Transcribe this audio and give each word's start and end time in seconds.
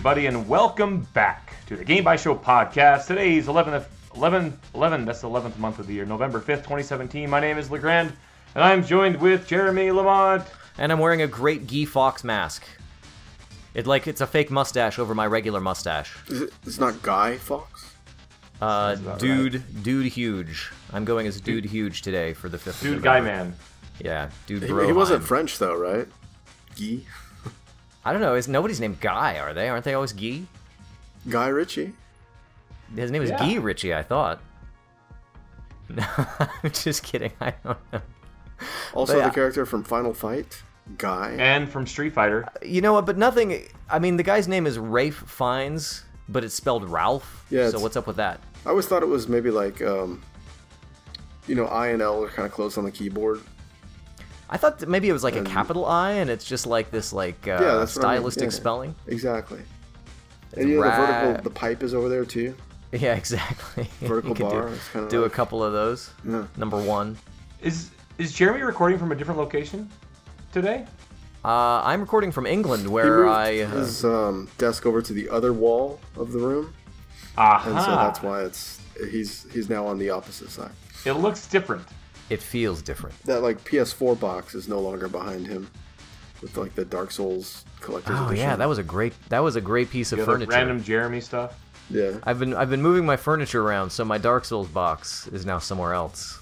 Hello, 0.00 0.12
everybody, 0.12 0.28
and 0.28 0.48
welcome 0.48 1.06
back 1.12 1.52
to 1.66 1.76
the 1.76 1.84
Game 1.84 2.04
Bytes 2.04 2.20
Show 2.22 2.34
podcast. 2.34 3.06
Today 3.06 3.36
is 3.36 3.48
11th, 3.48 3.84
11, 4.16 4.58
11, 4.74 5.04
that's 5.04 5.20
the 5.20 5.28
11th 5.28 5.58
month 5.58 5.78
of 5.78 5.86
the 5.86 5.92
year, 5.92 6.06
November 6.06 6.40
5th, 6.40 6.62
2017. 6.62 7.28
My 7.28 7.38
name 7.38 7.58
is 7.58 7.70
LeGrand, 7.70 8.10
and 8.54 8.64
I'm 8.64 8.82
joined 8.82 9.20
with 9.20 9.46
Jeremy 9.46 9.90
Lamont. 9.90 10.44
And 10.78 10.90
I'm 10.90 11.00
wearing 11.00 11.20
a 11.20 11.26
great 11.26 11.66
Guy 11.66 11.84
Fawkes 11.84 12.24
mask. 12.24 12.62
It 13.74 13.86
like 13.86 14.06
it's 14.08 14.22
a 14.22 14.26
fake 14.26 14.50
mustache 14.50 14.98
over 14.98 15.14
my 15.14 15.26
regular 15.26 15.60
mustache. 15.60 16.16
Is 16.28 16.40
it, 16.40 16.54
it's 16.64 16.78
not 16.78 17.02
Guy 17.02 17.36
Fawkes? 17.36 17.92
Uh, 18.62 18.96
about 18.98 19.18
dude, 19.18 19.82
dude, 19.82 20.06
huge. 20.06 20.70
I'm 20.94 21.04
going 21.04 21.26
as 21.26 21.42
dude, 21.42 21.66
huge 21.66 22.00
today 22.00 22.32
for 22.32 22.48
the 22.48 22.56
fifth. 22.56 22.80
Dude, 22.80 23.04
November. 23.04 23.04
Guy 23.04 23.20
Man. 23.20 23.54
Yeah, 24.02 24.30
dude, 24.46 24.62
He, 24.62 24.68
bro. 24.68 24.86
he 24.86 24.94
wasn't 24.94 25.24
French 25.24 25.58
though, 25.58 25.76
right? 25.76 26.08
Guy. 26.78 27.00
I 28.04 28.12
don't 28.12 28.20
know. 28.22 28.34
Is 28.34 28.48
nobody's 28.48 28.80
named 28.80 29.00
Guy? 29.00 29.38
Are 29.38 29.52
they? 29.54 29.68
Aren't 29.68 29.84
they 29.84 29.94
always 29.94 30.12
Guy? 30.12 30.42
Guy 31.28 31.48
Ritchie. 31.48 31.92
His 32.96 33.10
name 33.10 33.22
is 33.22 33.30
Yeah. 33.30 33.38
Guy 33.38 33.56
Ritchie. 33.56 33.94
I 33.94 34.02
thought. 34.02 34.40
No, 35.90 36.04
I'm 36.16 36.70
just 36.70 37.02
kidding. 37.02 37.32
I 37.40 37.52
don't 37.64 37.76
know. 37.92 38.00
Also 38.94 39.18
yeah. 39.18 39.26
the 39.28 39.34
character 39.34 39.66
from 39.66 39.82
Final 39.82 40.14
Fight. 40.14 40.62
Guy. 40.98 41.34
And 41.36 41.68
from 41.68 41.84
Street 41.84 42.12
Fighter. 42.12 42.46
You 42.62 42.80
know 42.80 42.92
what? 42.92 43.06
But 43.06 43.18
nothing. 43.18 43.64
I 43.88 43.98
mean, 43.98 44.16
the 44.16 44.22
guy's 44.22 44.46
name 44.46 44.68
is 44.68 44.78
Rafe 44.78 45.24
Fiennes, 45.26 46.04
but 46.28 46.44
it's 46.44 46.54
spelled 46.54 46.88
Ralph. 46.88 47.44
Yeah, 47.50 47.62
So 47.62 47.68
it's- 47.68 47.82
what's 47.82 47.96
up 47.96 48.06
with 48.06 48.16
that? 48.16 48.38
I 48.64 48.70
always 48.70 48.86
thought 48.86 49.02
it 49.02 49.08
was 49.08 49.26
maybe 49.26 49.50
like, 49.50 49.82
um, 49.82 50.22
you 51.48 51.56
know, 51.56 51.66
I 51.66 51.88
and 51.88 52.00
L 52.02 52.22
are 52.22 52.28
kind 52.28 52.46
of 52.46 52.52
close 52.52 52.78
on 52.78 52.84
the 52.84 52.90
keyboard. 52.92 53.40
I 54.52 54.56
thought 54.56 54.80
that 54.80 54.88
maybe 54.88 55.08
it 55.08 55.12
was 55.12 55.22
like 55.24 55.36
a 55.36 55.44
capital 55.44 55.86
I, 55.86 56.12
and 56.12 56.28
it's 56.28 56.44
just 56.44 56.66
like 56.66 56.90
this 56.90 57.12
like 57.12 57.46
uh, 57.46 57.52
Yeah, 57.52 57.58
that's 57.76 57.94
what 57.96 58.04
I 58.04 58.08
mean, 58.14 58.18
stylistic 58.18 58.42
yeah. 58.44 58.48
spelling. 58.50 58.94
Exactly. 59.06 59.60
And 60.56 60.68
you 60.68 60.80
know, 60.80 60.82
the 60.84 60.90
vertical, 60.90 61.42
the 61.44 61.50
pipe 61.50 61.82
is 61.84 61.94
over 61.94 62.08
there 62.08 62.24
too. 62.24 62.54
Yeah, 62.92 63.14
exactly. 63.14 63.84
Vertical 64.00 64.30
you 64.30 64.34
could 64.34 64.42
bar 64.50 64.62
do, 64.66 64.74
is 65.04 65.08
do 65.10 65.22
like- 65.22 65.30
a 65.30 65.34
couple 65.34 65.62
of 65.62 65.72
those. 65.72 66.10
Yeah. 66.28 66.46
Number 66.56 66.76
one. 66.82 67.16
Is 67.62 67.90
is 68.18 68.32
Jeremy 68.32 68.62
recording 68.62 68.98
from 68.98 69.12
a 69.12 69.14
different 69.14 69.38
location 69.38 69.88
today? 70.52 70.84
Uh, 71.44 71.80
I'm 71.84 72.00
recording 72.00 72.32
from 72.32 72.46
England, 72.46 72.82
He 72.82 72.88
where 72.88 73.18
moved 73.24 73.28
I. 73.30 73.60
Uh, 73.60 73.68
his 73.70 74.04
um, 74.04 74.48
desk 74.58 74.86
over 74.86 75.00
to 75.02 75.12
the 75.12 75.28
other 75.30 75.52
wall 75.52 76.00
of 76.16 76.32
the 76.32 76.40
room, 76.40 76.74
Aha. 77.38 77.70
and 77.70 77.80
so 77.84 77.90
that's 77.92 78.22
why 78.22 78.42
it's 78.42 78.80
he's 79.08 79.46
he's 79.52 79.70
now 79.70 79.86
on 79.86 79.96
the 79.96 80.10
opposite 80.10 80.50
side. 80.50 80.72
It 81.06 81.12
looks 81.12 81.46
different. 81.46 81.86
It 82.30 82.40
feels 82.40 82.80
different. 82.82 83.20
That 83.24 83.42
like 83.42 83.62
PS4 83.64 84.18
box 84.18 84.54
is 84.54 84.68
no 84.68 84.80
longer 84.80 85.08
behind 85.08 85.46
him, 85.46 85.68
with 86.42 86.56
like 86.56 86.74
the 86.74 86.84
Dark 86.84 87.10
Souls 87.10 87.64
collector's 87.80 88.16
Oh 88.18 88.26
edition. 88.28 88.44
yeah, 88.44 88.56
that 88.56 88.68
was 88.68 88.78
a 88.78 88.82
great. 88.82 89.12
That 89.28 89.40
was 89.40 89.56
a 89.56 89.60
great 89.60 89.90
piece 89.90 90.12
of 90.12 90.24
furniture. 90.24 90.50
random 90.52 90.82
Jeremy 90.82 91.20
stuff. 91.20 91.58
yeah. 91.90 92.12
I've 92.22 92.38
been 92.38 92.54
I've 92.54 92.70
been 92.70 92.82
moving 92.82 93.04
my 93.04 93.16
furniture 93.16 93.62
around, 93.62 93.90
so 93.90 94.04
my 94.04 94.16
Dark 94.18 94.44
Souls 94.44 94.68
box 94.68 95.26
is 95.28 95.44
now 95.44 95.58
somewhere 95.58 95.92
else. 95.92 96.38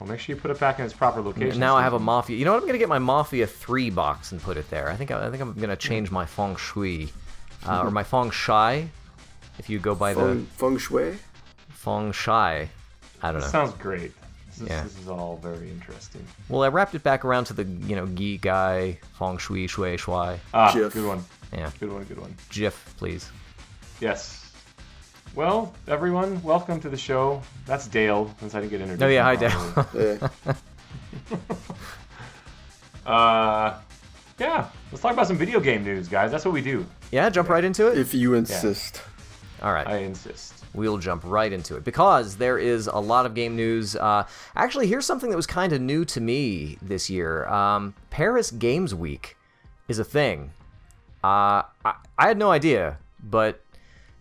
Well, 0.00 0.08
make 0.08 0.18
sure 0.18 0.34
you 0.34 0.40
put 0.42 0.50
it 0.50 0.58
back 0.58 0.80
in 0.80 0.84
its 0.84 0.92
proper 0.94 1.20
location. 1.20 1.60
now 1.60 1.76
I 1.76 1.82
have 1.82 1.92
a 1.92 1.98
Mafia. 2.00 2.36
You 2.36 2.44
know 2.44 2.52
what? 2.52 2.62
I'm 2.62 2.66
gonna 2.66 2.78
get 2.78 2.88
my 2.88 2.98
Mafia 2.98 3.46
Three 3.46 3.90
box 3.90 4.32
and 4.32 4.42
put 4.42 4.56
it 4.56 4.68
there. 4.70 4.88
I 4.90 4.96
think 4.96 5.10
I, 5.10 5.26
I 5.26 5.30
think 5.30 5.40
I'm 5.42 5.52
gonna 5.54 5.76
change 5.76 6.10
my 6.10 6.26
feng 6.26 6.56
shui, 6.56 7.10
uh, 7.66 7.82
or 7.84 7.90
my 7.90 8.02
feng 8.02 8.30
shui, 8.30 8.88
if 9.58 9.68
you 9.70 9.78
go 9.78 9.94
by 9.94 10.14
Feng, 10.14 10.40
the 10.44 10.50
feng 10.56 10.78
Shui. 10.78 11.18
feng 11.68 12.10
shui. 12.12 12.68
I 13.22 13.32
don't 13.32 13.40
know. 13.40 13.46
Sounds 13.46 13.72
great. 13.74 14.12
This 14.54 14.62
is, 14.62 14.68
Yeah. 14.68 14.82
this 14.84 14.98
is 15.00 15.08
all 15.08 15.36
very 15.42 15.68
interesting. 15.68 16.24
Well, 16.48 16.62
I 16.62 16.68
wrapped 16.68 16.94
it 16.94 17.02
back 17.02 17.24
around 17.24 17.46
to 17.46 17.54
the 17.54 17.64
you 17.64 17.96
know 17.96 18.06
Gi 18.06 18.38
guy 18.38 18.98
feng 19.18 19.36
shui 19.38 19.66
shui 19.66 19.96
shui. 19.96 20.38
Ah, 20.54 20.70
Jif. 20.72 20.92
good 20.92 21.06
one. 21.06 21.24
Yeah, 21.52 21.70
Good 21.80 21.92
one. 21.92 22.04
Good 22.04 22.18
one. 22.20 22.34
GIF, 22.50 22.94
please. 22.96 23.30
Yes. 24.00 24.40
Well, 25.34 25.74
everyone, 25.88 26.40
welcome 26.44 26.80
to 26.80 26.88
the 26.88 26.96
show. 26.96 27.42
That's 27.66 27.88
Dale, 27.88 28.32
since 28.38 28.54
I 28.54 28.60
didn't 28.60 28.70
get 28.70 28.80
introduced. 28.82 29.02
Oh 29.02 29.08
yeah, 29.08 29.24
hi. 29.24 29.36
Dale. 29.36 30.30
Uh, 33.06 33.78
yeah. 34.38 34.68
Let's 34.90 35.02
talk 35.02 35.12
about 35.12 35.26
some 35.26 35.36
video 35.36 35.60
game 35.60 35.84
news, 35.84 36.08
guys. 36.08 36.30
That's 36.30 36.44
what 36.46 36.54
we 36.54 36.62
do. 36.62 36.86
yeah, 37.12 37.28
jump 37.28 37.50
right 37.50 37.62
into 37.62 37.88
it. 37.88 37.98
if 37.98 38.14
you 38.14 38.32
insist. 38.32 39.02
All 39.62 39.74
right. 39.74 39.86
I 39.86 39.98
insist. 39.98 40.63
We'll 40.74 40.98
jump 40.98 41.22
right 41.24 41.52
into 41.52 41.76
it 41.76 41.84
because 41.84 42.36
there 42.36 42.58
is 42.58 42.86
a 42.86 42.98
lot 42.98 43.26
of 43.26 43.34
game 43.34 43.56
news. 43.56 43.96
Uh, 43.96 44.26
actually, 44.56 44.86
here's 44.86 45.06
something 45.06 45.30
that 45.30 45.36
was 45.36 45.46
kind 45.46 45.72
of 45.72 45.80
new 45.80 46.04
to 46.06 46.20
me 46.20 46.76
this 46.82 47.08
year. 47.08 47.46
Um, 47.48 47.94
Paris 48.10 48.50
Games 48.50 48.94
Week 48.94 49.36
is 49.88 49.98
a 49.98 50.04
thing. 50.04 50.52
Uh, 51.22 51.62
I, 51.84 51.94
I 52.18 52.28
had 52.28 52.38
no 52.38 52.50
idea, 52.50 52.98
but 53.22 53.62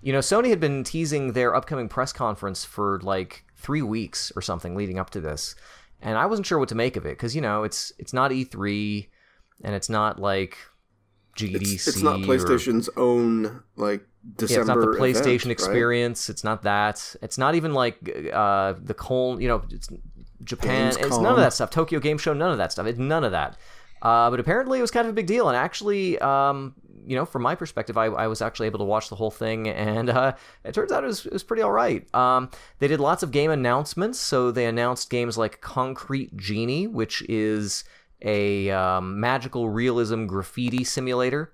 you 0.01 0.13
know, 0.13 0.19
Sony 0.19 0.49
had 0.49 0.59
been 0.59 0.83
teasing 0.83 1.33
their 1.33 1.55
upcoming 1.55 1.89
press 1.89 2.13
conference 2.13 2.63
for 2.63 2.99
like 3.01 3.43
three 3.55 3.81
weeks 3.81 4.31
or 4.35 4.41
something 4.41 4.75
leading 4.75 4.99
up 4.99 5.09
to 5.11 5.21
this, 5.21 5.55
and 6.01 6.17
I 6.17 6.25
wasn't 6.25 6.45
sure 6.45 6.59
what 6.59 6.69
to 6.69 6.75
make 6.75 6.95
of 6.95 7.05
it 7.05 7.17
because 7.17 7.35
you 7.35 7.41
know 7.41 7.63
it's 7.63 7.91
it's 7.97 8.13
not 8.13 8.31
E3 8.31 9.07
and 9.63 9.73
it's 9.73 9.89
not 9.89 10.19
like 10.19 10.57
GDC. 11.35 11.73
It's, 11.73 11.87
it's 11.87 12.01
not 12.01 12.21
or- 12.21 12.23
PlayStation's 12.23 12.89
own 12.97 13.63
like 13.75 14.05
December. 14.37 14.53
yeah, 14.53 14.59
it's 14.59 14.67
not 14.67 14.75
the 14.75 14.89
event, 14.89 15.01
PlayStation 15.01 15.45
right? 15.45 15.51
experience. 15.51 16.29
It's 16.29 16.43
not 16.43 16.63
that. 16.63 17.15
It's 17.21 17.37
not 17.37 17.55
even 17.55 17.73
like 17.73 17.97
uh, 18.31 18.73
the 18.81 18.93
Col. 18.93 19.41
You 19.41 19.47
know, 19.47 19.63
it's 19.69 19.89
Japan. 20.43 20.93
It's 20.97 21.17
none 21.17 21.33
of 21.33 21.37
that 21.37 21.53
stuff. 21.53 21.69
Tokyo 21.69 21.99
Game 21.99 22.17
Show. 22.17 22.33
None 22.33 22.51
of 22.51 22.57
that 22.57 22.71
stuff. 22.71 22.87
It's 22.87 22.99
none 22.99 23.23
of 23.23 23.31
that. 23.31 23.57
Uh, 24.01 24.29
but 24.29 24.39
apparently, 24.39 24.79
it 24.79 24.81
was 24.81 24.91
kind 24.91 25.07
of 25.07 25.11
a 25.11 25.15
big 25.15 25.27
deal. 25.27 25.47
And 25.47 25.57
actually, 25.57 26.19
um, 26.19 26.75
you 27.05 27.15
know, 27.15 27.25
from 27.25 27.41
my 27.41 27.55
perspective, 27.55 27.97
I, 27.97 28.05
I 28.05 28.27
was 28.27 28.41
actually 28.41 28.67
able 28.67 28.79
to 28.79 28.85
watch 28.85 29.09
the 29.09 29.15
whole 29.15 29.31
thing, 29.31 29.67
and 29.69 30.09
uh, 30.09 30.33
it 30.63 30.73
turns 30.73 30.91
out 30.91 31.03
it 31.03 31.07
was, 31.07 31.25
it 31.25 31.33
was 31.33 31.43
pretty 31.43 31.63
all 31.63 31.71
right. 31.71 32.13
Um, 32.13 32.49
they 32.79 32.87
did 32.87 32.99
lots 32.99 33.23
of 33.23 33.31
game 33.31 33.51
announcements. 33.51 34.19
So 34.19 34.51
they 34.51 34.65
announced 34.65 35.09
games 35.09 35.37
like 35.37 35.61
Concrete 35.61 36.35
Genie, 36.37 36.87
which 36.87 37.21
is 37.29 37.83
a 38.23 38.69
um, 38.71 39.19
magical 39.19 39.69
realism 39.69 40.25
graffiti 40.25 40.83
simulator. 40.83 41.53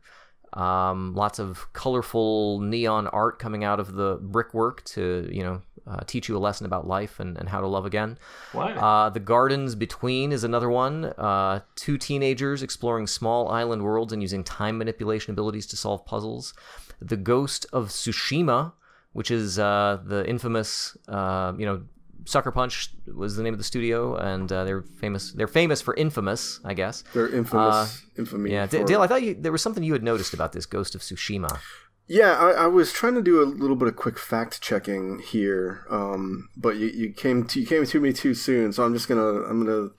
Um, 0.53 1.13
lots 1.13 1.38
of 1.38 1.72
colorful 1.74 2.59
neon 2.59 3.07
art 3.07 3.38
coming 3.38 3.63
out 3.63 3.80
of 3.80 3.94
the 3.94 4.19
brickwork 4.22 4.84
to, 4.85 5.30
you 5.31 5.44
know, 5.44 5.62
uh, 5.88 6.02
teach 6.06 6.30
you 6.30 6.38
a 6.38 6.40
lesson 6.40 6.66
about 6.66 6.88
life 6.88 7.19
and, 7.19 7.38
and 7.38 7.50
how 7.50 7.62
to 7.62 7.68
love 7.68 7.85
again. 7.85 8.18
What? 8.52 8.78
Uh, 8.78 9.09
the 9.09 9.19
Gardens 9.19 9.75
Between 9.75 10.31
is 10.31 10.44
another 10.44 10.69
one. 10.69 11.06
Uh, 11.06 11.62
two 11.75 11.97
teenagers 11.97 12.63
exploring 12.63 13.07
small 13.07 13.50
island 13.50 13.84
worlds 13.84 14.13
and 14.13 14.22
using 14.22 14.44
time 14.44 14.78
manipulation 14.78 15.31
abilities 15.31 15.66
to 15.68 15.75
solve 15.75 16.06
puzzles. 16.06 16.53
The 17.01 17.18
Ghost 17.18 17.66
of 17.74 17.90
Tsushima, 17.90 18.74
which 19.13 19.31
is 19.31 19.57
uh, 19.57 20.00
the 20.03 20.28
infamous, 20.28 20.97
uh, 21.07 21.53
you 21.57 21.66
know, 21.66 21.81
Sucker 22.29 22.51
Punch 22.51 22.90
was 23.13 23.35
the 23.35 23.44
name 23.44 23.53
of 23.53 23.57
the 23.57 23.63
studio, 23.63 24.16
and 24.16 24.51
uh, 24.51 24.63
they're 24.63 24.81
famous. 24.84 25.31
They're 25.31 25.47
famous 25.47 25.81
for 25.81 25.95
Infamous, 25.95 26.59
I 26.63 26.73
guess. 26.73 27.03
They're 27.13 27.28
infamous. 27.29 28.03
infamy. 28.17 28.51
Uh, 28.51 28.53
Yeah, 28.53 28.67
for- 28.67 28.84
Dale, 28.85 29.01
I 29.01 29.07
thought 29.07 29.23
you, 29.23 29.34
there 29.34 29.51
was 29.51 29.62
something 29.62 29.84
you 29.84 29.94
had 29.94 30.03
noticed 30.03 30.34
about 30.34 30.51
this 30.53 30.66
Ghost 30.66 30.95
of 30.95 31.01
Tsushima. 31.01 31.59
Yeah, 32.07 32.33
I, 32.33 32.51
I 32.63 32.68
was 32.68 32.92
trying 32.92 33.13
to 33.15 33.21
do 33.21 33.42
a 33.42 33.45
little 33.45 33.75
bit 33.75 33.88
of 33.88 33.95
quick 33.95 34.18
fact 34.18 34.62
checking 34.62 35.19
here, 35.19 35.86
um, 35.92 36.50
but 36.57 36.75
you, 36.77 36.88
you 36.88 37.13
came 37.13 37.45
to 37.45 37.59
you 37.59 37.68
came 37.68 37.86
to 37.86 38.00
me 38.00 38.13
too 38.13 38.33
soon, 38.33 38.74
so 38.74 38.83
I'm 38.83 38.94
just 38.94 39.07
gonna 39.07 39.44
I'm 39.44 39.63
gonna 39.63 39.89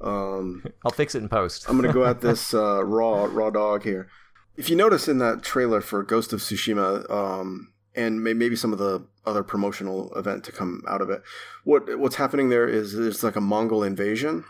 um, 0.00 0.62
I'll 0.84 0.90
fix 0.92 1.14
it 1.14 1.22
in 1.22 1.28
post. 1.30 1.64
I'm 1.68 1.76
gonna 1.80 1.92
go 1.92 2.04
at 2.04 2.20
this 2.28 2.52
uh, 2.52 2.84
raw 2.84 3.24
raw 3.30 3.48
dog 3.50 3.82
here. 3.82 4.08
If 4.56 4.68
you 4.68 4.76
notice 4.76 5.08
in 5.08 5.18
that 5.18 5.42
trailer 5.42 5.80
for 5.80 6.02
Ghost 6.02 6.32
of 6.34 6.40
Tsushima, 6.40 7.10
um, 7.10 7.72
and 7.94 8.22
may- 8.22 8.34
maybe 8.34 8.56
some 8.56 8.72
of 8.74 8.78
the 8.78 9.06
other 9.26 9.42
promotional 9.42 10.12
event 10.14 10.44
to 10.44 10.52
come 10.52 10.82
out 10.88 11.00
of 11.00 11.10
it, 11.10 11.22
what 11.64 11.98
what's 11.98 12.16
happening 12.16 12.48
there 12.48 12.68
is 12.68 12.94
it's 12.94 13.22
like 13.22 13.36
a 13.36 13.40
Mongol 13.40 13.82
invasion 13.82 14.44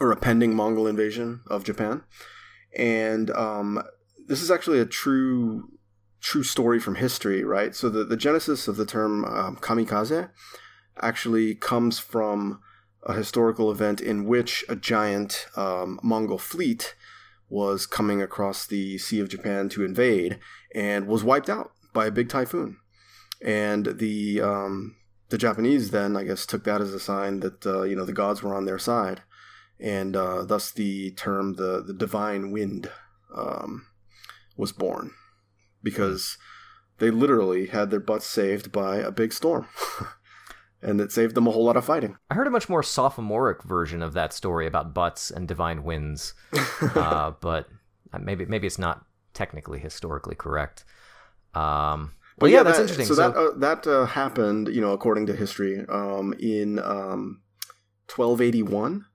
or 0.00 0.10
a 0.10 0.16
pending 0.16 0.54
Mongol 0.54 0.86
invasion 0.86 1.40
of 1.48 1.64
Japan, 1.64 2.02
and 2.76 3.30
um, 3.30 3.82
this 4.26 4.42
is 4.42 4.50
actually 4.50 4.80
a 4.80 4.86
true 4.86 5.70
true 6.20 6.42
story 6.42 6.78
from 6.78 6.96
history, 6.96 7.44
right? 7.44 7.74
So 7.74 7.88
the 7.88 8.04
the 8.04 8.16
genesis 8.16 8.68
of 8.68 8.76
the 8.76 8.86
term 8.86 9.24
um, 9.24 9.56
kamikaze 9.56 10.30
actually 11.00 11.54
comes 11.54 11.98
from 11.98 12.60
a 13.04 13.14
historical 13.14 13.70
event 13.70 14.00
in 14.00 14.24
which 14.24 14.64
a 14.68 14.76
giant 14.76 15.46
um, 15.56 15.98
Mongol 16.02 16.38
fleet 16.38 16.94
was 17.48 17.86
coming 17.86 18.22
across 18.22 18.66
the 18.66 18.96
Sea 18.98 19.20
of 19.20 19.28
Japan 19.28 19.68
to 19.70 19.84
invade 19.84 20.38
and 20.74 21.06
was 21.06 21.24
wiped 21.24 21.50
out 21.50 21.72
by 21.92 22.06
a 22.06 22.10
big 22.10 22.28
typhoon. 22.28 22.78
And 23.44 23.98
the 23.98 24.40
um, 24.40 24.96
the 25.30 25.38
Japanese 25.38 25.90
then, 25.90 26.16
I 26.16 26.24
guess, 26.24 26.46
took 26.46 26.64
that 26.64 26.80
as 26.80 26.94
a 26.94 27.00
sign 27.00 27.40
that 27.40 27.66
uh, 27.66 27.82
you 27.82 27.96
know 27.96 28.04
the 28.04 28.12
gods 28.12 28.42
were 28.42 28.54
on 28.54 28.64
their 28.64 28.78
side, 28.78 29.22
and 29.80 30.14
uh, 30.16 30.44
thus 30.44 30.70
the 30.70 31.10
term 31.12 31.54
the 31.54 31.82
the 31.82 31.94
divine 31.94 32.52
wind 32.52 32.90
um, 33.34 33.86
was 34.56 34.72
born 34.72 35.12
because 35.82 36.38
they 36.98 37.10
literally 37.10 37.66
had 37.66 37.90
their 37.90 38.00
butts 38.00 38.26
saved 38.26 38.70
by 38.70 38.96
a 38.96 39.10
big 39.10 39.32
storm. 39.32 39.66
and 40.82 41.00
it 41.00 41.12
saved 41.12 41.34
them 41.34 41.46
a 41.46 41.50
whole 41.50 41.64
lot 41.64 41.76
of 41.76 41.84
fighting. 41.84 42.16
I 42.30 42.34
heard 42.34 42.46
a 42.46 42.50
much 42.50 42.68
more 42.68 42.82
sophomoric 42.82 43.62
version 43.62 44.02
of 44.02 44.12
that 44.14 44.32
story 44.32 44.66
about 44.66 44.92
butts 44.92 45.30
and 45.30 45.46
divine 45.46 45.84
winds, 45.84 46.34
uh, 46.94 47.32
but 47.40 47.68
maybe 48.20 48.44
maybe 48.44 48.66
it's 48.66 48.78
not 48.78 49.04
technically 49.32 49.78
historically 49.78 50.34
correct. 50.34 50.84
Um, 51.54 52.12
but 52.38 52.50
yeah, 52.50 52.62
that's 52.62 52.78
that, 52.78 52.82
interesting. 52.82 53.06
So, 53.06 53.14
So, 53.14 53.22
that 53.30 53.36
uh, 53.36 53.50
that 53.58 53.86
uh, 53.86 54.06
happened, 54.06 54.68
you 54.68 54.80
know, 54.80 54.92
according 54.92 55.26
to 55.26 55.34
history, 55.36 55.84
um, 55.88 56.34
in 56.38 56.78
um, 56.78 57.42
1281. 58.14 59.06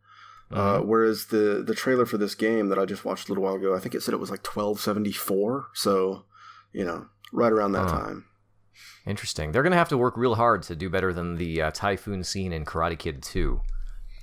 Uh, 0.49 0.77
Mm-hmm. 0.79 0.87
whereas 0.87 1.25
the 1.25 1.61
the 1.65 1.75
trailer 1.75 2.05
for 2.05 2.17
this 2.17 2.33
game 2.33 2.69
that 2.69 2.79
I 2.79 2.85
just 2.85 3.03
watched 3.03 3.27
a 3.27 3.31
little 3.31 3.43
while 3.43 3.55
ago, 3.55 3.75
I 3.75 3.79
think 3.79 3.93
it 3.93 4.01
said 4.01 4.13
it 4.13 4.19
was 4.21 4.29
like 4.31 4.45
1274. 4.47 5.67
So, 5.73 6.23
you 6.71 6.85
know, 6.85 7.07
right 7.33 7.51
around 7.51 7.73
that 7.73 7.89
Huh. 7.89 7.97
time. 7.97 8.25
interesting. 9.05 9.51
They're 9.51 9.63
gonna 9.63 9.75
have 9.75 9.89
to 9.89 9.97
work 9.97 10.15
real 10.15 10.35
hard 10.35 10.63
to 10.63 10.75
do 10.75 10.89
better 10.89 11.11
than 11.11 11.35
the 11.35 11.61
uh, 11.63 11.71
typhoon 11.71 12.23
scene 12.23 12.53
in 12.53 12.63
Karate 12.63 12.97
Kid 12.97 13.21
2. 13.23 13.59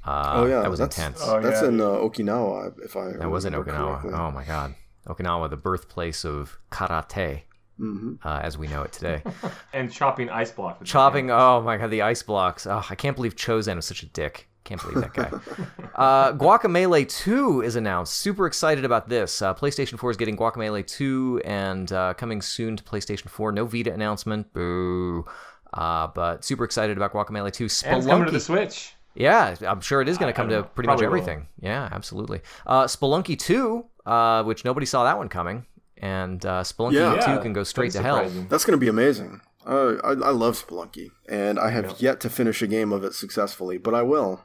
Uh, 0.07 0.31
oh 0.35 0.47
yeah, 0.47 0.61
that 0.63 0.71
was 0.71 0.79
that's, 0.81 0.97
intense. 0.97 1.21
Oh, 1.23 1.41
that's 1.43 1.61
yeah. 1.61 1.69
in 1.69 1.81
uh, 1.81 1.85
Okinawa, 1.85 2.73
if 2.83 2.97
I 2.97 3.13
that 3.19 3.29
was 3.31 3.45
in 3.45 3.53
Okinawa. 3.53 4.01
correctly. 4.01 4.13
Oh 4.15 4.31
my 4.31 4.45
god, 4.45 4.75
Okinawa, 5.07 5.51
the 5.51 5.57
birthplace 5.59 6.25
of 6.25 6.57
karate, 6.71 7.43
hmm 7.79 8.15
uh, 8.25 8.41
as 8.43 8.57
we 8.57 8.67
know 8.69 8.83
it 8.83 8.93
today. 8.93 9.23
And 9.73 9.91
chopping 9.93 10.31
ice 10.31 10.53
block. 10.53 10.79
with 10.79 10.89
the 10.89 10.93
Chopping. 10.93 11.31
Oh 11.31 11.61
my 11.63 11.77
god, 11.77 11.91
the 11.91 12.03
ice 12.03 12.23
blocks. 12.23 12.67
Oh, 12.67 12.85
I 12.89 12.95
can't 12.95 13.17
believe 13.17 13.35
Chozen 13.37 13.77
was 13.77 13.87
such 13.87 14.03
a 14.03 14.07
dick. 14.07 14.49
Can't 14.65 14.81
believe 14.81 15.01
that 15.03 15.13
guy. 15.13 15.31
uh, 15.95 16.33
Guacamelee 16.33 17.07
2 17.07 17.61
is 17.63 17.77
announced. 17.77 18.15
Super 18.15 18.47
excited 18.47 18.85
about 18.87 19.11
this. 19.11 19.43
Uh, 19.43 19.53
PlayStation 19.53 19.99
4 19.99 20.13
is 20.13 20.17
getting 20.17 20.39
Guacamelee 20.39 20.87
2 20.87 21.43
and 21.45 21.93
uh, 21.93 22.15
coming 22.15 22.41
soon 22.41 22.75
to 22.77 22.83
PlayStation 22.83 23.29
4. 23.29 23.53
No 23.53 23.67
Vita 23.67 23.93
announcement. 23.93 24.51
Boo. 24.55 25.27
Uh, 25.75 26.07
but 26.07 26.45
super 26.45 26.65
excited 26.65 26.97
about 26.97 27.13
Guacamelee 27.13 27.53
2. 27.53 27.67
Spelunky. 27.67 27.87
And 27.89 27.97
it's 27.99 28.07
coming 28.07 28.25
to 28.27 28.33
the 28.33 28.41
Switch. 28.41 28.95
Yeah, 29.15 29.55
I'm 29.67 29.81
sure 29.83 30.01
it 30.01 30.09
is 30.09 30.17
going 30.19 30.33
to 30.33 30.37
come 30.37 30.49
to 30.49 30.63
pretty 30.63 30.87
much 30.87 30.99
Probably 30.99 31.09
will. 31.09 31.23
everything. 31.23 31.47
Yeah, 31.61 31.89
absolutely. 31.93 32.41
Uh, 32.67 32.85
Spelunky 32.85 33.39
2, 33.39 33.85
uh, 34.07 34.43
which 34.45 34.65
nobody 34.65 34.87
saw 34.87 35.05
that 35.05 35.19
one 35.19 35.29
coming. 35.29 35.67
And 35.99 36.45
uh, 36.45 36.63
Spelunky 36.63 36.93
Yeah. 36.95 37.37
2 37.37 37.43
can 37.43 37.53
go 37.53 37.63
straight 37.65 37.93
pretty 37.93 37.99
to 37.99 38.03
hell. 38.03 38.29
That's 38.49 38.65
going 38.65 38.79
to 38.79 38.81
be 38.81 38.89
amazing. 38.89 39.41
Uh, 39.67 39.95
I, 40.05 40.11
I 40.11 40.31
love 40.31 40.63
Spelunky, 40.63 41.11
and 41.29 41.59
I 41.59 41.71
have 41.71 41.85
Yeah. 41.87 41.95
yet 42.11 42.21
to 42.21 42.29
finish 42.31 42.61
a 42.61 42.67
game 42.67 42.93
of 42.93 43.03
it 43.05 43.15
successfully, 43.15 43.79
but 43.79 43.95
I 43.95 44.03
will 44.03 44.45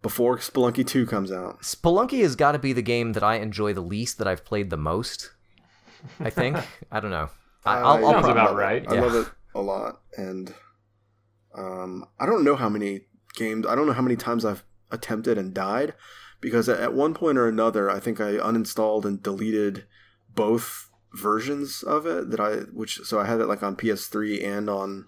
before 0.00 0.38
Spelunky 0.38 0.86
2 0.86 1.06
comes 1.06 1.30
out. 1.30 1.60
Spelunky 1.62 2.22
has 2.22 2.34
got 2.36 2.52
to 2.52 2.58
be 2.58 2.72
the 2.72 2.82
game 2.82 3.12
that 3.12 3.22
I 3.22 3.36
enjoy 3.36 3.72
the 3.74 3.82
least, 3.82 4.18
that 4.18 4.26
I've 4.26 4.44
played 4.44 4.70
the 4.70 4.76
most. 4.78 5.30
I 6.18 6.30
think. 6.30 6.56
I 6.90 7.00
don't 7.00 7.10
know. 7.10 7.28
I, 7.64 7.76
I'll, 7.78 7.86
I- 7.86 7.90
I'll 7.90 8.00
Sounds 8.00 8.12
probably- 8.12 8.30
about 8.32 8.50
love 8.50 8.58
it. 8.58 8.62
right. 8.62 8.84
I 8.88 8.94
Yeah. 8.94 9.00
love 9.02 9.14
it 9.14 9.32
a 9.54 9.60
lot, 9.60 10.00
and 10.16 10.54
um, 11.54 12.06
I 12.18 12.26
don't 12.26 12.44
know 12.44 12.56
how 12.56 12.68
many 12.68 13.02
games. 13.34 13.66
I 13.66 13.74
don't 13.74 13.86
know 13.86 13.92
how 13.92 14.02
many 14.02 14.16
times 14.16 14.44
I've 14.44 14.64
attempted 14.90 15.36
and 15.38 15.52
died 15.54 15.94
because 16.40 16.68
at- 16.68 16.80
at 16.80 16.94
one 16.94 17.14
point 17.14 17.38
or 17.38 17.46
another, 17.48 17.90
I 17.90 18.00
think 18.00 18.20
I 18.20 18.32
uninstalled 18.38 19.04
and 19.04 19.22
deleted 19.22 19.84
both 20.34 20.90
versions 21.14 21.82
of 21.82 22.06
it 22.06 22.30
that 22.30 22.40
I 22.40 22.56
which 22.72 23.00
so 23.04 23.20
I 23.20 23.26
had 23.26 23.40
it 23.40 23.46
like 23.46 23.62
on 23.62 23.76
PS3 23.76 24.44
and 24.44 24.70
on 24.70 25.06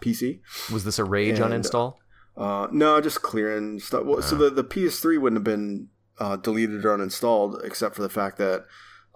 PC. 0.00 0.40
Was 0.72 0.84
this 0.84 0.98
a 0.98 1.04
rage 1.04 1.38
And- 1.38 1.52
uninstall? 1.52 1.94
Uh, 2.36 2.66
no, 2.70 3.00
just 3.00 3.22
clearing 3.22 3.78
stuff. 3.80 4.04
Well, 4.04 4.20
So 4.20 4.36
the, 4.36 4.50
the 4.50 4.62
PS3 4.62 5.18
wouldn't 5.18 5.38
have 5.38 5.44
been 5.44 5.88
uh, 6.18 6.36
deleted 6.36 6.84
or 6.84 6.96
uninstalled, 6.96 7.64
except 7.64 7.94
for 7.94 8.02
the 8.02 8.10
fact 8.10 8.36
that 8.36 8.66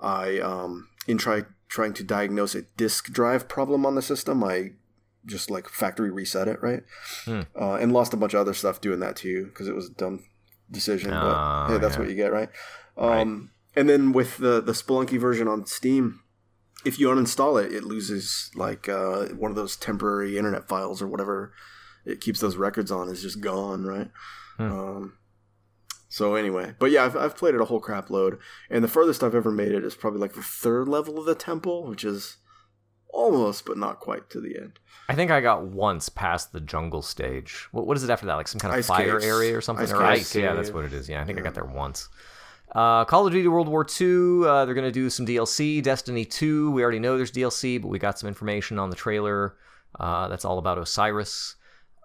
I, 0.00 0.38
um, 0.38 0.88
in 1.06 1.18
try 1.18 1.42
trying 1.68 1.92
to 1.94 2.02
diagnose 2.02 2.54
a 2.54 2.62
disk 2.78 3.12
drive 3.12 3.46
problem 3.46 3.84
on 3.84 3.94
the 3.94 4.00
system, 4.00 4.42
I 4.42 4.70
just 5.26 5.50
like 5.50 5.68
factory 5.68 6.10
reset 6.10 6.48
it, 6.48 6.62
right? 6.62 6.82
Hmm. 7.26 7.42
Uh, 7.54 7.74
and 7.74 7.92
lost 7.92 8.14
a 8.14 8.16
bunch 8.16 8.32
of 8.32 8.40
other 8.40 8.54
stuff 8.54 8.80
doing 8.80 9.00
that 9.00 9.16
too 9.16 9.46
because 9.46 9.68
it 9.68 9.74
was 9.74 9.90
a 9.90 9.92
dumb 9.92 10.24
decision. 10.70 11.10
But 11.10 11.68
hey, 11.68 11.78
that's 11.78 11.94
yeah. 11.94 12.00
what 12.00 12.08
you 12.08 12.14
get, 12.16 12.32
right? 12.32 12.48
Um, 12.96 13.50
And 13.76 13.88
then 13.88 14.12
with 14.12 14.38
the 14.38 14.60
the 14.60 14.72
Spelunky 14.72 15.18
version 15.18 15.48
on 15.48 15.66
Steam, 15.66 16.20
if 16.84 16.98
you 16.98 17.08
uninstall 17.08 17.62
it, 17.62 17.72
it 17.72 17.84
loses 17.84 18.50
like 18.54 18.88
uh, 18.88 19.26
one 19.26 19.50
of 19.50 19.56
those 19.56 19.76
temporary 19.76 20.36
internet 20.36 20.68
files 20.68 21.00
or 21.00 21.06
whatever 21.06 21.52
it 22.04 22.20
keeps 22.20 22.40
those 22.40 22.56
records 22.56 22.90
on 22.90 23.08
is 23.08 23.22
just 23.22 23.40
gone, 23.40 23.84
right? 23.84 24.10
Hmm. 24.56 24.72
Um, 24.72 25.18
so 26.08 26.34
anyway, 26.34 26.74
but 26.78 26.90
yeah, 26.90 27.04
I've, 27.04 27.16
I've 27.16 27.36
played 27.36 27.54
it 27.54 27.60
a 27.60 27.66
whole 27.66 27.80
crap 27.80 28.10
load, 28.10 28.38
and 28.68 28.82
the 28.82 28.88
furthest 28.88 29.22
I've 29.22 29.34
ever 29.34 29.52
made 29.52 29.72
it 29.72 29.84
is 29.84 29.94
probably 29.94 30.20
like 30.20 30.32
the 30.32 30.42
third 30.42 30.88
level 30.88 31.18
of 31.18 31.26
the 31.26 31.34
temple, 31.36 31.86
which 31.86 32.04
is 32.04 32.38
almost 33.12 33.64
but 33.64 33.76
not 33.76 34.00
quite 34.00 34.30
to 34.30 34.40
the 34.40 34.56
end. 34.56 34.78
I 35.08 35.14
think 35.14 35.30
I 35.30 35.40
got 35.40 35.66
once 35.66 36.08
past 36.08 36.52
the 36.52 36.60
jungle 36.60 37.02
stage. 37.02 37.68
What, 37.72 37.86
what 37.86 37.96
is 37.96 38.04
it 38.04 38.10
after 38.10 38.26
that? 38.26 38.34
Like 38.34 38.48
some 38.48 38.60
kind 38.60 38.72
of 38.72 38.78
Ice 38.78 38.86
fire 38.86 39.20
caves. 39.20 39.24
area 39.24 39.56
or 39.56 39.60
something? 39.60 39.84
Ice 39.84 39.92
or 39.92 40.02
ice? 40.02 40.34
Yeah, 40.34 40.54
that's 40.54 40.70
what 40.70 40.84
it 40.84 40.92
is. 40.92 41.08
Yeah, 41.08 41.20
I 41.20 41.24
think 41.24 41.38
I 41.38 41.42
got 41.42 41.54
there 41.54 41.64
once. 41.64 42.08
Uh, 42.72 43.04
Call 43.04 43.26
of 43.26 43.32
Duty 43.32 43.48
World 43.48 43.68
War 43.68 43.84
II, 43.84 44.46
uh, 44.46 44.64
they're 44.64 44.74
going 44.74 44.86
to 44.86 44.92
do 44.92 45.10
some 45.10 45.26
DLC. 45.26 45.82
Destiny 45.82 46.24
2, 46.24 46.70
we 46.70 46.82
already 46.82 47.00
know 47.00 47.16
there's 47.16 47.32
DLC, 47.32 47.80
but 47.80 47.88
we 47.88 47.98
got 47.98 48.18
some 48.18 48.28
information 48.28 48.78
on 48.78 48.90
the 48.90 48.96
trailer. 48.96 49.56
Uh, 49.98 50.28
that's 50.28 50.44
all 50.44 50.58
about 50.58 50.78
Osiris. 50.78 51.56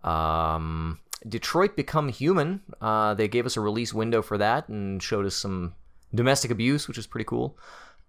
Um, 0.03 0.99
Detroit 1.27 1.75
Become 1.75 2.09
Human, 2.09 2.61
uh, 2.81 3.13
they 3.13 3.27
gave 3.27 3.45
us 3.45 3.57
a 3.57 3.61
release 3.61 3.93
window 3.93 4.21
for 4.21 4.37
that 4.37 4.67
and 4.69 5.01
showed 5.01 5.25
us 5.25 5.35
some 5.35 5.75
domestic 6.13 6.51
abuse, 6.51 6.87
which 6.87 6.97
is 6.97 7.07
pretty 7.07 7.25
cool. 7.25 7.57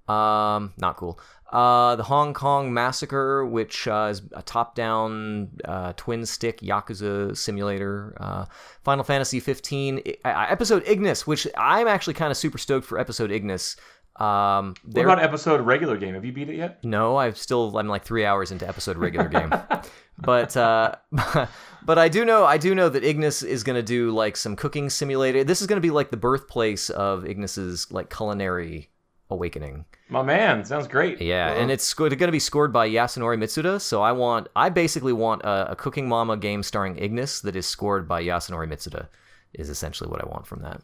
Um, 0.09 0.73
not 0.77 0.97
cool. 0.97 1.19
Uh, 1.53 1.95
the 1.97 2.03
Hong 2.03 2.35
Kong 2.35 2.75
Massacre, 2.75 3.47
which 3.47 3.87
uh, 3.87 4.09
is 4.11 4.23
a 4.33 4.43
top-down 4.43 5.51
uh, 5.65 5.93
twin-stick 5.97 6.61
Yakuza 6.61 7.37
simulator. 7.37 8.17
Uh, 8.19 8.47
Final 8.83 9.05
Fantasy 9.05 9.39
15 9.41 10.03
I- 10.25 10.47
episode 10.51 10.83
Ignis, 10.87 11.27
which 11.27 11.47
I'm 11.57 11.87
actually 11.87 12.15
kind 12.15 12.31
of 12.31 12.37
super 12.37 12.59
stoked 12.59 12.87
for 12.87 12.99
episode 12.99 13.31
Ignis. 13.31 13.77
Um, 14.17 14.75
What 14.85 15.05
about 15.05 15.23
episode 15.23 15.61
regular 15.61 15.97
game? 15.99 16.15
Have 16.15 16.25
you 16.25 16.33
beat 16.33 16.49
it 16.49 16.57
yet? 16.57 16.83
no, 16.83 17.17
I've 17.17 17.37
still 17.37 17.77
I'm 17.77 17.87
like 17.87 18.03
three 18.05 18.25
hours 18.25 18.51
into 18.51 18.67
episode 18.67 18.97
regular 18.97 19.29
game, 19.29 19.53
but 20.19 20.57
uh, 20.57 20.95
but 21.85 21.99
I 21.99 22.09
do 22.09 22.25
know 22.25 22.47
I 22.47 22.57
do 22.57 22.75
know 22.75 22.89
that 22.89 23.05
Ignis 23.05 23.43
is 23.43 23.63
gonna 23.63 23.83
do 23.83 24.11
like 24.13 24.39
some 24.39 24.57
cooking 24.57 24.89
simulator. 24.89 25.45
This 25.45 25.61
is 25.61 25.67
gonna 25.67 25.83
be 25.83 25.91
like 25.91 26.11
the 26.11 26.17
birthplace 26.17 26.89
of 26.89 27.27
Ignis's 27.27 27.93
like 27.93 28.09
culinary 28.09 28.89
awakening. 29.31 29.85
My 30.09 30.23
man, 30.23 30.65
sounds 30.65 30.87
great. 30.87 31.21
Yeah, 31.21 31.53
and 31.53 31.71
it's 31.71 31.93
going 31.95 32.11
to 32.11 32.31
be 32.31 32.39
scored 32.39 32.73
by 32.73 32.89
Yasunori 32.89 33.39
Mitsuda. 33.39 33.81
So 33.81 34.03
I 34.03 34.13
want 34.13 34.49
I 34.55 34.69
basically 34.69 35.13
want 35.13 35.43
a, 35.43 35.73
a 35.73 35.77
Cooking 35.77 36.09
Mama 36.09 36.37
game 36.37 36.63
starring 36.63 36.97
Ignis 36.99 37.41
that 37.41 37.57
is 37.57 37.67
scored 37.67 38.07
by 38.07 38.23
Yasunori 38.23 38.69
Mitsuda. 38.69 39.09
Is 39.55 39.71
essentially 39.71 40.11
what 40.11 40.23
I 40.23 40.29
want 40.29 40.47
from 40.47 40.63
that. 40.63 40.83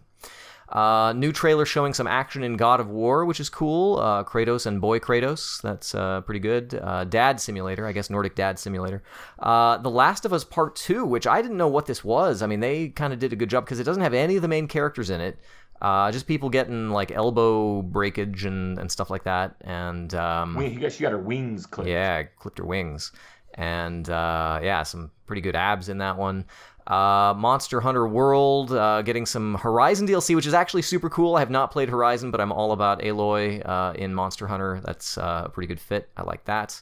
Uh, 0.72 1.12
new 1.12 1.32
trailer 1.32 1.66
showing 1.66 1.92
some 1.92 2.06
action 2.06 2.42
in 2.42 2.56
God 2.56 2.80
of 2.80 2.88
War, 2.88 3.26
which 3.26 3.40
is 3.40 3.50
cool. 3.50 3.98
Uh, 3.98 4.24
Kratos 4.24 4.64
and 4.64 4.80
Boy 4.80 4.98
Kratos, 4.98 5.60
that's 5.60 5.94
uh, 5.94 6.22
pretty 6.22 6.40
good. 6.40 6.80
Uh, 6.82 7.04
Dad 7.04 7.40
Simulator, 7.40 7.86
I 7.86 7.92
guess 7.92 8.08
Nordic 8.08 8.34
Dad 8.34 8.58
Simulator. 8.58 9.02
Uh, 9.38 9.76
the 9.76 9.90
Last 9.90 10.24
of 10.24 10.32
Us 10.32 10.44
Part 10.44 10.74
2, 10.76 11.04
which 11.04 11.26
I 11.26 11.42
didn't 11.42 11.58
know 11.58 11.68
what 11.68 11.84
this 11.84 12.02
was. 12.02 12.40
I 12.40 12.46
mean, 12.46 12.60
they 12.60 12.88
kind 12.88 13.12
of 13.12 13.18
did 13.18 13.34
a 13.34 13.36
good 13.36 13.50
job 13.50 13.66
because 13.66 13.80
it 13.80 13.84
doesn't 13.84 14.02
have 14.02 14.14
any 14.14 14.36
of 14.36 14.42
the 14.42 14.48
main 14.48 14.66
characters 14.66 15.10
in 15.10 15.20
it. 15.20 15.38
Uh, 15.82 16.12
just 16.12 16.28
people 16.28 16.48
getting 16.48 16.90
like 16.90 17.10
elbow 17.10 17.82
breakage 17.82 18.44
and, 18.44 18.78
and 18.78 18.90
stuff 18.90 19.10
like 19.10 19.24
that. 19.24 19.56
And 19.62 20.14
um, 20.14 20.54
Wing, 20.54 20.78
got, 20.78 20.92
she 20.92 21.02
got 21.02 21.10
her 21.10 21.18
wings 21.18 21.66
clipped. 21.66 21.90
yeah, 21.90 22.22
clipped 22.22 22.58
her 22.58 22.64
wings. 22.64 23.10
And 23.54 24.08
uh, 24.08 24.60
yeah, 24.62 24.84
some 24.84 25.10
pretty 25.26 25.42
good 25.42 25.56
abs 25.56 25.88
in 25.88 25.98
that 25.98 26.16
one. 26.16 26.46
Uh, 26.86 27.34
Monster 27.36 27.80
Hunter 27.80 28.06
World, 28.06 28.72
uh, 28.72 29.02
getting 29.02 29.26
some 29.26 29.54
Horizon 29.56 30.06
DLC, 30.06 30.36
which 30.36 30.46
is 30.46 30.54
actually 30.54 30.82
super 30.82 31.10
cool. 31.10 31.34
I 31.34 31.40
have 31.40 31.50
not 31.50 31.72
played 31.72 31.88
Horizon, 31.88 32.30
but 32.30 32.40
I'm 32.40 32.52
all 32.52 32.70
about 32.72 33.00
Aloy 33.00 33.66
uh, 33.68 33.92
in 33.96 34.14
Monster 34.14 34.46
Hunter. 34.46 34.80
That's 34.84 35.18
uh, 35.18 35.42
a 35.46 35.48
pretty 35.48 35.66
good 35.66 35.80
fit. 35.80 36.08
I 36.16 36.22
like 36.22 36.44
that. 36.44 36.80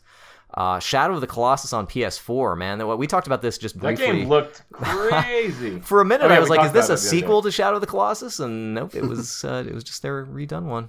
Uh, 0.54 0.78
Shadow 0.80 1.14
of 1.14 1.20
the 1.20 1.26
Colossus 1.26 1.72
on 1.72 1.86
PS4, 1.86 2.56
man. 2.58 2.84
We 2.98 3.06
talked 3.06 3.26
about 3.28 3.40
this 3.42 3.56
just 3.58 3.76
That 3.76 3.96
briefly. 3.96 4.06
game 4.06 4.28
looked 4.28 4.62
crazy. 4.72 5.80
For 5.80 6.00
a 6.00 6.04
minute, 6.04 6.24
Oh, 6.24 6.28
yeah, 6.28 6.36
I 6.36 6.40
was 6.40 6.50
like, 6.50 6.64
"Is 6.66 6.72
this 6.72 6.88
a 6.88 6.92
about 6.92 6.98
it 6.98 7.02
the 7.02 7.06
other 7.08 7.10
day. 7.16 7.20
sequel 7.20 7.42
to 7.42 7.50
Shadow 7.52 7.74
of 7.76 7.80
the 7.80 7.86
Colossus?" 7.86 8.40
And 8.40 8.74
nope, 8.74 8.94
it 8.94 9.04
was. 9.04 9.44
Uh, 9.50 9.64
it 9.66 9.72
was 9.74 9.84
just 9.84 10.02
their 10.02 10.26
redone 10.26 10.64
one. 10.64 10.88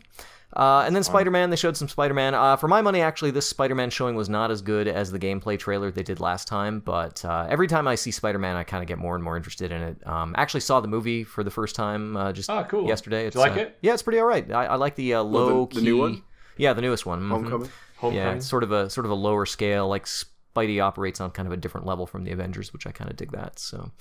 Uh, 0.53 0.83
and 0.85 0.93
then 0.93 1.01
Spider-Man, 1.03 1.49
they 1.49 1.55
showed 1.55 1.77
some 1.77 1.87
Spider-Man. 1.87 2.33
Uh, 2.35 2.57
for 2.57 2.67
my 2.67 2.81
money, 2.81 2.99
actually, 2.99 3.31
this 3.31 3.47
Spider-Man 3.47 3.89
showing 3.89 4.15
was 4.15 4.27
not 4.27 4.51
as 4.51 4.61
good 4.61 4.85
as 4.87 5.09
the 5.09 5.17
gameplay 5.19 5.57
trailer 5.57 5.91
they 5.91 6.03
did 6.03 6.19
last 6.19 6.45
time. 6.49 6.81
But 6.81 7.23
uh, 7.23 7.45
every 7.49 7.67
time 7.67 7.87
I 7.87 7.95
see 7.95 8.11
Spider-Man, 8.11 8.57
I 8.57 8.63
kind 8.63 8.83
of 8.83 8.87
get 8.87 8.97
more 8.97 9.15
and 9.15 9.23
more 9.23 9.37
interested 9.37 9.71
in 9.71 9.81
it. 9.81 10.05
Um, 10.05 10.35
actually, 10.37 10.59
saw 10.59 10.81
the 10.81 10.89
movie 10.89 11.23
for 11.23 11.43
the 11.45 11.51
first 11.51 11.73
time 11.75 12.17
uh, 12.17 12.33
just 12.33 12.49
Oh, 12.49 12.65
cool. 12.67 12.85
yesterday. 12.87 13.19
Did 13.21 13.27
It's, 13.27 13.35
you 13.35 13.41
like 13.41 13.53
uh, 13.53 13.61
it? 13.61 13.77
Yeah, 13.81 13.93
it's 13.93 14.03
pretty 14.03 14.19
all 14.19 14.25
right. 14.25 14.51
I, 14.51 14.65
I 14.65 14.75
like 14.75 14.95
the 14.95 15.13
uh, 15.13 15.19
the- 15.23 15.29
low 15.29 15.65
the 15.67 15.75
key. 15.79 15.85
new 15.85 15.97
one? 15.99 16.23
Yeah, 16.57 16.73
the 16.73 16.81
newest 16.81 17.05
one. 17.05 17.21
mhm. 17.21 17.29
Homecoming. 17.29 17.69
Yeah, 18.03 18.33
it's 18.33 18.47
sort 18.47 18.63
of 18.63 18.71
a 18.71 18.89
sort 18.89 19.05
of 19.05 19.11
a 19.11 19.15
lower 19.15 19.45
scale. 19.45 19.87
Like 19.87 20.05
Spidey 20.05 20.81
operates 20.81 21.21
on 21.21 21.31
kind 21.31 21.47
of 21.47 21.53
a 21.53 21.57
different 21.57 21.87
level 21.87 22.05
from 22.05 22.23
the 22.23 22.31
Avengers, 22.31 22.73
which 22.73 22.85
I 22.85 22.91
kind 22.91 23.09
of 23.09 23.15
dig 23.15 23.31
that. 23.31 23.57
So, 23.57 23.91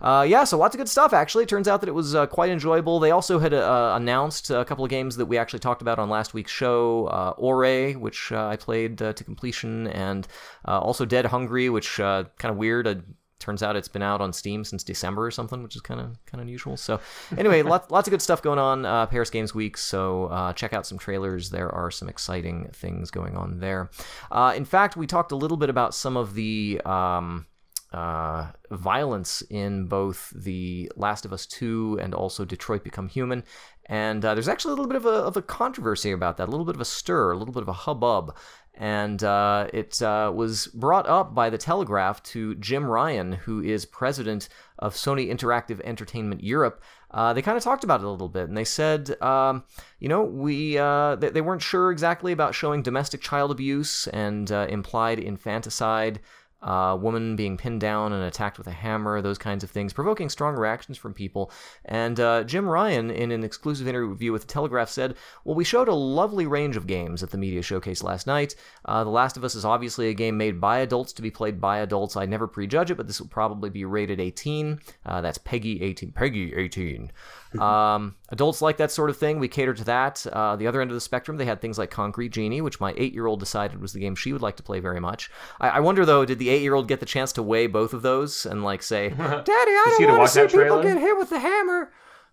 uh, 0.00 0.24
yeah, 0.28 0.44
so 0.44 0.56
lots 0.56 0.74
of 0.74 0.78
good 0.78 0.88
stuff. 0.88 1.12
Actually, 1.12 1.44
it 1.44 1.48
turns 1.48 1.68
out 1.68 1.80
that 1.80 1.88
it 1.88 1.94
was 1.94 2.14
uh, 2.14 2.26
quite 2.26 2.50
enjoyable. 2.50 2.98
They 2.98 3.10
also 3.10 3.38
had 3.38 3.52
uh, 3.52 3.92
announced 3.94 4.50
a 4.50 4.64
couple 4.64 4.84
of 4.84 4.90
games 4.90 5.16
that 5.16 5.26
we 5.26 5.36
actually 5.36 5.58
talked 5.58 5.82
about 5.82 5.98
on 5.98 6.08
last 6.08 6.34
week's 6.34 6.52
show. 6.52 7.06
Uh, 7.06 7.34
Ore, 7.36 7.92
which 7.92 8.32
uh, 8.32 8.46
I 8.46 8.56
played 8.56 9.02
uh, 9.02 9.12
to 9.12 9.24
completion, 9.24 9.86
and 9.88 10.26
also 10.64 11.04
Dead 11.04 11.26
Hungry, 11.26 11.68
which 11.68 11.96
kind 11.96 12.28
of 12.42 12.56
weird. 12.56 13.04
Turns 13.38 13.62
out 13.62 13.76
it's 13.76 13.88
been 13.88 14.02
out 14.02 14.20
on 14.20 14.32
Steam 14.32 14.64
since 14.64 14.82
December 14.82 15.24
or 15.24 15.30
something, 15.30 15.62
which 15.62 15.76
is 15.76 15.82
kind 15.82 16.00
of 16.00 16.18
kind 16.26 16.40
of 16.40 16.40
unusual. 16.40 16.76
So 16.76 17.00
anyway, 17.36 17.62
lots 17.62 17.90
lots 17.90 18.08
of 18.08 18.10
good 18.10 18.22
stuff 18.22 18.42
going 18.42 18.58
on 18.58 18.84
uh, 18.84 19.06
Paris 19.06 19.30
Games 19.30 19.54
Week. 19.54 19.76
So 19.76 20.26
uh, 20.26 20.52
check 20.52 20.72
out 20.72 20.86
some 20.86 20.98
trailers. 20.98 21.50
There 21.50 21.72
are 21.72 21.90
some 21.90 22.08
exciting 22.08 22.68
things 22.72 23.10
going 23.10 23.36
on 23.36 23.60
there. 23.60 23.90
Uh, 24.30 24.54
in 24.56 24.64
fact, 24.64 24.96
we 24.96 25.06
talked 25.06 25.32
a 25.32 25.36
little 25.36 25.56
bit 25.56 25.70
about 25.70 25.94
some 25.94 26.16
of 26.16 26.34
the. 26.34 26.80
Um, 26.84 27.46
uh, 27.92 28.50
violence 28.70 29.42
in 29.50 29.86
both 29.86 30.30
The 30.34 30.90
Last 30.96 31.24
of 31.24 31.32
Us 31.32 31.46
2 31.46 31.98
and 32.02 32.14
also 32.14 32.44
Detroit 32.44 32.84
Become 32.84 33.08
Human. 33.08 33.44
And 33.86 34.24
uh, 34.24 34.34
there's 34.34 34.48
actually 34.48 34.72
a 34.72 34.74
little 34.74 34.88
bit 34.88 34.96
of 34.96 35.06
a, 35.06 35.08
of 35.08 35.36
a 35.36 35.42
controversy 35.42 36.10
about 36.10 36.36
that, 36.36 36.48
a 36.48 36.50
little 36.50 36.66
bit 36.66 36.74
of 36.74 36.80
a 36.80 36.84
stir, 36.84 37.32
a 37.32 37.38
little 37.38 37.54
bit 37.54 37.62
of 37.62 37.68
a 37.68 37.72
hubbub 37.72 38.36
and 38.78 39.24
uh, 39.24 39.66
it 39.72 40.00
uh, 40.02 40.32
was 40.34 40.68
brought 40.68 41.08
up 41.08 41.34
by 41.34 41.50
the 41.50 41.58
Telegraph 41.58 42.22
to 42.22 42.54
Jim 42.54 42.86
Ryan, 42.86 43.32
who 43.32 43.60
is 43.60 43.84
president 43.84 44.48
of 44.78 44.94
Sony 44.94 45.28
Interactive 45.28 45.80
Entertainment 45.80 46.44
Europe. 46.44 46.80
Uh, 47.10 47.32
they 47.32 47.42
kind 47.42 47.56
of 47.56 47.64
talked 47.64 47.82
about 47.82 48.00
it 48.00 48.06
a 48.06 48.10
little 48.10 48.28
bit, 48.28 48.48
and 48.48 48.56
they 48.56 48.64
said, 48.64 49.20
um, 49.20 49.64
you 49.98 50.08
know, 50.08 50.22
we 50.22 50.74
they, 50.76 51.30
they, 51.32 51.40
weren't 51.40 51.62
sure 51.62 51.90
exactly 51.90 52.30
about 52.30 52.54
showing 52.54 52.82
domestic 52.82 53.20
child 53.20 53.50
abuse 53.50 54.06
and 54.08 54.48
implied 54.50 55.18
infanticide 55.18 56.20
uh, 56.62 56.96
woman 57.00 57.36
being 57.36 57.56
pinned 57.56 57.80
down 57.80 58.12
and 58.12 58.24
attacked 58.24 58.58
with 58.58 58.66
a 58.66 58.72
hammer, 58.72 59.22
those 59.22 59.38
kinds 59.38 59.62
of 59.62 59.70
things, 59.70 59.92
provoking 59.92 60.28
strong 60.28 60.56
reactions 60.56 60.98
from 60.98 61.14
people. 61.14 61.52
And 61.84 62.18
uh, 62.18 62.44
Jim 62.44 62.66
Ryan, 62.66 63.10
in 63.10 63.30
an 63.30 63.44
exclusive 63.44 63.86
interview 63.86 64.32
with 64.32 64.42
the 64.42 64.48
Telegraph, 64.48 64.88
said, 64.88 65.14
Well, 65.44 65.54
we 65.54 65.64
showed 65.64 65.88
a 65.88 65.94
lovely 65.94 66.46
range 66.46 66.76
of 66.76 66.86
games 66.86 67.22
at 67.22 67.30
the 67.30 67.38
media 67.38 67.62
showcase 67.62 68.02
last 68.02 68.26
night. 68.26 68.56
Uh, 68.84 69.04
the 69.04 69.10
Last 69.10 69.36
of 69.36 69.44
Us 69.44 69.54
is 69.54 69.64
obviously 69.64 70.08
a 70.08 70.14
game 70.14 70.36
made 70.36 70.60
by 70.60 70.78
adults 70.78 71.12
to 71.14 71.22
be 71.22 71.30
played 71.30 71.60
by 71.60 71.78
adults. 71.78 72.16
I 72.16 72.26
never 72.26 72.46
prejudge 72.46 72.90
it, 72.90 72.96
but 72.96 73.06
this 73.06 73.20
will 73.20 73.28
probably 73.28 73.70
be 73.70 73.84
rated 73.84 74.20
18. 74.20 74.80
Uh, 75.06 75.20
that's 75.20 75.38
PEGI 75.38 75.82
18. 75.82 76.12
PEGI 76.12 76.56
18. 76.56 77.12
Um, 77.58 78.16
adults 78.28 78.60
like 78.60 78.76
that 78.78 78.90
sort 78.90 79.10
of 79.10 79.16
thing. 79.16 79.38
We 79.38 79.48
cater 79.48 79.74
to 79.74 79.84
that. 79.84 80.26
Uh, 80.26 80.56
the 80.56 80.66
other 80.66 80.80
end 80.80 80.90
of 80.90 80.94
the 80.94 81.00
spectrum, 81.00 81.36
they 81.36 81.44
had 81.44 81.60
things 81.60 81.78
like 81.78 81.90
Concrete 81.90 82.30
Genie, 82.30 82.60
which 82.60 82.80
my 82.80 82.94
eight 82.96 83.14
year 83.14 83.26
old 83.26 83.40
decided 83.40 83.80
was 83.80 83.92
the 83.92 84.00
game 84.00 84.14
she 84.14 84.32
would 84.32 84.42
like 84.42 84.56
to 84.56 84.62
play 84.62 84.80
very 84.80 85.00
much. 85.00 85.30
I, 85.60 85.70
I 85.70 85.80
wonder, 85.80 86.04
though, 86.04 86.24
did 86.24 86.38
the 86.38 86.50
eight 86.50 86.62
year 86.62 86.74
old 86.74 86.88
get 86.88 87.00
the 87.00 87.06
chance 87.06 87.32
to 87.34 87.42
weigh 87.42 87.66
both 87.66 87.94
of 87.94 88.02
those 88.02 88.44
and, 88.44 88.62
like, 88.62 88.82
say, 88.82 89.08
Daddy, 89.18 89.48
I 89.48 89.96
don't 90.00 90.18
want 90.18 90.30
to 90.30 90.48
see 90.48 90.58
people 90.58 90.82
get 90.82 90.98
hit 90.98 91.16
with 91.16 91.30
the 91.30 91.38
hammer? 91.38 91.92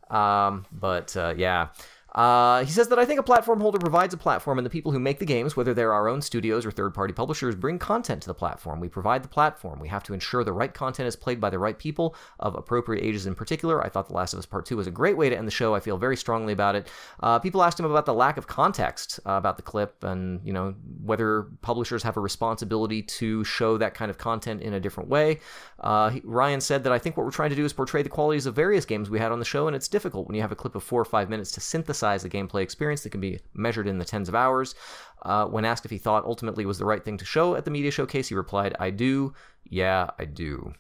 Um, 0.10 0.66
but 0.72 1.16
uh, 1.16 1.34
yeah. 1.38 1.70
Uh, 2.16 2.64
he 2.64 2.72
says 2.72 2.88
that 2.88 2.98
I 2.98 3.04
think 3.04 3.20
a 3.20 3.24
platform 3.24 3.60
holder 3.60 3.78
provides 3.78 4.14
a 4.14 4.18
platform, 4.18 4.58
and 4.58 4.66
the 4.66 4.70
people 4.70 4.94
who 4.94 5.00
make 5.00 5.20
the 5.20 5.26
games, 5.26 5.58
whether 5.58 5.74
they're 5.74 5.92
our 5.92 6.08
own 6.08 6.22
studios 6.22 6.66
or 6.66 6.72
third 6.72 6.94
party 6.94 7.14
publishers, 7.14 7.56
bring 7.56 7.78
content 7.78 8.22
to 8.22 8.28
the 8.28 8.34
platform. 8.34 8.80
We 8.80 8.88
provide 8.88 9.22
the 9.22 9.28
platform. 9.28 9.80
We 9.82 9.90
have 9.90 10.04
to 10.04 10.14
ensure 10.14 10.46
the 10.46 10.54
right 10.54 10.74
content 10.74 11.08
is 11.08 11.18
played 11.18 11.42
by 11.42 11.50
the 11.50 11.60
right 11.60 11.78
people 11.78 12.16
of 12.40 12.56
appropriate 12.56 13.04
ages 13.04 13.26
in 13.26 13.36
particular. 13.36 13.84
I 13.84 13.90
thought 13.90 14.08
The 14.08 14.14
Last 14.14 14.32
of 14.32 14.40
Us 14.40 14.46
Part 14.46 14.66
2 14.66 14.78
was 14.78 14.88
a 14.88 14.92
great 14.92 15.18
way 15.18 15.30
to 15.30 15.38
end 15.38 15.46
the 15.46 15.52
show. 15.52 15.76
I 15.76 15.82
feel 15.82 15.98
very 15.98 16.16
strongly 16.16 16.54
about 16.54 16.76
it. 16.76 16.88
Uh, 17.20 17.38
people 17.40 17.62
asked 17.62 17.80
him 17.80 17.86
about 17.86 18.06
the 18.06 18.14
lack 18.14 18.38
of 18.38 18.48
context 18.48 19.20
uh, 19.26 19.32
about 19.32 19.58
the 19.58 19.64
clip 19.64 20.02
and, 20.06 20.40
you 20.46 20.54
know, 20.54 20.74
whether 21.04 21.48
publishers 21.62 22.02
have 22.04 22.16
a 22.16 22.22
responsibility 22.22 23.02
to 23.02 23.44
show 23.44 23.78
that 23.78 23.94
kind 23.94 24.10
of 24.10 24.18
content 24.18 24.62
in 24.62 24.74
a 24.74 24.80
different 24.80 25.10
way. 25.10 25.40
Uh, 25.82 26.12
he, 26.12 26.22
Ryan 26.24 26.62
said 26.62 26.86
that 26.86 26.94
I 26.94 26.98
think 26.98 27.18
what 27.18 27.26
we're 27.26 27.32
trying 27.32 27.50
to 27.50 27.58
do 27.58 27.66
is 27.66 27.74
portray 27.74 28.04
the 28.04 28.10
qualities 28.10 28.46
of 28.46 28.56
various 28.56 28.86
games 28.86 29.10
we 29.10 29.20
had 29.20 29.34
on 29.34 29.40
the 29.40 29.46
show, 29.46 29.68
and 29.68 29.76
it's 29.76 29.90
difficult 29.90 30.28
when 30.28 30.36
you 30.36 30.42
have 30.42 30.54
a 30.54 30.56
clip 30.56 30.76
of 30.76 30.84
four 30.84 31.02
or 31.02 31.06
five 31.06 31.30
minutes 31.30 31.52
to 31.52 31.60
synthesize 31.60 32.05
the 32.24 32.30
gameplay 32.30 32.62
experience 32.62 33.04
that 33.04 33.10
can 33.10 33.22
be 33.22 33.40
measured 33.54 33.88
in 33.88 33.98
the 33.98 34.06
tens 34.06 34.30
of 34.30 34.36
hours. 34.36 34.76
Uh, 35.24 35.46
when 35.46 35.66
asked 35.66 35.86
if 35.86 35.92
he 35.92 35.98
thought 35.98 36.24
ultimately 36.26 36.66
was 36.66 36.78
the 36.78 36.86
right 36.86 37.04
thing 37.04 37.18
to 37.18 37.26
show 37.26 37.56
at 37.56 37.66
the 37.66 37.72
media 37.72 37.92
showcase, 37.92 38.28
he 38.28 38.36
replied, 38.36 38.76
I 38.80 38.92
do. 38.92 39.34
Yeah, 39.68 40.10
I 40.20 40.26
do. 40.26 40.74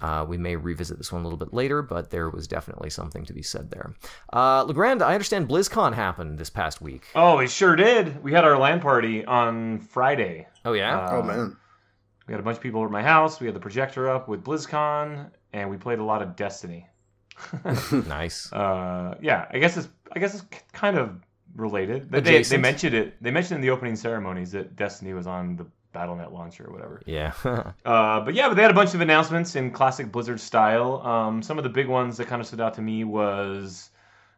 Uh, 0.00 0.24
we 0.28 0.38
may 0.38 0.54
revisit 0.54 0.98
this 0.98 1.10
one 1.10 1.22
a 1.22 1.24
little 1.24 1.38
bit 1.38 1.52
later, 1.52 1.82
but 1.82 2.10
there 2.10 2.30
was 2.30 2.46
definitely 2.46 2.90
something 2.90 3.24
to 3.24 3.32
be 3.32 3.42
said 3.42 3.70
there. 3.70 3.94
Uh, 4.32 4.62
Legrand, 4.62 5.02
I 5.02 5.14
understand 5.14 5.48
BlizzCon 5.48 5.94
happened 5.94 6.38
this 6.38 6.50
past 6.50 6.80
week. 6.80 7.06
Oh, 7.14 7.38
it 7.38 7.50
sure 7.50 7.74
did. 7.74 8.22
We 8.22 8.32
had 8.32 8.44
our 8.44 8.56
LAN 8.58 8.80
party 8.80 9.24
on 9.24 9.80
Friday. 9.80 10.46
Oh, 10.64 10.74
yeah? 10.74 10.98
Uh, 10.98 11.16
oh, 11.16 11.22
man. 11.22 11.56
We 12.26 12.32
had 12.32 12.40
a 12.40 12.44
bunch 12.44 12.58
of 12.58 12.62
people 12.62 12.80
over 12.80 12.88
at 12.88 12.92
my 12.92 13.02
house. 13.02 13.40
We 13.40 13.46
had 13.46 13.56
the 13.56 13.60
projector 13.60 14.08
up 14.08 14.28
with 14.28 14.44
BlizzCon, 14.44 15.30
and 15.52 15.70
we 15.70 15.78
played 15.78 15.98
a 15.98 16.04
lot 16.04 16.22
of 16.22 16.36
Destiny. 16.36 16.86
nice. 18.08 18.52
Uh, 18.52 19.16
yeah, 19.20 19.46
I 19.50 19.58
guess 19.58 19.76
it's 19.76 19.88
I 20.12 20.18
guess 20.18 20.34
it's 20.34 20.44
kind 20.72 20.96
of 20.96 21.20
related. 21.54 22.10
They, 22.10 22.42
they 22.42 22.56
mentioned 22.56 22.94
it. 22.94 23.22
They 23.22 23.30
mentioned 23.30 23.56
in 23.56 23.62
the 23.62 23.70
opening 23.70 23.96
ceremonies 23.96 24.52
that 24.52 24.76
Destiny 24.76 25.12
was 25.12 25.26
on 25.26 25.56
the 25.56 25.66
BattleNet 25.94 26.32
launcher 26.32 26.66
or 26.66 26.72
whatever. 26.72 27.02
Yeah. 27.06 27.32
uh, 27.84 28.20
but 28.20 28.34
yeah, 28.34 28.48
but 28.48 28.54
they 28.54 28.62
had 28.62 28.70
a 28.70 28.74
bunch 28.74 28.94
of 28.94 29.00
announcements 29.00 29.56
in 29.56 29.70
classic 29.70 30.12
Blizzard 30.12 30.40
style. 30.40 31.00
Um, 31.06 31.42
some 31.42 31.58
of 31.58 31.64
the 31.64 31.70
big 31.70 31.88
ones 31.88 32.16
that 32.18 32.26
kind 32.26 32.40
of 32.40 32.46
stood 32.46 32.60
out 32.60 32.74
to 32.74 32.82
me 32.82 33.04
was, 33.04 33.90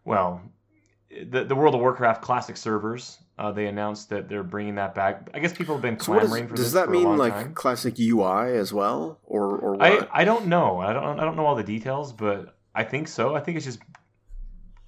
well, 0.04 0.42
the 1.30 1.44
the 1.44 1.54
World 1.54 1.74
of 1.74 1.80
Warcraft 1.80 2.22
classic 2.22 2.56
servers. 2.56 3.18
Uh, 3.38 3.50
they 3.50 3.66
announced 3.66 4.10
that 4.10 4.28
they're 4.28 4.42
bringing 4.42 4.74
that 4.74 4.94
back. 4.94 5.30
I 5.32 5.38
guess 5.38 5.52
people 5.52 5.74
have 5.74 5.82
been 5.82 5.96
clamoring 5.96 6.28
so 6.28 6.34
is, 6.34 6.50
for 6.50 6.56
does 6.56 6.58
this. 6.58 6.66
Does 6.66 6.72
that 6.74 6.90
mean 6.90 7.16
like 7.16 7.32
time. 7.32 7.54
classic 7.54 7.98
UI 7.98 8.56
as 8.56 8.72
well, 8.72 9.18
or 9.24 9.56
or 9.56 9.72
what? 9.72 10.08
I 10.12 10.20
I 10.20 10.24
don't 10.24 10.46
know. 10.46 10.78
I 10.78 10.92
don't 10.92 11.18
I 11.18 11.24
don't 11.24 11.36
know 11.36 11.46
all 11.46 11.56
the 11.56 11.64
details, 11.64 12.12
but 12.12 12.54
I 12.80 12.84
think 12.84 13.08
so. 13.08 13.34
I 13.34 13.40
think 13.40 13.56
it's 13.56 13.66
just 13.66 13.80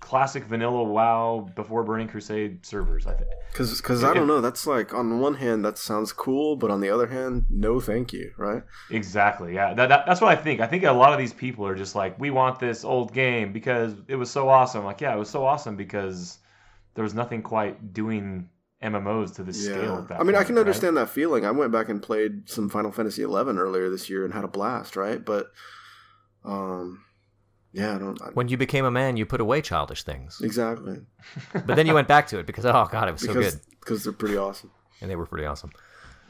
classic 0.01 0.45
vanilla 0.45 0.83
WoW 0.83 1.49
before 1.55 1.85
Burning 1.85 2.09
Crusade 2.09 2.65
servers. 2.65 3.07
I 3.07 3.13
think 3.13 3.31
because 3.51 3.81
because 3.81 4.03
I 4.03 4.15
don't 4.15 4.27
know. 4.27 4.41
That's 4.41 4.67
like 4.67 4.95
on 4.95 5.21
one 5.21 5.35
hand 5.35 5.63
that 5.67 5.77
sounds 5.77 6.13
cool, 6.13 6.57
but 6.57 6.71
on 6.71 6.81
the 6.81 6.89
other 6.89 7.07
hand, 7.07 7.45
no, 7.51 7.81
thank 7.81 8.15
you. 8.15 8.33
Right? 8.39 8.63
Exactly. 8.91 9.55
Yeah. 9.55 9.75
That, 9.75 9.91
that, 9.91 10.07
that's 10.07 10.23
what 10.23 10.31
I 10.31 10.37
think. 10.37 10.61
I 10.61 10.67
think 10.67 10.85
a 10.85 10.93
lot 10.93 11.13
of 11.13 11.19
these 11.19 11.35
people 11.35 11.67
are 11.67 11.75
just 11.75 11.95
like, 11.95 12.19
we 12.19 12.31
want 12.31 12.59
this 12.59 12.83
old 12.83 13.13
game 13.13 13.53
because 13.53 13.95
it 14.09 14.17
was 14.17 14.31
so 14.31 14.49
awesome. 14.49 14.85
Like, 14.85 15.03
yeah, 15.03 15.15
it 15.15 15.19
was 15.19 15.31
so 15.31 15.45
awesome 15.45 15.77
because 15.77 16.39
there 16.95 17.05
was 17.05 17.13
nothing 17.13 17.43
quite 17.43 17.93
doing 17.93 18.49
MMOs 18.83 19.35
to 19.35 19.43
the 19.43 19.53
yeah. 19.53 19.75
scale. 19.75 20.07
I 20.11 20.25
mean, 20.25 20.33
point, 20.33 20.37
I 20.37 20.45
can 20.45 20.55
right? 20.55 20.61
understand 20.61 20.97
that 20.97 21.11
feeling. 21.11 21.45
I 21.45 21.51
went 21.51 21.73
back 21.73 21.91
and 21.91 22.03
played 22.03 22.49
some 22.49 22.71
Final 22.71 22.91
Fantasy 22.91 23.23
XI 23.23 23.29
earlier 23.29 23.91
this 23.91 24.09
year 24.09 24.25
and 24.25 24.33
had 24.33 24.45
a 24.45 24.49
blast. 24.49 24.97
Right, 24.97 25.23
but 25.23 25.49
um 26.45 27.05
yeah, 27.73 27.95
I 27.95 27.99
don't. 27.99 28.21
I, 28.21 28.27
when 28.31 28.49
you 28.49 28.57
became 28.57 28.85
a 28.85 28.91
man, 28.91 29.17
you 29.17 29.27
put 29.27 29.41
away 29.41 29.63
childish 29.63 30.03
things. 30.03 30.41
Exactly. 30.43 31.01
but 31.53 31.75
then 31.75 31.87
you 31.87 31.95
went 31.95 32.09
back 32.09 32.27
to 32.29 32.39
it 32.39 32.47
because 32.47 32.67
oh 32.67 32.89
god, 32.91 33.09
it 33.09 33.13
was 33.13 33.23
because, 33.23 33.35
so 33.35 33.41
good. 33.41 33.61
Because 33.81 34.05
they're 34.05 34.13
pretty 34.13 34.37
awesome. 34.37 34.71
And 35.01 35.11
they 35.11 35.17
were 35.17 35.27
pretty 35.27 35.47
awesome. 35.47 35.71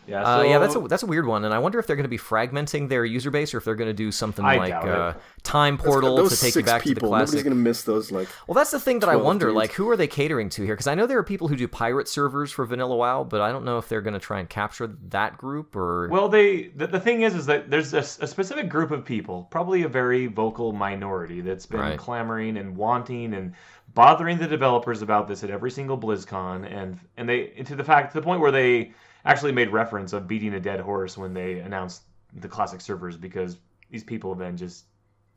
Yeah, 0.06 0.24
so, 0.24 0.40
uh, 0.40 0.42
yeah, 0.42 0.58
that's 0.58 0.74
a 0.74 0.80
that's 0.80 1.02
a 1.04 1.06
weird 1.06 1.26
one, 1.26 1.44
and 1.44 1.54
I 1.54 1.60
wonder 1.60 1.78
if 1.78 1.86
they're 1.86 1.96
going 1.96 2.04
to 2.04 2.08
be 2.08 2.18
fragmenting 2.18 2.88
their 2.88 3.04
user 3.04 3.30
base, 3.30 3.54
or 3.54 3.58
if 3.58 3.64
they're 3.64 3.76
going 3.76 3.90
to 3.90 3.94
do 3.94 4.10
something 4.10 4.44
I 4.44 4.56
like 4.56 4.72
uh, 4.72 5.14
Time 5.44 5.78
Portal 5.78 6.28
to 6.28 6.36
take 6.36 6.56
you 6.56 6.64
back 6.64 6.82
people, 6.82 6.94
to 6.94 7.00
the 7.00 7.06
classic. 7.06 7.34
Nobody's 7.34 7.42
going 7.44 7.56
to 7.56 7.62
miss 7.62 7.82
those. 7.84 8.10
Like, 8.10 8.28
well, 8.48 8.54
that's 8.54 8.72
the 8.72 8.80
thing 8.80 8.98
that 9.00 9.08
I 9.08 9.14
wonder. 9.14 9.46
Dudes. 9.46 9.56
Like, 9.56 9.72
who 9.72 9.88
are 9.90 9.96
they 9.96 10.08
catering 10.08 10.48
to 10.50 10.64
here? 10.64 10.74
Because 10.74 10.88
I 10.88 10.96
know 10.96 11.06
there 11.06 11.18
are 11.18 11.24
people 11.24 11.46
who 11.46 11.54
do 11.54 11.68
pirate 11.68 12.08
servers 12.08 12.50
for 12.50 12.64
Vanilla 12.64 12.96
WoW, 12.96 13.22
but 13.22 13.40
I 13.40 13.52
don't 13.52 13.64
know 13.64 13.78
if 13.78 13.88
they're 13.88 14.00
going 14.00 14.14
to 14.14 14.20
try 14.20 14.40
and 14.40 14.48
capture 14.48 14.88
that 15.08 15.38
group 15.38 15.76
or. 15.76 16.08
Well, 16.08 16.28
they 16.28 16.68
the, 16.74 16.88
the 16.88 17.00
thing 17.00 17.22
is, 17.22 17.36
is 17.36 17.46
that 17.46 17.70
there's 17.70 17.94
a, 17.94 17.98
a, 17.98 18.26
specific 18.26 18.68
group 18.68 18.90
of 18.90 19.04
people, 19.04 19.46
probably 19.50 19.84
a 19.84 19.88
very 19.88 20.26
vocal 20.26 20.72
minority, 20.72 21.40
that's 21.42 21.66
been 21.66 21.80
right. 21.80 21.98
clamoring 21.98 22.56
and 22.56 22.76
wanting 22.76 23.34
and 23.34 23.54
bothering 23.94 24.38
the 24.38 24.48
developers 24.48 25.02
about 25.02 25.28
this 25.28 25.44
at 25.44 25.50
every 25.50 25.70
single 25.70 25.96
BlizzCon, 25.96 26.66
and 26.72 26.98
and 27.16 27.28
they 27.28 27.46
to 27.64 27.76
the 27.76 27.84
fact 27.84 28.12
to 28.12 28.20
the 28.20 28.24
point 28.24 28.40
where 28.40 28.50
they 28.50 28.92
actually 29.24 29.52
made 29.52 29.70
reference 29.70 30.12
of 30.12 30.26
beating 30.26 30.54
a 30.54 30.60
dead 30.60 30.80
horse 30.80 31.16
when 31.16 31.34
they 31.34 31.58
announced 31.60 32.02
the 32.34 32.48
classic 32.48 32.80
servers 32.80 33.16
because 33.16 33.58
these 33.90 34.04
people 34.04 34.30
have 34.30 34.38
been 34.38 34.56
just 34.56 34.84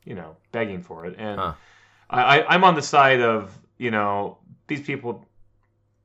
you 0.04 0.14
know 0.14 0.36
begging 0.52 0.82
for 0.82 1.06
it. 1.06 1.16
And 1.18 1.38
huh. 1.38 1.54
I, 2.08 2.42
i'm 2.42 2.62
on 2.62 2.76
the 2.76 2.82
side 2.82 3.20
of 3.20 3.56
you 3.78 3.90
know 3.90 4.38
these 4.68 4.80
people 4.80 5.26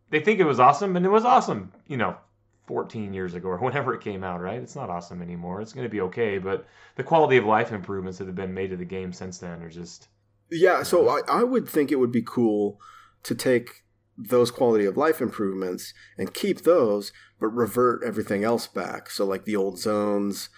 they 0.10 0.20
think 0.20 0.40
it 0.40 0.46
was 0.46 0.60
awesome 0.60 0.96
and 0.96 1.06
it 1.06 1.10
was 1.10 1.26
awesome 1.26 1.72
you 1.88 1.98
know 1.98 2.18
14 2.66 3.14
years 3.14 3.34
ago 3.34 3.50
or 3.50 3.58
whenever 3.64 3.94
it 3.94 4.02
came 4.02 4.24
out 4.24 4.42
right? 4.42 4.62
It's 4.62 4.76
not 4.76 4.90
awesome 4.90 5.22
anymore. 5.22 5.62
It's 5.62 5.74
going 5.74 5.86
to 5.86 5.92
be 5.92 6.02
okay 6.02 6.38
but 6.38 6.66
the 6.96 7.04
quality 7.04 7.38
of 7.38 7.46
life 7.46 7.72
improvements 7.72 8.18
that 8.18 8.28
have 8.28 8.36
been 8.36 8.54
made 8.54 8.72
to 8.72 8.78
the 8.78 8.86
game 8.86 9.14
since 9.14 9.38
then 9.38 9.62
are 9.62 9.70
just 9.70 10.08
yeah 10.50 10.84
so 10.84 11.08
I, 11.08 11.22
I 11.28 11.44
would 11.44 11.70
think 11.70 11.92
it 11.92 12.00
would 12.00 12.12
be 12.12 12.24
cool 12.24 12.80
to 13.24 13.36
take 13.36 13.84
those 14.18 14.52
quality 14.52 14.86
of 14.86 14.98
life 14.98 15.22
improvements 15.22 15.94
and 16.18 16.34
keep 16.34 16.62
those, 16.62 17.12
but 17.40 17.48
revert 17.48 18.04
everything 18.04 18.44
else 18.44 18.68
back. 18.68 19.10
So 19.10 19.26
like 19.26 19.46
the 19.46 19.56
old 19.56 19.80
zones, 19.80 20.50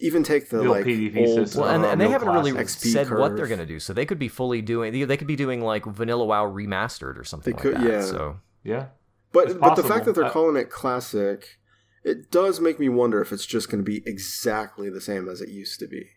even 0.00 0.22
take 0.22 0.50
the, 0.50 0.58
the 0.58 0.68
like 0.68 0.84
PvP 0.84 1.16
old, 1.26 1.54
well, 1.54 1.68
and, 1.68 1.84
and 1.84 2.00
they 2.00 2.06
uh, 2.06 2.10
haven't 2.10 2.28
really 2.28 2.52
XP 2.52 2.92
said 2.92 3.06
curve. 3.06 3.18
what 3.18 3.36
they're 3.36 3.46
going 3.46 3.60
to 3.60 3.66
do. 3.66 3.78
So 3.78 3.92
they 3.92 4.06
could 4.06 4.18
be 4.18 4.28
fully 4.28 4.62
doing. 4.62 5.06
They 5.06 5.16
could 5.16 5.26
be 5.26 5.36
doing 5.36 5.60
like 5.60 5.84
Vanilla 5.84 6.24
WoW 6.24 6.44
remastered 6.44 7.18
or 7.18 7.24
something 7.24 7.54
they 7.54 7.62
could, 7.62 7.74
like 7.74 7.84
that. 7.84 7.90
Yeah. 7.90 8.02
So 8.02 8.40
yeah, 8.64 8.86
but 9.32 9.60
but 9.60 9.74
the 9.76 9.84
fact 9.84 10.04
that 10.06 10.14
they're 10.14 10.30
calling 10.30 10.56
it 10.56 10.70
classic, 10.70 11.58
it 12.02 12.30
does 12.30 12.60
make 12.60 12.80
me 12.80 12.88
wonder 12.88 13.20
if 13.20 13.32
it's 13.32 13.46
just 13.46 13.70
going 13.70 13.84
to 13.84 13.88
be 13.88 14.02
exactly 14.06 14.90
the 14.90 15.00
same 15.00 15.28
as 15.28 15.40
it 15.40 15.48
used 15.48 15.78
to 15.80 15.86
be. 15.86 16.08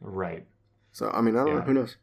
Right. 0.00 0.46
So 0.92 1.10
I 1.10 1.20
mean, 1.20 1.36
I 1.36 1.40
don't 1.40 1.48
yeah. 1.48 1.54
know. 1.54 1.60
Who 1.62 1.74
knows? 1.74 1.96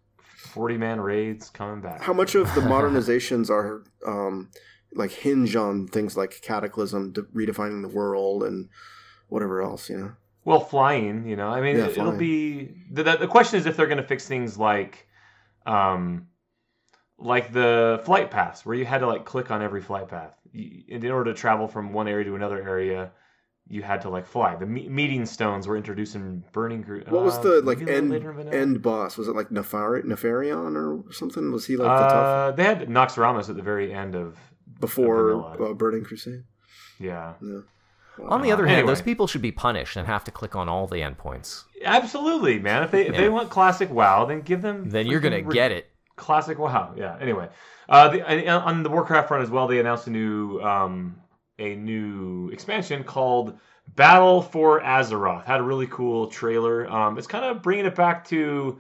Forty 0.44 0.78
man 0.78 1.00
raids 1.00 1.50
coming 1.50 1.82
back. 1.82 2.02
How 2.02 2.14
much 2.14 2.36
of 2.36 2.54
the 2.56 2.62
modernizations 2.74 3.50
are 3.50 3.84
um, 4.06 4.50
like 4.94 5.12
hinge 5.12 5.56
on 5.56 5.88
things 5.88 6.18
like 6.18 6.42
cataclysm, 6.42 7.12
de- 7.14 7.24
redefining 7.24 7.82
the 7.82 7.88
world, 7.88 8.44
and 8.44 8.70
whatever 9.28 9.62
else, 9.62 9.90
you 9.90 9.98
know. 9.98 10.12
Well, 10.46 10.60
flying, 10.60 11.28
you 11.28 11.36
know, 11.36 11.48
I 11.48 11.62
mean, 11.62 11.78
Yeah, 11.78 11.88
it, 11.88 11.98
will 11.98 12.12
be 12.12 12.76
the, 12.92 13.04
the 13.04 13.18
the 13.18 13.28
question 13.28 13.60
is 13.60 13.66
if 13.66 13.78
they're 13.78 13.88
going 13.88 13.98
to 13.98 14.08
fix 14.08 14.28
things 14.28 14.58
like, 14.58 15.08
um, 15.66 16.28
like 17.18 17.54
the 17.54 18.02
flight 18.04 18.30
paths 18.30 18.66
where 18.66 18.76
you 18.76 18.86
had 18.86 19.00
to 19.00 19.08
like 19.08 19.24
click 19.24 19.52
on 19.52 19.62
every 19.62 19.82
flight 19.82 20.10
path 20.10 20.36
in 20.54 21.10
order 21.10 21.34
to 21.34 21.40
travel 21.40 21.68
from 21.68 21.94
one 21.94 22.08
area 22.08 22.26
to 22.26 22.36
another 22.36 22.62
area. 22.62 23.12
You 23.74 23.82
had 23.82 24.00
to 24.02 24.10
like 24.10 24.26
fly. 24.36 24.56
The 24.56 24.66
me- 24.76 24.88
meeting 24.88 25.26
stones 25.26 25.68
were 25.68 25.76
introduced 25.78 26.14
in 26.16 26.44
Burning. 26.52 26.82
Gru- 26.84 27.04
What 27.16 27.24
was 27.24 27.38
uh, 27.40 27.42
the 27.42 27.62
like 27.62 27.80
maybe 27.80 27.92
a 27.92 27.94
little 27.96 27.98
end 28.04 28.10
later 28.12 28.30
in 28.32 28.38
vanilla? 28.38 28.56
end 28.64 28.82
boss? 28.82 29.18
Was 29.18 29.28
it 29.28 29.36
like 29.36 29.50
Nefari, 29.50 30.04
Nefarian 30.04 30.76
or 30.82 31.12
something? 31.12 31.52
Was 31.52 31.66
he 31.66 31.76
like 31.76 31.98
the 32.02 32.08
tough 32.16 32.26
Uh, 32.26 32.52
they 32.58 32.64
had 32.64 32.88
Naxxramas 32.88 33.50
at 33.50 33.56
the 33.56 33.64
very 33.64 33.94
end 33.94 34.14
of 34.16 34.38
before 34.80 35.30
vanilla. 35.56 35.72
uh, 35.72 35.74
Burning 35.74 36.04
Crusade? 36.04 36.44
yeah. 37.00 37.34
Yeah. 37.42 37.62
On 38.30 38.44
the 38.44 38.52
Uh, 38.52 38.54
other 38.54 38.66
hand, 38.68 38.78
anyway. 38.78 38.92
those 38.92 39.02
people 39.02 39.26
should 39.26 39.42
be 39.42 39.52
punished 39.52 39.96
and 39.98 40.06
have 40.06 40.24
to 40.26 40.32
click 40.40 40.56
on 40.56 40.70
all 40.70 40.86
the 40.86 40.98
endpoints. 40.98 41.64
Absolutely, 41.84 42.60
man. 42.60 42.84
If 42.84 42.92
they 42.92 43.08
if 43.08 43.14
Yeah. 43.16 43.22
they 43.22 43.30
want 43.30 43.50
classic 43.50 43.90
WoW, 43.92 44.26
then 44.26 44.42
give 44.42 44.62
them. 44.62 44.90
Then 44.90 45.08
you're 45.08 45.20
gonna 45.20 45.42
re- 45.44 45.54
get 45.62 45.72
it. 45.72 45.90
classic 46.16 46.60
WoW. 46.60 46.94
Yeah. 46.96 47.18
Anyway, 47.20 47.50
uh, 47.90 48.10
the, 48.10 48.48
on 48.50 48.84
the 48.84 48.90
Warcraft 48.92 49.28
front 49.30 49.42
as 49.44 49.50
well, 49.50 49.66
they 49.68 49.80
announced 49.80 50.06
a 50.06 50.12
new 50.12 50.60
um, 50.62 51.16
a 51.60 51.76
new 51.76 52.50
expansion 52.50 53.04
called 53.04 53.58
Battle 53.96 54.42
for 54.42 54.82
Azeroth. 54.82 55.46
Had 55.46 55.60
a 55.60 55.64
really 55.64 55.88
cool 55.88 56.28
trailer. 56.28 56.90
Um, 56.90 57.18
it's 57.18 57.28
kind 57.28 57.46
of 57.46 57.62
bringing 57.62 57.86
it 57.86 57.96
back 57.96 58.26
to 58.30 58.80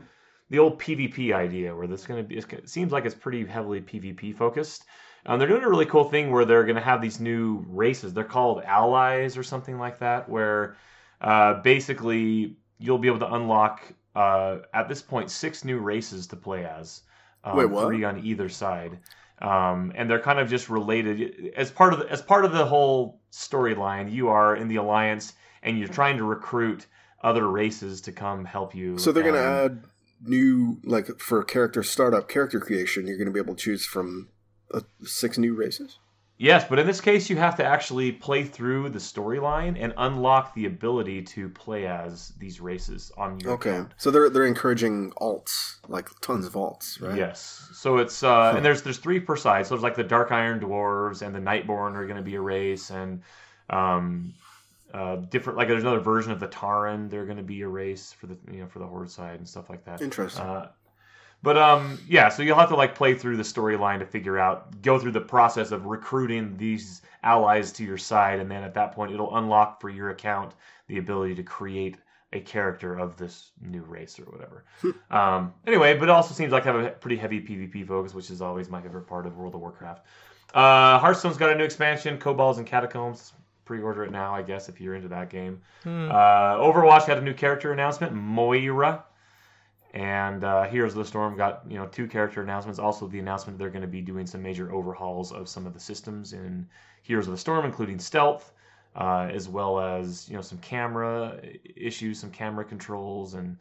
the 0.50 0.60
old 0.60 0.80
PvP 0.80 1.34
idea, 1.34 1.76
where 1.76 1.88
this 1.88 2.06
going 2.06 2.22
to 2.22 2.28
be. 2.28 2.38
It 2.38 2.70
seems 2.70 2.92
like 2.92 3.06
it's 3.06 3.16
pretty 3.16 3.46
heavily 3.46 3.82
PvP 3.82 4.36
focused. 4.36 4.86
Um, 5.26 5.40
they're 5.40 5.48
doing 5.48 5.64
a 5.64 5.70
really 5.70 5.86
cool 5.86 6.04
thing 6.04 6.32
where 6.32 6.46
they're 6.46 6.66
going 6.66 6.76
to 6.76 6.82
have 6.82 7.02
these 7.02 7.20
new 7.20 7.66
races. 7.70 8.14
They're 8.14 8.24
called 8.24 8.62
allies 8.64 9.38
or 9.38 9.44
something 9.44 9.80
like 9.80 10.00
that, 10.00 10.28
where 10.28 10.76
uh, 11.22 11.56
basically 11.62 12.58
you'll 12.78 12.98
be 12.98 13.08
able 13.08 13.20
to 13.20 13.34
unlock 13.34 13.82
uh, 14.16 14.60
at 14.74 14.90
this 14.90 15.02
point 15.02 15.32
six 15.32 15.64
new 15.64 15.80
races 15.80 16.28
to 16.28 16.36
play 16.36 16.66
as. 16.66 17.04
Um, 17.44 17.58
Wait, 17.58 17.66
what? 17.66 17.88
Three 17.88 18.04
on 18.04 18.24
either 18.24 18.50
side, 18.50 19.00
um, 19.40 19.92
and 19.96 20.10
they're 20.10 20.22
kind 20.22 20.40
of 20.40 20.50
just 20.50 20.70
related 20.70 21.54
as 21.56 21.72
part 21.72 21.94
of 21.94 22.00
the, 22.00 22.10
as 22.10 22.22
part 22.22 22.46
of 22.46 22.52
the 22.52 22.66
whole 22.66 23.22
storyline. 23.32 24.12
You 24.12 24.30
are 24.30 24.56
in 24.56 24.68
the 24.68 24.78
alliance, 24.78 25.34
and 25.62 25.78
you're 25.78 25.88
trying 25.88 26.18
to 26.18 26.24
recruit 26.24 26.86
other 27.22 27.48
races 27.50 28.02
to 28.02 28.12
come 28.12 28.46
help 28.46 28.76
you. 28.76 28.98
So 28.98 29.12
they're 29.12 29.24
going 29.24 29.36
to 29.36 29.40
add 29.42 29.84
new 30.26 30.80
like 30.84 31.20
for 31.20 31.44
character 31.44 31.84
startup 31.84 32.30
character 32.30 32.60
creation. 32.60 33.08
You're 33.08 33.18
going 33.18 33.28
to 33.28 33.34
be 33.34 33.40
able 33.40 33.56
to 33.56 33.64
choose 33.64 33.86
from 33.86 34.30
uh, 34.74 34.82
six 35.04 35.38
new 35.38 35.54
races. 35.54 36.00
Yes, 36.38 36.66
but 36.68 36.80
in 36.80 36.88
this 36.88 37.00
case, 37.00 37.30
you 37.30 37.38
have 37.38 37.56
to 37.58 37.64
actually 37.64 38.12
play 38.12 38.44
through 38.44 38.90
the 38.90 39.00
storyline 39.00 39.78
and 39.80 39.94
unlock 39.98 40.54
the 40.56 40.66
ability 40.66 41.22
to 41.22 41.48
play 41.48 41.86
as 41.86 42.34
these 42.40 42.60
races 42.60 43.12
on 43.18 43.40
your 43.40 43.52
Okay, 43.54 43.70
account. 43.70 43.94
so 43.98 44.10
they're 44.12 44.30
they're 44.30 44.46
encouraging 44.46 45.12
alts, 45.22 45.76
like 45.88 46.10
tons 46.22 46.46
of 46.46 46.54
alts, 46.54 47.00
right? 47.02 47.18
Yes. 47.18 47.70
So 47.74 47.98
it's 47.98 48.24
uh, 48.24 48.54
and 48.56 48.66
there's 48.66 48.82
there's 48.82 48.98
three 48.98 49.20
per 49.20 49.36
side. 49.36 49.68
So 49.68 49.76
there's 49.76 49.84
like 49.84 49.96
the 49.96 50.04
Dark 50.04 50.32
Iron 50.32 50.60
Dwarves 50.60 51.22
and 51.22 51.34
the 51.36 51.40
Nightborne 51.40 51.96
are 51.96 52.06
going 52.06 52.18
to 52.18 52.24
be 52.24 52.36
a 52.36 52.42
race, 52.42 52.90
and 52.90 53.22
um, 53.70 54.34
uh, 54.94 55.18
different 55.18 55.58
like 55.58 55.68
there's 55.68 55.84
another 55.84 56.00
version 56.02 56.32
of 56.32 56.40
the 56.40 56.48
Tauren. 56.48 57.10
They're 57.10 57.26
going 57.26 57.38
to 57.38 57.44
be 57.44 57.62
a 57.62 57.68
race 57.68 58.12
for 58.12 58.26
the 58.26 58.38
you 58.52 58.62
know 58.62 58.68
for 58.68 58.80
the 58.80 58.88
Horde 58.88 59.12
side 59.12 59.38
and 59.38 59.48
stuff 59.48 59.70
like 59.70 59.86
that. 59.86 60.02
Interesting. 60.02 60.44
Uh, 60.44 60.70
but 61.44 61.58
um, 61.58 62.00
yeah, 62.08 62.30
so 62.30 62.42
you'll 62.42 62.58
have 62.58 62.70
to 62.70 62.76
like 62.76 62.96
play 62.96 63.14
through 63.14 63.38
the 63.38 63.44
storyline 63.44 64.00
to 64.00 64.06
figure 64.06 64.40
out, 64.40 64.82
go 64.82 64.98
through 64.98 65.12
the 65.12 65.22
process 65.22 65.72
of 65.72 65.86
recruiting 65.86 66.56
these 66.58 67.02
allies 67.22 67.72
to 67.74 67.84
your 67.84 67.98
side, 67.98 68.40
and 68.40 68.50
then 68.50 68.64
at 68.64 68.74
that 68.74 68.94
point, 68.94 69.12
it'll 69.12 69.36
unlock 69.36 69.80
for 69.82 69.90
your 69.90 70.10
account 70.10 70.54
the 70.88 70.98
ability 70.98 71.36
to 71.36 71.44
create 71.44 71.98
a 72.32 72.40
character 72.40 72.98
of 72.98 73.16
this 73.18 73.52
new 73.62 73.82
race 73.84 74.20
or 74.20 74.24
whatever. 74.24 74.64
um, 75.12 75.54
anyway, 75.68 75.96
but 75.98 76.06
it 76.06 76.10
also 76.10 76.34
seems 76.34 76.52
like 76.52 76.64
have 76.64 76.76
a 76.76 76.90
pretty 76.90 77.18
heavy 77.18 77.40
PvP 77.40 77.88
focus, 77.88 78.14
which 78.14 78.32
is 78.32 78.42
always 78.42 78.70
my 78.70 78.82
favorite 78.82 79.06
part 79.06 79.28
of 79.28 79.38
World 79.38 79.54
of 79.54 79.62
Warcraft. 79.62 80.06
Uh, 80.54 80.98
Hearthstone's 81.00 81.38
got 81.38 81.52
a 81.52 81.56
new 81.56 81.64
expansion, 81.64 82.18
Kobolds 82.18 82.58
and 82.58 82.66
Catacombs. 82.66 83.34
Pre-order 83.66 84.04
it 84.04 84.12
now, 84.12 84.36
I 84.36 84.42
guess, 84.42 84.68
if 84.68 84.82
you're 84.82 84.94
into 84.96 85.08
that 85.08 85.30
game. 85.30 85.62
Hmm. 85.84 86.10
Uh, 86.12 86.58
Overwatch 86.58 87.06
had 87.06 87.18
a 87.18 87.22
new 87.22 87.34
character 87.34 87.72
announcement, 87.72 88.14
Moira, 88.14 89.06
and 89.94 90.44
uh, 90.44 90.64
Heroes 90.64 90.94
of 90.94 90.98
the 90.98 91.06
Storm 91.06 91.38
got 91.38 91.64
you 91.68 91.78
know 91.78 91.86
two 91.86 92.08
character 92.08 92.42
announcements. 92.42 92.80
Also, 92.80 93.08
the 93.08 93.20
announcement 93.20 93.60
they're 93.60 93.70
going 93.70 93.82
to 93.84 93.88
be 93.88 94.02
doing 94.02 94.26
some 94.26 94.42
major 94.42 94.72
overhauls 94.74 95.32
of 95.32 95.48
some 95.48 95.68
of 95.68 95.74
the 95.74 95.80
systems 95.80 96.34
in 96.34 96.68
Heroes 97.04 97.28
of 97.28 97.32
the 97.32 97.38
Storm, 97.38 97.66
including 97.66 98.00
stealth, 98.00 98.54
uh, 98.96 99.30
as 99.32 99.48
well 99.48 99.80
as 99.80 100.28
you 100.30 100.36
know 100.36 100.42
some 100.42 100.58
camera 100.60 101.40
issues, 101.76 102.20
some 102.20 102.32
camera 102.32 102.66
controls, 102.66 103.36
and 103.36 103.58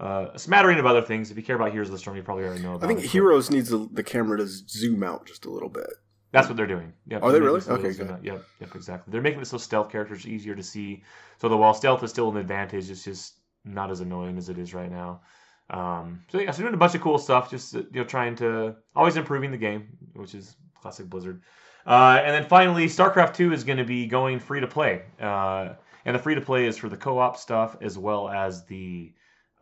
uh, 0.00 0.26
a 0.34 0.38
smattering 0.38 0.78
of 0.78 0.86
other 0.86 1.02
things. 1.02 1.30
If 1.30 1.36
you 1.36 1.42
care 1.44 1.56
about 1.56 1.70
Heroes 1.70 1.88
of 1.88 1.92
the 1.92 1.98
Storm, 1.98 2.16
you 2.16 2.22
probably 2.22 2.44
already 2.44 2.62
know 2.62 2.74
about 2.74 2.84
I 2.84 2.88
think 2.88 3.04
it, 3.04 3.10
Heroes 3.10 3.50
needs 3.50 3.68
the, 3.70 3.88
the 3.92 4.02
camera 4.02 4.38
to 4.38 4.46
zoom 4.46 5.04
out 5.04 5.26
just 5.26 5.44
a 5.44 5.50
little 5.50 5.68
bit. 5.68 5.90
That's 6.32 6.48
what 6.48 6.56
they're 6.56 6.66
doing. 6.66 6.92
Yep, 7.06 7.22
Are 7.22 7.32
they 7.32 7.38
they're 7.38 7.46
really? 7.46 7.58
it 7.60 7.64
so 7.64 7.74
Okay, 7.74 7.92
good. 7.92 8.18
Yep, 8.22 8.44
yep, 8.60 8.74
exactly. 8.74 9.10
They're 9.10 9.22
making 9.22 9.40
it 9.40 9.46
so 9.46 9.56
stealth 9.56 9.90
characters 9.90 10.26
easier 10.26 10.54
to 10.54 10.62
see. 10.62 11.02
So 11.38 11.48
that 11.48 11.56
while 11.56 11.72
stealth 11.72 12.02
is 12.02 12.10
still 12.10 12.28
an 12.28 12.36
advantage, 12.36 12.90
it's 12.90 13.04
just 13.04 13.34
not 13.64 13.90
as 13.90 14.00
annoying 14.00 14.36
as 14.36 14.48
it 14.48 14.58
is 14.58 14.74
right 14.74 14.90
now. 14.90 15.22
Um, 15.70 16.22
so 16.30 16.38
yeah, 16.38 16.50
so 16.50 16.62
doing 16.62 16.74
a 16.74 16.76
bunch 16.76 16.94
of 16.94 17.00
cool 17.00 17.18
stuff, 17.18 17.50
just 17.50 17.74
uh, 17.74 17.78
you 17.78 18.00
know, 18.00 18.04
trying 18.04 18.36
to 18.36 18.76
always 18.94 19.16
improving 19.16 19.50
the 19.50 19.56
game, 19.56 19.88
which 20.14 20.34
is 20.34 20.56
classic 20.80 21.08
Blizzard. 21.10 21.42
Uh, 21.86 22.20
and 22.22 22.32
then 22.32 22.44
finally, 22.48 22.86
StarCraft 22.86 23.34
Two 23.34 23.52
is 23.52 23.64
going 23.64 23.78
to 23.78 23.84
be 23.84 24.06
going 24.06 24.38
free 24.38 24.60
to 24.60 24.66
play, 24.66 25.02
uh, 25.20 25.74
and 26.04 26.14
the 26.14 26.18
free 26.18 26.34
to 26.34 26.40
play 26.40 26.66
is 26.66 26.76
for 26.76 26.88
the 26.88 26.96
co-op 26.96 27.36
stuff 27.36 27.76
as 27.80 27.98
well 27.98 28.28
as 28.28 28.64
the 28.66 29.12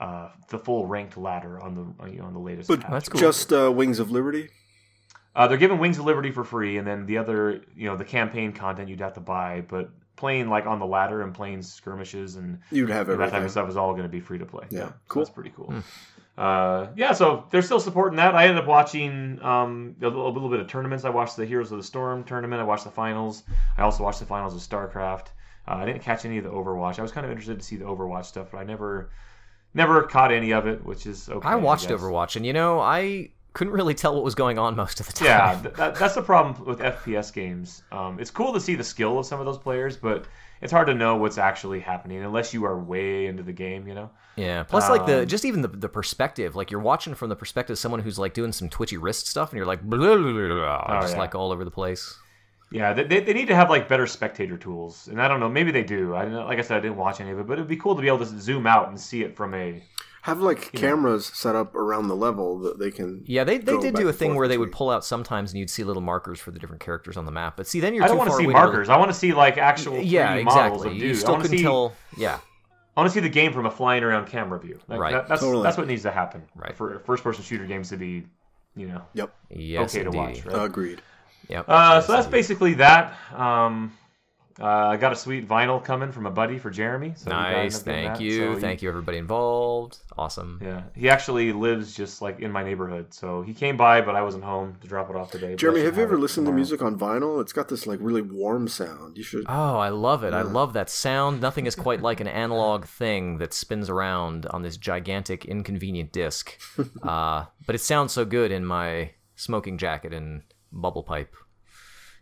uh, 0.00 0.28
the 0.50 0.58
full 0.58 0.86
ranked 0.86 1.16
ladder 1.16 1.60
on 1.60 1.74
the 1.74 2.10
you 2.10 2.18
know, 2.18 2.24
on 2.24 2.34
the 2.34 2.40
latest. 2.40 2.68
But. 2.68 2.82
That's 2.90 3.08
cool. 3.08 3.20
Just 3.20 3.52
uh, 3.52 3.72
Wings 3.72 3.98
of 3.98 4.10
Liberty. 4.10 4.50
Uh, 5.36 5.48
they're 5.48 5.58
giving 5.58 5.78
Wings 5.78 5.98
of 5.98 6.04
Liberty 6.04 6.30
for 6.30 6.44
free, 6.44 6.78
and 6.78 6.86
then 6.86 7.06
the 7.06 7.18
other, 7.18 7.62
you 7.74 7.88
know, 7.88 7.96
the 7.96 8.04
campaign 8.04 8.52
content 8.52 8.88
you'd 8.88 9.00
have 9.00 9.14
to 9.14 9.20
buy. 9.20 9.64
But 9.66 9.90
playing 10.16 10.48
like 10.48 10.66
on 10.66 10.78
the 10.78 10.86
ladder 10.86 11.22
and 11.22 11.34
playing 11.34 11.62
skirmishes 11.62 12.36
and 12.36 12.58
You'd 12.70 12.90
have 12.90 13.06
that 13.06 13.30
type 13.30 13.42
of 13.42 13.50
stuff 13.50 13.68
is 13.68 13.76
all 13.76 13.92
going 13.92 14.04
to 14.04 14.08
be 14.08 14.20
free 14.20 14.38
to 14.38 14.46
play. 14.46 14.66
Yeah, 14.70 14.88
so 14.88 14.94
cool. 15.08 15.22
that's 15.22 15.34
pretty 15.34 15.52
cool. 15.54 15.74
Uh, 16.36 16.88
yeah, 16.96 17.12
so 17.12 17.46
they're 17.50 17.62
still 17.62 17.78
supporting 17.78 18.16
that. 18.16 18.34
I 18.34 18.44
ended 18.46 18.58
up 18.58 18.66
watching 18.66 19.40
um, 19.42 19.94
a, 20.00 20.04
little, 20.04 20.26
a 20.26 20.30
little 20.30 20.48
bit 20.48 20.60
of 20.60 20.66
tournaments. 20.66 21.04
I 21.04 21.10
watched 21.10 21.36
the 21.36 21.46
Heroes 21.46 21.70
of 21.70 21.78
the 21.78 21.84
Storm 21.84 22.24
tournament. 22.24 22.60
I 22.60 22.64
watched 22.64 22.84
the 22.84 22.90
finals. 22.90 23.44
I 23.78 23.82
also 23.82 24.02
watched 24.02 24.18
the 24.18 24.26
finals 24.26 24.54
of 24.54 24.60
StarCraft. 24.60 25.28
Uh, 25.66 25.74
I 25.76 25.86
didn't 25.86 26.02
catch 26.02 26.24
any 26.24 26.38
of 26.38 26.44
the 26.44 26.50
Overwatch. 26.50 26.98
I 26.98 27.02
was 27.02 27.12
kind 27.12 27.24
of 27.24 27.30
interested 27.30 27.58
to 27.58 27.64
see 27.64 27.76
the 27.76 27.84
Overwatch 27.84 28.24
stuff, 28.26 28.48
but 28.50 28.58
I 28.58 28.64
never, 28.64 29.10
never 29.74 30.02
caught 30.02 30.32
any 30.32 30.52
of 30.52 30.66
it, 30.66 30.84
which 30.84 31.06
is 31.06 31.28
okay. 31.28 31.48
I 31.48 31.54
watched 31.54 31.88
guess. 31.88 32.00
Overwatch, 32.00 32.36
and 32.36 32.44
you 32.44 32.52
know, 32.52 32.80
I 32.80 33.30
couldn't 33.54 33.72
really 33.72 33.94
tell 33.94 34.14
what 34.14 34.24
was 34.24 34.34
going 34.34 34.58
on 34.58 34.76
most 34.76 35.00
of 35.00 35.06
the 35.06 35.12
time. 35.12 35.26
Yeah, 35.26 35.54
that, 35.76 35.94
that's 35.94 36.14
the 36.14 36.22
problem 36.22 36.64
with 36.66 36.80
FPS 36.80 37.32
games. 37.32 37.82
Um, 37.92 38.18
it's 38.20 38.30
cool 38.30 38.52
to 38.52 38.60
see 38.60 38.74
the 38.74 38.84
skill 38.84 39.18
of 39.18 39.26
some 39.26 39.40
of 39.40 39.46
those 39.46 39.58
players, 39.58 39.96
but 39.96 40.26
it's 40.60 40.72
hard 40.72 40.88
to 40.88 40.94
know 40.94 41.16
what's 41.16 41.38
actually 41.38 41.80
happening 41.80 42.22
unless 42.22 42.52
you 42.52 42.64
are 42.64 42.78
way 42.78 43.26
into 43.26 43.42
the 43.42 43.52
game. 43.52 43.86
You 43.88 43.94
know? 43.94 44.10
Yeah. 44.36 44.64
Plus, 44.64 44.90
like 44.90 45.06
the 45.06 45.20
Um, 45.20 45.26
just 45.26 45.44
even 45.44 45.62
the, 45.62 45.68
the 45.68 45.88
perspective, 45.88 46.56
like 46.56 46.70
you're 46.70 46.80
watching 46.80 47.14
from 47.14 47.28
the 47.28 47.36
perspective 47.36 47.74
of 47.74 47.78
someone 47.78 48.00
who's 48.00 48.18
like 48.18 48.34
doing 48.34 48.52
some 48.52 48.68
twitchy 48.68 48.96
wrist 48.96 49.28
stuff, 49.28 49.50
and 49.50 49.56
you're 49.56 49.66
like, 49.66 49.82
blah, 49.82 49.98
blah, 49.98 50.32
blah, 50.32 50.84
Oh, 50.88 51.00
just 51.00 51.14
yeah. 51.14 51.20
like 51.20 51.34
all 51.34 51.52
over 51.52 51.64
the 51.64 51.70
place. 51.70 52.18
Yeah, 52.72 52.92
they, 52.92 53.04
they, 53.04 53.32
need 53.32 53.46
to 53.48 53.54
have 53.54 53.70
like 53.70 53.88
better 53.88 54.06
spectator 54.06 54.56
tools, 54.56 55.06
and 55.06 55.22
I 55.22 55.28
don't 55.28 55.38
know, 55.38 55.48
maybe 55.48 55.70
they 55.70 55.84
do. 55.84 56.14
I 56.14 56.24
like 56.24 56.58
I 56.58 56.62
said, 56.62 56.78
I 56.78 56.80
didn't 56.80 56.96
watch 56.96 57.20
any 57.20 57.30
of 57.30 57.38
it, 57.38 57.46
but 57.46 57.52
it'd 57.52 57.68
be 57.68 57.76
cool 57.76 57.94
to 57.94 58.02
be 58.02 58.08
able 58.08 58.18
to 58.18 58.26
zoom 58.26 58.66
out 58.66 58.88
and 58.88 58.98
see 58.98 59.22
it 59.22 59.36
from 59.36 59.54
a. 59.54 59.80
Have 60.24 60.40
like 60.40 60.72
You 60.72 60.80
know. 60.80 60.88
cameras 60.88 61.26
set 61.34 61.54
up 61.54 61.74
around 61.74 62.08
the 62.08 62.16
level 62.16 62.58
that 62.60 62.78
they 62.78 62.90
can. 62.90 63.22
Yeah, 63.26 63.44
they, 63.44 63.58
they 63.58 63.76
did 63.78 63.94
do 63.94 64.08
a 64.08 64.12
thing 64.12 64.30
forth 64.30 64.38
where 64.38 64.48
they 64.48 64.56
would 64.56 64.72
pull 64.72 64.88
out 64.88 65.04
sometimes, 65.04 65.52
and 65.52 65.58
you'd 65.60 65.68
see 65.68 65.84
little 65.84 66.00
markers 66.00 66.40
for 66.40 66.50
the 66.50 66.58
different 66.58 66.80
characters 66.80 67.18
on 67.18 67.26
the 67.26 67.30
map. 67.30 67.58
But 67.58 67.66
see, 67.66 67.78
then 67.80 67.94
you're 67.94 68.04
I 68.04 68.08
don't 68.08 68.16
want 68.16 68.30
to 68.30 68.36
see 68.36 68.44
away 68.44 68.54
to 68.54 68.58
really- 68.58 68.66
markers. 68.68 68.88
I 68.88 68.96
want 68.96 69.10
to 69.10 69.16
see 69.18 69.34
like 69.34 69.58
actual 69.58 69.98
Yeah, 69.98 70.34
3D 70.36 70.44
models 70.44 70.54
exactly. 70.76 70.88
of 70.88 70.94
You 70.94 71.00
dudes. 71.00 71.18
I 71.18 71.20
still 71.20 71.32
want 71.34 71.42
to 71.44 71.48
couldn't 71.50 71.58
see. 71.58 71.62
tell. 71.64 71.92
Yeah, 72.16 72.38
I 72.96 73.00
want 73.00 73.10
to 73.10 73.14
see 73.14 73.20
the 73.20 73.28
game 73.28 73.52
from 73.52 73.66
a 73.66 73.70
flying 73.70 74.02
around 74.02 74.26
camera 74.26 74.58
view. 74.58 74.78
Like, 74.88 74.98
Right. 74.98 75.12
that- 75.12 75.28
that's 75.28 75.42
Totally. 75.42 75.62
that's 75.62 75.76
what 75.76 75.86
needs 75.88 76.02
to 76.04 76.10
happen. 76.10 76.42
Right. 76.56 76.74
For 76.74 77.00
first-person 77.00 77.44
shooter 77.44 77.66
games 77.66 77.90
to 77.90 77.98
be, 77.98 78.24
you 78.76 78.86
know, 78.86 79.02
Yep. 79.12 79.30
yes, 79.50 79.90
okay 79.94 80.04
to 80.04 80.06
indeed. 80.06 80.18
watch. 80.18 80.46
Right? 80.46 80.64
Agreed. 80.64 81.02
Yep. 81.48 81.68
Uh, 81.68 81.72
yes, 81.96 82.06
so 82.06 82.12
that's 82.12 82.24
indeed. 82.26 82.36
basically 82.38 82.74
that. 82.74 83.12
Um, 83.36 83.92
uh, 84.60 84.66
I 84.66 84.96
got 84.96 85.12
a 85.12 85.16
sweet 85.16 85.48
vinyl 85.48 85.82
coming 85.82 86.12
from 86.12 86.26
a 86.26 86.30
buddy 86.30 86.58
for 86.58 86.70
Jeremy. 86.70 87.14
So 87.16 87.30
nice. 87.30 87.80
Thank 87.80 88.20
you. 88.20 88.38
So 88.38 88.54
he- 88.54 88.60
Thank 88.60 88.82
you, 88.82 88.88
everybody 88.88 89.18
involved. 89.18 89.98
Awesome. 90.16 90.60
Yeah, 90.62 90.82
he 90.94 91.08
actually 91.08 91.52
lives 91.52 91.94
just 91.94 92.22
like 92.22 92.40
in 92.40 92.52
my 92.52 92.62
neighborhood, 92.62 93.12
so 93.12 93.42
he 93.42 93.52
came 93.52 93.76
by, 93.76 94.00
but 94.00 94.14
I 94.14 94.22
wasn't 94.22 94.44
home 94.44 94.76
to 94.80 94.86
drop 94.86 95.10
it 95.10 95.16
off 95.16 95.30
today. 95.32 95.56
Jeremy, 95.56 95.82
have 95.82 95.96
you 95.96 96.04
ever 96.04 96.14
it 96.14 96.18
listened 96.20 96.44
to 96.46 96.50
tomorrow. 96.50 96.56
music 96.56 96.82
on 96.82 96.98
vinyl? 96.98 97.40
It's 97.40 97.52
got 97.52 97.68
this 97.68 97.86
like 97.86 97.98
really 98.00 98.22
warm 98.22 98.68
sound. 98.68 99.16
You 99.16 99.24
should. 99.24 99.44
Oh, 99.48 99.76
I 99.78 99.88
love 99.88 100.22
it. 100.22 100.32
I 100.32 100.42
love 100.42 100.72
that 100.74 100.88
sound. 100.88 101.40
Nothing 101.40 101.66
is 101.66 101.74
quite 101.74 102.00
like 102.00 102.20
an 102.20 102.28
analog 102.28 102.84
thing 102.84 103.38
that 103.38 103.52
spins 103.52 103.90
around 103.90 104.46
on 104.46 104.62
this 104.62 104.76
gigantic, 104.76 105.44
inconvenient 105.44 106.12
disc. 106.12 106.56
uh, 107.02 107.46
but 107.66 107.74
it 107.74 107.80
sounds 107.80 108.12
so 108.12 108.24
good 108.24 108.52
in 108.52 108.64
my 108.64 109.10
smoking 109.34 109.78
jacket 109.78 110.12
and 110.12 110.42
bubble 110.70 111.02
pipe. 111.02 111.34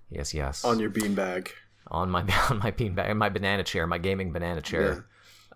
Yes, 0.08 0.34
yes. 0.34 0.64
on 0.64 0.78
your 0.78 0.90
beanbag. 0.90 1.50
On 1.92 2.10
my 2.10 2.20
on 2.50 2.58
my 2.58 2.72
beanbag, 2.72 3.14
my 3.16 3.28
banana 3.28 3.62
chair, 3.62 3.86
my 3.86 3.98
gaming 3.98 4.32
banana 4.32 4.60
chair. 4.60 5.06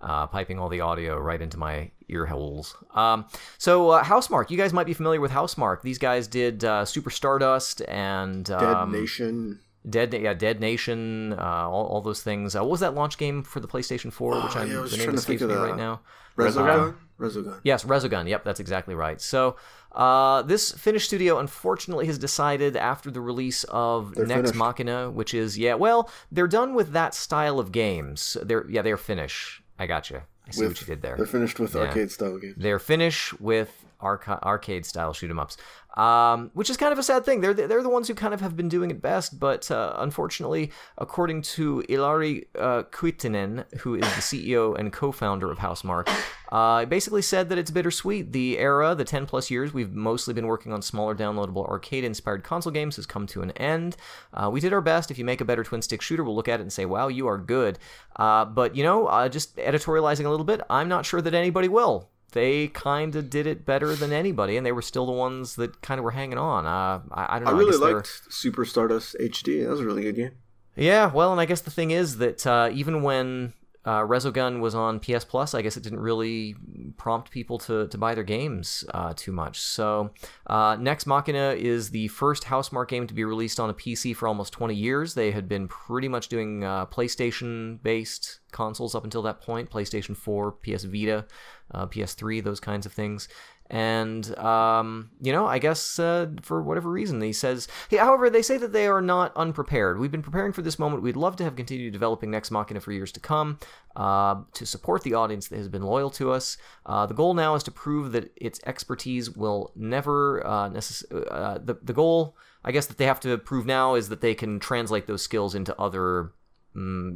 uh, 0.03 0.27
piping 0.27 0.59
all 0.59 0.68
the 0.68 0.81
audio 0.83 1.18
right 1.18 1.40
into 1.40 1.57
my 1.59 1.90
ear 2.09 2.27
holes. 2.27 2.77
Um, 2.94 3.25
so 3.59 3.90
uh, 3.90 4.05
Housemarque, 4.05 4.51
you 4.51 4.59
guys 4.59 4.72
might 4.72 4.87
be 4.87 4.92
familiar 4.92 5.20
with 5.20 5.33
Housemarque. 5.33 5.81
These 5.83 5.99
guys 5.99 6.29
did 6.29 6.64
uh, 6.64 6.85
Super 6.85 7.11
Stardust 7.11 7.81
and 7.88 8.49
um, 8.51 8.92
Dead 8.92 9.01
Nation. 9.01 9.59
Dead, 9.88 10.12
yeah, 10.12 10.35
Dead 10.35 10.61
Nation, 10.61 11.33
uh, 11.33 11.37
all, 11.70 11.87
all 11.87 12.01
those 12.03 12.22
things. 12.22 12.55
Uh, 12.55 12.61
what 12.61 12.70
was 12.72 12.81
that 12.81 12.94
launch 12.94 13.16
game 13.18 13.42
for 13.42 13.61
the 13.61 13.68
PlayStation 13.68 14.12
4, 14.12 14.42
which 14.42 14.57
Oh, 14.57 14.61
I'm, 14.61 14.70
yeah, 14.70 14.79
I 14.79 14.81
was 14.81 14.90
the 14.90 14.96
trying 14.99 15.07
name 15.09 15.16
to 15.16 15.22
think 15.22 15.40
escapes 15.40 15.42
of 15.42 15.49
me 15.51 15.55
right 15.57 15.77
now? 15.77 16.01
Resogun? 16.37 16.96
Resogun. 17.18 17.61
Yes, 17.64 17.85
Resogun. 17.85 18.29
Yep, 18.29 18.44
that's 18.44 18.61
exactly 18.61 18.94
right. 18.94 19.20
So, 19.20 19.57
uh, 19.92 20.42
this 20.42 20.72
Finnish 20.72 21.07
studio 21.07 21.38
unfortunately 21.38 22.07
has 22.07 22.18
decided 22.18 22.77
after 22.77 23.11
the 23.11 23.20
release 23.20 23.64
of 23.64 24.14
They're 24.14 24.27
Next 24.27 24.38
finished. 24.51 24.55
Machina, 24.57 25.11
which 25.11 25.33
is 25.35 25.59
yeah, 25.59 25.75
well, 25.75 26.11
they're 26.31 26.49
done 26.49 26.75
with 26.75 26.92
that 26.92 27.14
style 27.14 27.59
of 27.59 27.72
games. 27.72 28.37
They're 28.42 28.66
yeah, 28.68 28.83
they're 28.83 28.96
Finnish. 28.96 29.62
I 29.79 29.87
got 29.87 30.11
you. 30.11 30.22
I 30.46 30.51
see 30.53 30.66
what 30.66 30.81
you 30.81 30.87
did 30.87 31.03
there. 31.03 31.16
They're 31.16 31.27
finished 31.27 31.59
with 31.59 31.75
Yeah. 31.75 31.83
arcade 31.83 32.11
style 32.11 32.38
games. 32.38 32.55
They're 32.57 32.79
finished 32.79 33.40
with 33.40 33.85
arca- 34.01 34.38
arcade 34.44 34.85
style 34.87 35.12
shoot 35.12 35.31
'em 35.31 35.38
ups, 35.38 35.57
um, 35.96 36.50
which 36.54 36.68
is 36.68 36.76
kind 36.76 36.92
of 36.92 36.98
a 36.98 37.02
sad 37.02 37.24
thing. 37.24 37.40
They're 37.40 37.54
they're 37.54 37.82
the 37.82 37.88
ones 37.88 38.09
who 38.09 38.14
kind 38.14 38.35
of 38.35 38.40
have 38.40 38.56
been 38.56 38.68
doing 38.68 38.90
it 38.90 39.00
best, 39.00 39.40
but 39.40 39.70
uh, 39.70 39.94
unfortunately, 39.98 40.70
according 40.98 41.42
to 41.42 41.82
Ilari 41.88 42.46
uh, 42.59 42.82
Kuittinen, 42.85 43.64
who 43.78 43.94
is 43.94 44.02
the 44.02 44.20
CEO 44.20 44.78
and 44.78 44.92
co-founder 44.92 45.50
of 45.50 45.59
Housemarque, 45.59 46.09
uh, 46.52 46.85
basically 46.85 47.22
said 47.22 47.48
that 47.48 47.59
it's 47.59 47.70
bittersweet. 47.70 48.32
The 48.32 48.59
era, 48.59 48.94
the 48.94 49.04
10 49.04 49.26
plus 49.26 49.50
years 49.50 49.72
we've 49.72 49.92
mostly 49.92 50.35
been 50.35 50.46
working 50.46 50.72
on 50.72 50.82
smaller 50.82 51.14
downloadable 51.14 51.66
arcade-inspired 51.66 52.44
console 52.44 52.72
games 52.72 52.96
has 52.96 53.06
come 53.06 53.26
to 53.28 53.42
an 53.42 53.50
end. 53.52 53.96
Uh, 54.35 54.50
we 54.50 54.61
did 54.61 54.72
our 54.72 54.82
best. 54.82 55.11
If 55.11 55.18
you 55.18 55.24
make 55.24 55.40
a 55.40 55.44
better 55.44 55.64
twin-stick 55.64 56.02
shooter, 56.02 56.22
we'll 56.22 56.37
look 56.37 56.48
at 56.48 56.61
it 56.61 56.62
and 56.62 56.72
say, 56.72 56.85
"Wow, 56.85 57.09
you 57.09 57.26
are 57.26 57.38
good." 57.38 57.78
Uh, 58.16 58.44
but 58.44 58.76
you 58.76 58.82
know, 58.82 59.06
uh, 59.06 59.28
just 59.28 59.56
editorializing 59.56 60.26
a 60.26 60.30
little 60.30 60.44
bit, 60.44 60.61
I'm 60.68 60.88
not 60.88 61.06
sure 61.06 61.22
that 61.22 61.35
anybody 61.35 61.68
will 61.68 62.11
they 62.37 62.68
kind 62.68 63.16
of 63.16 63.29
did 63.31 63.46
it 63.46 63.64
better 63.64 63.94
than 63.96 64.12
anybody, 64.12 64.57
and 64.57 64.64
they 64.64 64.72
were 64.72 64.83
still 64.83 65.07
the 65.07 65.12
ones 65.12 65.57
that 65.57 65.81
kind 65.83 65.99
of 65.99 66.05
were 66.05 66.12
hanging 66.12 66.38
on. 66.38 66.66
Uh, 66.66 67.01
I, 67.11 67.37
I 67.37 67.38
don't 67.38 67.44
Know, 67.46 67.55
I 67.55 67.59
really 67.59 67.79
they're- 67.79 67.94
liked 67.96 68.20
Super 68.29 68.64
Stardust 68.64 69.16
HD. 69.20 69.62
That 69.64 69.70
was 69.70 69.81
a 69.81 69.85
really 69.85 70.03
good 70.03 70.16
game. 70.16 70.33
Yeah, 70.77 71.11
well, 71.12 71.33
and 71.33 71.40
I 71.40 71.46
guess 71.46 71.62
the 71.62 71.70
thing 71.70 71.90
is 71.90 72.18
that 72.18 72.46
uh, 72.46 72.68
even 72.72 73.03
when 73.03 73.55
uh, 73.87 74.01
Resogun 74.01 74.61
was 74.61 74.75
on 74.75 75.01
PS 75.01 75.25
Plus, 75.25 75.55
I 75.55 75.62
guess 75.62 75.77
it 75.79 75.83
didn't 75.83 76.01
really 76.01 76.55
prompt 76.99 77.31
people 77.31 77.57
to, 77.61 77.87
to 77.88 77.96
buy 77.96 78.14
their 78.14 78.25
games 78.25 78.85
uh, 78.92 79.14
too 79.16 79.33
much. 79.33 79.61
So, 79.61 80.11
uh, 80.49 80.77
Nex 80.79 81.07
Machina 81.07 81.55
is 81.57 81.90
the 81.90 82.09
first 82.09 82.42
Housemarque 82.44 82.88
game 82.88 83.07
to 83.07 83.14
be 83.14 83.25
released 83.25 83.59
on 83.61 83.70
a 83.70 83.75
PC 83.75 84.14
for 84.16 84.27
almost 84.29 84.53
20 84.53 84.75
years. 84.75 85.14
They 85.14 85.31
had 85.31 85.49
been 85.49 85.68
pretty 85.68 86.09
much 86.09 86.29
doing 86.29 86.64
uh, 86.64 86.87
PlayStation 86.87 87.81
based 87.83 88.40
consoles 88.51 88.94
up 88.94 89.05
until 89.05 89.22
that 89.22 89.40
point 89.40 89.70
PlayStation 89.70 90.16
4, 90.16 90.53
PS 90.53 90.85
Vita, 90.85 91.25
uh, 91.72 91.87
PS3, 91.87 92.42
those 92.42 92.61
kinds 92.61 92.87
of 92.87 92.92
things. 92.92 93.29
And, 93.68 94.37
um, 94.38 95.11
you 95.20 95.33
know, 95.33 95.46
I 95.46 95.59
guess 95.59 95.98
uh, 95.98 96.29
for 96.42 96.62
whatever 96.62 96.88
reason, 96.88 97.20
he 97.20 97.33
says, 97.33 97.66
hey, 97.88 97.96
however, 97.96 98.31
they 98.31 98.42
say 98.42 98.59
that 98.59 98.72
they 98.72 98.87
are 98.87 99.02
not 99.02 99.33
unprepared. 99.35 99.98
We've 99.98 100.11
been 100.11 100.22
preparing 100.22 100.52
for 100.52 100.62
this 100.62 100.79
moment. 100.79 101.02
We'd 101.02 101.16
love 101.16 101.35
to 101.37 101.44
have 101.44 101.57
continued 101.57 101.92
developing 101.92 102.31
Nex 102.31 102.50
Machina 102.50 102.81
for 102.81 102.92
years 102.92 103.11
to 103.12 103.20
come 103.20 103.59
uh, 103.96 104.42
to 104.52 104.66
support 104.66 105.02
the 105.02 105.14
audience 105.14 105.48
that 105.48 105.57
has 105.57 105.68
been 105.68 105.83
loyal 105.83 106.11
to 106.11 106.31
us. 106.31 106.57
Uh, 106.85 107.07
the 107.07 107.14
goal 107.14 107.35
now 107.35 107.57
is 107.57 107.64
to 107.64 107.72
prove 107.72 108.12
that 108.12 108.33
its 108.37 108.61
expertise 108.66 109.31
will 109.31 109.72
never 109.74 110.46
uh, 110.46 110.70
necess- 110.70 111.05
uh, 111.31 111.59
the, 111.59 111.76
the 111.83 111.92
goal, 111.92 112.37
I 112.64 112.70
guess, 112.70 112.87
that 112.87 112.98
they 112.98 113.07
have 113.07 113.20
to 113.20 113.37
prove 113.37 113.66
now 113.66 113.96
is 113.96 114.11
that 114.11 114.20
they 114.20 114.35
can 114.35 114.61
translate 114.61 115.09
those 115.09 115.22
skills 115.22 115.57
into 115.57 115.79
other 115.81 116.31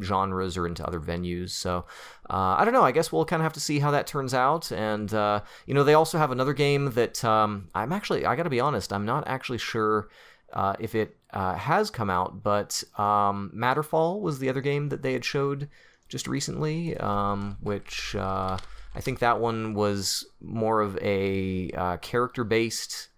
genres 0.02 0.56
or 0.56 0.66
into 0.66 0.86
other 0.86 1.00
venues. 1.00 1.50
So 1.50 1.84
uh, 2.28 2.56
I 2.58 2.64
don't 2.64 2.74
know. 2.74 2.82
I 2.82 2.92
guess 2.92 3.12
we'll 3.12 3.24
kind 3.24 3.40
of 3.40 3.44
have 3.44 3.52
to 3.54 3.60
see 3.60 3.78
how 3.78 3.90
that 3.90 4.06
turns 4.06 4.34
out. 4.34 4.72
And 4.72 5.12
uh, 5.12 5.42
you 5.66 5.74
know, 5.74 5.84
they 5.84 5.94
also 5.94 6.18
have 6.18 6.30
another 6.30 6.54
game 6.54 6.92
that 6.92 7.24
um, 7.24 7.68
I'm 7.74 7.92
actually 7.92 8.24
I 8.24 8.36
got 8.36 8.44
to 8.44 8.50
be 8.50 8.60
honest, 8.60 8.92
I'm 8.92 9.06
not 9.06 9.24
actually 9.26 9.58
sure. 9.58 10.08
Uh, 10.52 10.74
if 10.80 10.96
it 10.96 11.16
uh, 11.32 11.54
has 11.54 11.90
come 11.90 12.10
out, 12.10 12.42
but 12.42 12.82
um, 12.98 13.52
Matterfall 13.54 14.20
was 14.20 14.40
the 14.40 14.48
other 14.48 14.60
game 14.60 14.88
that 14.88 15.00
they 15.00 15.12
had 15.12 15.24
showed 15.24 15.68
just 16.08 16.26
recently, 16.26 16.96
um, 16.96 17.56
which 17.60 18.16
uh, 18.16 18.58
I 18.94 19.00
think 19.00 19.20
that 19.20 19.40
one 19.40 19.74
was 19.74 20.26
more 20.40 20.80
of 20.80 20.98
a 20.98 21.70
uh, 21.70 21.96
character-based 21.98 23.10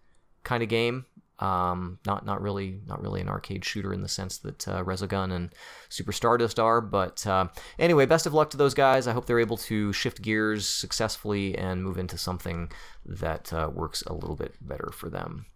kind 0.45 0.63
of 0.63 0.69
game. 0.69 1.07
Um, 1.43 1.99
not 2.07 2.25
not 2.25 2.41
really 2.41 2.81
not 2.87 3.03
really 3.03 3.21
an 3.21 3.29
arcade 3.29 3.65
shooter 3.65 3.93
in 3.93 4.01
the 4.01 4.09
sense 4.09 4.39
that 4.39 4.69
uh, 4.69 4.85
Resogun 4.85 5.33
and 5.33 5.53
Super 5.89 6.13
Stardust 6.13 6.61
are. 6.61 6.81
But 6.81 7.27
uh, 7.27 7.49
anyway, 7.81 8.07
best 8.07 8.27
of 8.27 8.33
luck 8.33 8.51
to 8.51 8.57
those 8.57 8.75
guys. 8.75 9.09
I 9.09 9.13
hope 9.13 9.27
they're 9.27 9.41
able 9.41 9.57
to 9.57 9.93
shift 9.93 10.23
gears 10.23 10.69
successfully 10.69 11.59
and 11.59 11.83
move 11.83 11.99
into 11.99 12.17
something 12.17 12.71
that 13.05 13.53
uh, 13.53 13.69
works 13.75 14.03
a 14.03 14.13
little 14.13 14.37
bit 14.37 14.55
better 14.61 14.93
for 14.95 15.11
them. 15.11 15.47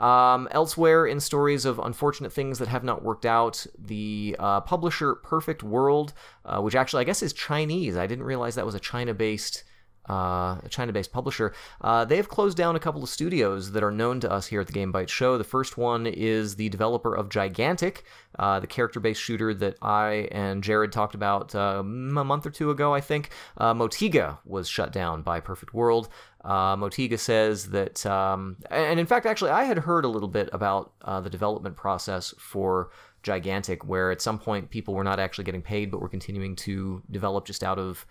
Um, 0.00 0.48
elsewhere, 0.50 1.06
in 1.06 1.20
stories 1.20 1.64
of 1.64 1.78
unfortunate 1.78 2.32
things 2.32 2.58
that 2.58 2.66
have 2.66 2.82
not 2.82 3.04
worked 3.04 3.24
out, 3.24 3.64
the 3.78 4.34
uh, 4.40 4.62
publisher 4.62 5.14
Perfect 5.14 5.62
World, 5.62 6.12
uh, 6.44 6.60
which 6.60 6.74
actually 6.74 7.02
I 7.02 7.04
guess 7.04 7.22
is 7.22 7.32
Chinese, 7.32 7.96
I 7.96 8.08
didn't 8.08 8.24
realize 8.24 8.56
that 8.56 8.66
was 8.66 8.74
a 8.74 8.80
China-based 8.80 9.62
uh, 10.08 10.58
a 10.62 10.68
China-based 10.68 11.12
publisher. 11.12 11.54
Uh, 11.80 12.04
they 12.04 12.16
have 12.16 12.28
closed 12.28 12.56
down 12.56 12.76
a 12.76 12.80
couple 12.80 13.02
of 13.02 13.08
studios 13.08 13.72
that 13.72 13.82
are 13.82 13.90
known 13.90 14.20
to 14.20 14.30
us 14.30 14.46
here 14.46 14.60
at 14.60 14.66
the 14.66 14.72
Game 14.72 14.92
Byte 14.92 15.08
Show. 15.08 15.38
The 15.38 15.44
first 15.44 15.78
one 15.78 16.06
is 16.06 16.56
the 16.56 16.68
developer 16.68 17.14
of 17.14 17.28
Gigantic, 17.28 18.04
uh, 18.38 18.60
the 18.60 18.66
character-based 18.66 19.20
shooter 19.20 19.54
that 19.54 19.76
I 19.80 20.28
and 20.30 20.62
Jared 20.62 20.92
talked 20.92 21.14
about 21.14 21.54
uh, 21.54 21.78
a 21.80 21.82
month 21.82 22.46
or 22.46 22.50
two 22.50 22.70
ago, 22.70 22.94
I 22.94 23.00
think. 23.00 23.30
Uh, 23.56 23.74
Motiga 23.74 24.38
was 24.44 24.68
shut 24.68 24.92
down 24.92 25.22
by 25.22 25.40
Perfect 25.40 25.72
World. 25.72 26.08
Uh, 26.44 26.76
Motiga 26.76 27.18
says 27.18 27.70
that, 27.70 28.04
um, 28.04 28.56
and 28.70 29.00
in 29.00 29.06
fact, 29.06 29.24
actually, 29.24 29.50
I 29.50 29.64
had 29.64 29.78
heard 29.78 30.04
a 30.04 30.08
little 30.08 30.28
bit 30.28 30.50
about 30.52 30.92
the 31.00 31.30
development 31.30 31.76
process 31.76 32.34
for 32.38 32.90
Gigantic, 33.22 33.86
where 33.86 34.10
at 34.10 34.20
some 34.20 34.38
point 34.38 34.68
people 34.68 34.92
were 34.92 35.02
not 35.02 35.18
actually 35.18 35.44
getting 35.44 35.62
paid, 35.62 35.90
but 35.90 36.00
were 36.00 36.10
continuing 36.10 36.54
to 36.56 37.02
develop 37.10 37.46
just 37.46 37.64
out 37.64 37.78
of 37.78 38.04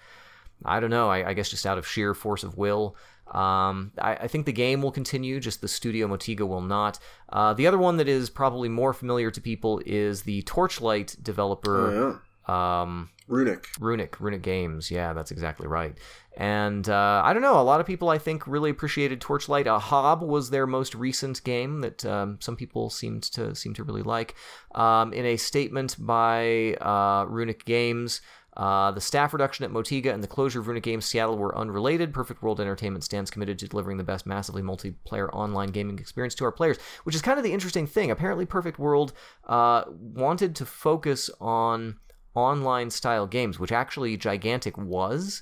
I 0.65 0.79
don't 0.79 0.89
know. 0.89 1.09
I, 1.09 1.29
I, 1.29 1.33
guess 1.33 1.49
just 1.49 1.65
out 1.65 1.77
of 1.77 1.87
sheer 1.87 2.13
force 2.13 2.43
of 2.43 2.57
will. 2.57 2.95
Um, 3.27 3.91
I, 3.99 4.15
I, 4.15 4.27
think 4.27 4.45
the 4.45 4.53
game 4.53 4.81
will 4.81 4.91
continue, 4.91 5.39
just 5.39 5.61
the 5.61 5.67
studio 5.67 6.07
Motiga 6.07 6.47
will 6.47 6.61
not. 6.61 6.99
Uh, 7.29 7.53
the 7.53 7.67
other 7.67 7.77
one 7.77 7.97
that 7.97 8.07
is 8.07 8.29
probably 8.29 8.69
more 8.69 8.93
familiar 8.93 9.31
to 9.31 9.41
people 9.41 9.81
is 9.85 10.23
the 10.23 10.41
Torchlight 10.43 11.15
developer. 11.21 11.87
Oh, 11.87 12.19
yeah. 12.47 12.81
um, 12.81 13.09
Runic. 13.27 13.69
Runic. 13.79 14.19
Runic 14.19 14.41
Games. 14.41 14.91
Yeah, 14.91 15.13
that's 15.13 15.31
exactly 15.31 15.67
right. 15.67 15.97
And 16.35 16.87
uh, 16.89 17.21
I 17.23 17.33
don't 17.33 17.41
know. 17.41 17.59
A 17.59 17.63
lot 17.63 17.79
of 17.79 17.85
people, 17.85 18.09
I 18.09 18.17
think, 18.17 18.45
really 18.47 18.69
appreciated 18.69 19.21
Torchlight. 19.21 19.67
Uh, 19.67 19.79
Hob 19.79 20.21
was 20.21 20.49
their 20.49 20.67
most 20.67 20.93
recent 20.95 21.43
game 21.43 21.81
that 21.81 22.05
um, 22.05 22.37
some 22.41 22.55
people 22.55 22.89
seemed 22.89 23.23
to 23.23 23.55
seem 23.55 23.73
to 23.75 23.83
really 23.83 24.01
like. 24.01 24.35
Um, 24.75 25.13
in 25.13 25.25
a 25.25 25.37
statement 25.37 25.95
by 25.99 26.73
uh, 26.75 27.25
Runic 27.29 27.65
Games. 27.65 28.21
Uh, 28.55 28.91
the 28.91 29.01
staff 29.01 29.33
reduction 29.33 29.65
at 29.65 29.71
Motiga 29.71 30.13
and 30.13 30.21
the 30.21 30.27
closure 30.27 30.59
of 30.59 30.67
Runic 30.67 30.83
Games 30.83 31.05
Seattle 31.05 31.37
were 31.37 31.57
unrelated. 31.57 32.13
Perfect 32.13 32.43
World 32.43 32.59
Entertainment 32.59 33.03
stands 33.03 33.31
committed 33.31 33.57
to 33.59 33.67
delivering 33.67 33.97
the 33.97 34.03
best 34.03 34.25
massively 34.25 34.61
multiplayer 34.61 35.29
online 35.33 35.69
gaming 35.69 35.97
experience 35.97 36.35
to 36.35 36.45
our 36.45 36.51
players, 36.51 36.77
which 37.03 37.15
is 37.15 37.21
kind 37.21 37.39
of 37.39 37.43
the 37.43 37.53
interesting 37.53 37.87
thing. 37.87 38.11
Apparently, 38.11 38.45
Perfect 38.45 38.77
World 38.77 39.13
uh, 39.47 39.85
wanted 39.89 40.55
to 40.57 40.65
focus 40.65 41.29
on 41.41 41.97
online 42.35 42.91
style 42.91 43.27
games, 43.27 43.59
which 43.59 43.71
actually 43.71 44.17
Gigantic 44.17 44.77
was, 44.77 45.41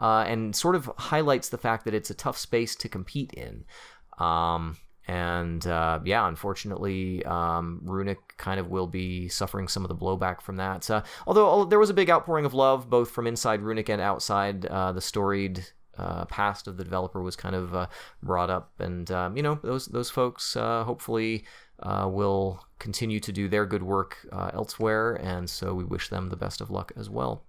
uh, 0.00 0.24
and 0.26 0.54
sort 0.54 0.76
of 0.76 0.90
highlights 0.96 1.48
the 1.48 1.58
fact 1.58 1.84
that 1.84 1.94
it's 1.94 2.10
a 2.10 2.14
tough 2.14 2.38
space 2.38 2.76
to 2.76 2.88
compete 2.88 3.32
in. 3.32 3.64
Um, 4.18 4.76
and 5.08 5.66
uh, 5.66 6.00
yeah, 6.04 6.28
unfortunately, 6.28 7.24
um, 7.24 7.80
Runic 7.84 8.36
kind 8.36 8.60
of 8.60 8.68
will 8.68 8.86
be 8.86 9.28
suffering 9.28 9.68
some 9.68 9.84
of 9.84 9.88
the 9.88 9.96
blowback 9.96 10.40
from 10.40 10.56
that. 10.56 10.88
Uh, 10.90 11.02
although 11.26 11.64
there 11.64 11.78
was 11.78 11.90
a 11.90 11.94
big 11.94 12.08
outpouring 12.08 12.44
of 12.44 12.54
love 12.54 12.88
both 12.88 13.10
from 13.10 13.26
inside 13.26 13.62
Runic 13.62 13.88
and 13.88 14.00
outside 14.00 14.66
uh, 14.66 14.92
the 14.92 15.00
storied 15.00 15.66
uh, 15.98 16.24
past 16.26 16.68
of 16.68 16.76
the 16.76 16.84
developer 16.84 17.20
was 17.20 17.36
kind 17.36 17.54
of 17.54 17.74
uh, 17.74 17.86
brought 18.22 18.48
up, 18.48 18.72
and 18.78 19.10
um, 19.10 19.36
you 19.36 19.42
know 19.42 19.58
those 19.62 19.86
those 19.86 20.08
folks 20.10 20.56
uh, 20.56 20.84
hopefully 20.84 21.44
will 21.84 22.64
continue 22.78 23.18
to 23.18 23.32
do 23.32 23.48
their 23.48 23.66
good 23.66 23.82
work 23.82 24.16
elsewhere, 24.54 25.14
and 25.14 25.50
so 25.50 25.74
we 25.74 25.84
wish 25.84 26.08
them 26.08 26.28
the 26.28 26.36
best 26.36 26.60
of 26.60 26.70
luck 26.70 26.92
as 26.96 27.10
well. 27.10 27.44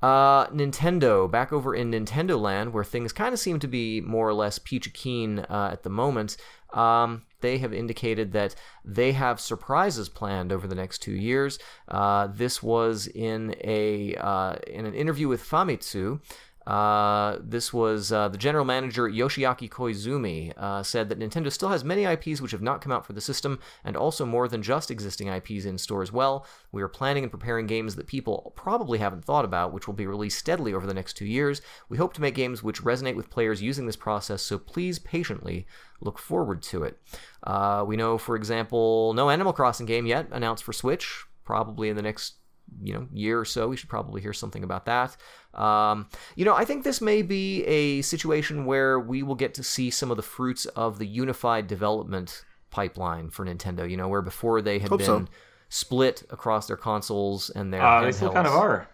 Uh, 0.00 0.46
Nintendo, 0.48 1.28
back 1.28 1.52
over 1.52 1.74
in 1.74 1.90
Nintendo 1.90 2.40
Land, 2.40 2.72
where 2.72 2.84
things 2.84 3.12
kind 3.12 3.32
of 3.32 3.40
seem 3.40 3.58
to 3.58 3.66
be 3.66 4.00
more 4.00 4.28
or 4.28 4.34
less 4.34 4.58
peachy 4.58 4.90
keen 4.90 5.40
uh, 5.40 5.70
at 5.72 5.82
the 5.82 5.90
moment. 5.90 6.36
Um, 6.72 7.22
they 7.40 7.58
have 7.58 7.72
indicated 7.72 8.32
that 8.32 8.54
they 8.84 9.12
have 9.12 9.40
surprises 9.40 10.08
planned 10.08 10.52
over 10.52 10.66
the 10.66 10.74
next 10.74 10.98
two 10.98 11.12
years. 11.12 11.58
Uh, 11.88 12.28
this 12.28 12.62
was 12.62 13.06
in 13.08 13.54
a 13.62 14.14
uh, 14.16 14.56
in 14.66 14.86
an 14.86 14.94
interview 14.94 15.28
with 15.28 15.42
Famitsu. 15.42 16.20
Uh, 16.68 17.38
this 17.40 17.72
was 17.72 18.12
uh, 18.12 18.28
the 18.28 18.36
general 18.36 18.64
manager 18.64 19.08
Yoshiaki 19.08 19.70
Koizumi 19.70 20.52
uh, 20.58 20.82
said 20.82 21.08
that 21.08 21.18
Nintendo 21.18 21.50
still 21.50 21.70
has 21.70 21.82
many 21.82 22.04
IPs 22.04 22.42
which 22.42 22.50
have 22.50 22.60
not 22.60 22.82
come 22.82 22.92
out 22.92 23.06
for 23.06 23.14
the 23.14 23.22
system, 23.22 23.58
and 23.84 23.96
also 23.96 24.26
more 24.26 24.48
than 24.48 24.62
just 24.62 24.90
existing 24.90 25.28
IPs 25.28 25.64
in 25.64 25.78
store 25.78 26.02
as 26.02 26.12
well. 26.12 26.46
We 26.70 26.82
are 26.82 26.88
planning 26.88 27.22
and 27.22 27.32
preparing 27.32 27.66
games 27.66 27.96
that 27.96 28.06
people 28.06 28.52
probably 28.54 28.98
haven't 28.98 29.24
thought 29.24 29.46
about, 29.46 29.72
which 29.72 29.86
will 29.86 29.94
be 29.94 30.06
released 30.06 30.38
steadily 30.38 30.74
over 30.74 30.86
the 30.86 30.92
next 30.92 31.16
two 31.16 31.24
years. 31.24 31.62
We 31.88 31.96
hope 31.96 32.12
to 32.14 32.20
make 32.20 32.34
games 32.34 32.62
which 32.62 32.82
resonate 32.82 33.16
with 33.16 33.30
players 33.30 33.62
using 33.62 33.86
this 33.86 33.96
process, 33.96 34.42
so 34.42 34.58
please 34.58 34.98
patiently 34.98 35.66
look 36.02 36.18
forward 36.18 36.60
to 36.64 36.84
it. 36.84 37.00
Uh, 37.44 37.82
we 37.86 37.96
know, 37.96 38.18
for 38.18 38.36
example, 38.36 39.14
no 39.14 39.30
Animal 39.30 39.54
Crossing 39.54 39.86
game 39.86 40.04
yet 40.04 40.28
announced 40.32 40.64
for 40.64 40.74
Switch. 40.74 41.24
Probably 41.44 41.88
in 41.88 41.96
the 41.96 42.02
next 42.02 42.34
you 42.82 42.92
know 42.94 43.06
year 43.12 43.38
or 43.40 43.44
so 43.44 43.68
we 43.68 43.76
should 43.76 43.88
probably 43.88 44.20
hear 44.20 44.32
something 44.32 44.62
about 44.62 44.84
that 44.86 45.16
um, 45.54 46.06
you 46.36 46.44
know 46.44 46.54
i 46.54 46.64
think 46.64 46.84
this 46.84 47.00
may 47.00 47.22
be 47.22 47.64
a 47.64 48.02
situation 48.02 48.64
where 48.66 49.00
we 49.00 49.22
will 49.22 49.34
get 49.34 49.54
to 49.54 49.62
see 49.62 49.90
some 49.90 50.10
of 50.10 50.16
the 50.16 50.22
fruits 50.22 50.64
of 50.66 50.98
the 50.98 51.06
unified 51.06 51.66
development 51.66 52.44
pipeline 52.70 53.30
for 53.30 53.44
nintendo 53.44 53.88
you 53.88 53.96
know 53.96 54.08
where 54.08 54.22
before 54.22 54.60
they 54.62 54.78
had 54.78 54.90
Hope 54.90 54.98
been 54.98 55.06
so. 55.06 55.26
split 55.68 56.22
across 56.30 56.66
their 56.66 56.76
consoles 56.76 57.50
and 57.50 57.72
their 57.72 57.82
Uh, 57.82 58.02
they 58.02 58.12
still 58.12 58.32
kind 58.32 58.46
of 58.46 58.52
are. 58.52 58.88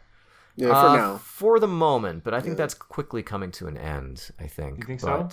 Yeah, 0.56 0.68
for 0.68 0.74
Uh, 0.74 0.96
now. 0.96 1.16
for 1.16 1.58
the 1.58 1.66
moment, 1.66 2.22
but 2.22 2.32
I 2.32 2.40
think 2.40 2.56
that's 2.56 2.74
quickly 2.74 3.24
coming 3.24 3.50
to 3.58 3.66
an 3.66 3.76
end. 3.76 4.30
I 4.38 4.46
think. 4.46 4.78
You 4.78 4.84
think 4.84 5.00
so? 5.00 5.28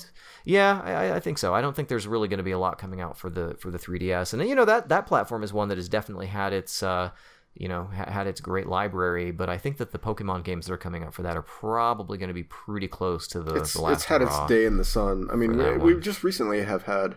Yeah, 0.46 0.82
I, 0.84 0.92
I- 0.94 1.16
I 1.18 1.20
think 1.20 1.38
so. 1.38 1.54
I 1.54 1.62
don't 1.62 1.76
think 1.76 1.90
there's 1.90 2.08
really 2.08 2.28
going 2.28 2.40
to 2.40 2.44
be 2.44 2.50
a 2.54 2.58
lot 2.58 2.80
coming 2.80 3.02
out 3.02 3.16
for 3.20 3.30
the 3.30 3.56
for 3.60 3.70
the 3.70 3.78
3DS, 3.78 4.34
and 4.34 4.42
you 4.50 4.56
know 4.56 4.66
that 4.66 4.90
that 4.90 5.06
platform 5.06 5.44
is 5.44 5.54
one 5.54 5.68
that 5.68 5.78
has 5.78 5.88
definitely 5.88 6.26
had 6.26 6.54
its. 6.54 6.82
Uh, 6.82 7.12
you 7.54 7.68
know, 7.68 7.90
ha- 7.94 8.10
had 8.10 8.28
its 8.28 8.40
great 8.42 8.68
library, 8.68 9.32
but 9.32 9.50
I 9.50 9.58
think 9.58 9.78
that 9.78 9.92
the 9.92 10.00
Pokemon 10.00 10.44
games 10.44 10.68
that 10.68 10.74
are 10.74 10.78
coming 10.78 11.04
out 11.04 11.14
for 11.14 11.22
that 11.24 11.36
are 11.36 11.42
probably 11.42 12.18
going 12.18 12.30
to 12.30 12.34
be 12.34 12.44
pretty 12.44 12.88
close 12.88 13.28
to 13.30 13.42
the, 13.42 13.56
It's 13.56 13.74
the 13.74 13.82
last 13.82 13.94
it's 13.94 14.06
had 14.06 14.22
its 14.22 14.40
day 14.48 14.66
in 14.66 14.78
the 14.78 14.86
sun. 14.86 15.28
I 15.32 15.36
mean, 15.36 15.58
we, 15.58 15.94
we 15.94 16.00
just 16.00 16.24
recently 16.24 16.64
have 16.64 16.84
had 16.84 17.16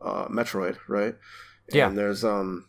uh, 0.00 0.26
Metroid, 0.28 0.76
right? 0.88 1.14
Yeah. 1.72 1.88
And 1.88 1.96
there's 1.98 2.24
um 2.24 2.66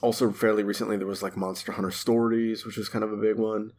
also 0.00 0.30
fairly 0.32 0.62
recently 0.62 0.96
there 0.96 1.06
was 1.06 1.22
like 1.22 1.36
Monster 1.36 1.72
Hunter 1.72 1.90
Stories, 1.90 2.64
which 2.66 2.76
was 2.76 2.88
kind 2.88 3.04
of 3.04 3.12
a 3.12 3.16
big 3.16 3.36
one. 3.36 3.72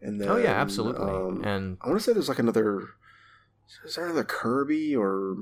And 0.00 0.20
then 0.20 0.28
Oh 0.28 0.36
yeah, 0.36 0.52
absolutely. 0.60 1.10
um, 1.10 1.42
and 1.44 1.78
I 1.80 1.88
want 1.88 1.98
to 2.00 2.04
say 2.04 2.12
there's 2.12 2.28
like 2.28 2.38
another. 2.38 2.82
Is 3.84 3.96
there 3.96 4.06
another 4.06 4.24
Kirby 4.24 4.96
or 4.96 5.36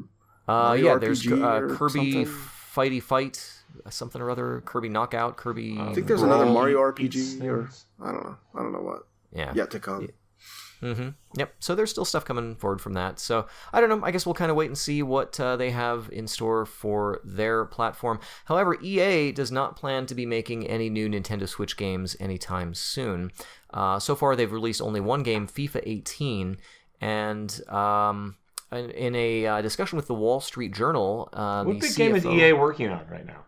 uh, 0.48 0.76
yeah, 0.78 0.96
there's 0.98 1.26
uh, 1.26 1.60
Kirby 1.70 2.24
something? 2.24 2.26
Fighty 2.26 3.02
Fight, 3.02 3.56
something 3.90 4.20
or 4.20 4.31
other. 4.31 4.62
Kirby 4.64 4.88
Knockout, 4.88 5.37
Kirby. 5.37 5.79
Um, 5.79 5.88
I 5.88 5.94
think 5.94 6.07
there's 6.07 6.22
another 6.22 6.46
Mario 6.46 6.79
RPG 6.79 7.42
or. 7.44 7.70
I 8.02 8.12
don't 8.12 8.24
know. 8.24 8.37
I 8.55 8.62
don't 8.62 8.72
know 8.72 8.81
what 8.81 9.07
yeah. 9.33 9.52
yet 9.55 9.70
to 9.72 9.81
come. 9.81 10.09
Mm-hmm. 10.83 11.09
Yep. 11.37 11.55
So 11.59 11.74
there's 11.74 11.90
still 11.90 12.05
stuff 12.05 12.24
coming 12.24 12.55
forward 12.55 12.81
from 12.81 12.92
that. 12.94 13.18
So 13.18 13.46
I 13.72 13.81
don't 13.81 13.88
know. 13.88 14.05
I 14.05 14.11
guess 14.11 14.26
we'll 14.26 14.35
kind 14.35 14.50
of 14.50 14.57
wait 14.57 14.66
and 14.66 14.76
see 14.76 15.02
what 15.02 15.38
uh, 15.40 15.57
they 15.57 15.70
have 15.70 16.11
in 16.12 16.26
store 16.26 16.66
for 16.66 17.20
their 17.24 17.64
platform. 17.64 18.20
However, 18.44 18.76
EA 18.83 19.33
does 19.33 19.50
not 19.50 19.76
plan 19.76 20.07
to 20.07 20.14
be 20.14 20.26
making 20.26 20.66
any 20.66 20.90
new 20.90 21.09
Nintendo 21.09 21.48
Switch 21.48 21.76
games 21.76 22.16
anytime 22.20 22.74
soon. 22.74 23.33
Uh, 23.72 23.98
so 23.98 24.14
far, 24.14 24.37
they've 24.37 24.52
released 24.52 24.83
only 24.83 25.00
one 25.00 25.22
game, 25.22 25.46
FIFA 25.46 25.83
18, 25.85 26.59
and 27.00 27.61
um, 27.68 28.37
in, 28.72 28.90
in 28.90 29.14
a 29.14 29.46
uh, 29.46 29.62
discussion 29.62 29.96
with 29.96 30.07
the 30.07 30.14
Wall 30.14 30.40
Street 30.40 30.72
Journal, 30.72 31.29
uh, 31.33 31.64
What 31.64 31.74
the 31.74 31.81
big 31.81 31.96
game 31.96 32.16
is 32.16 32.24
EA 32.24 32.52
working 32.52 32.88
on 32.88 33.07
right 33.09 33.26
now? 33.26 33.44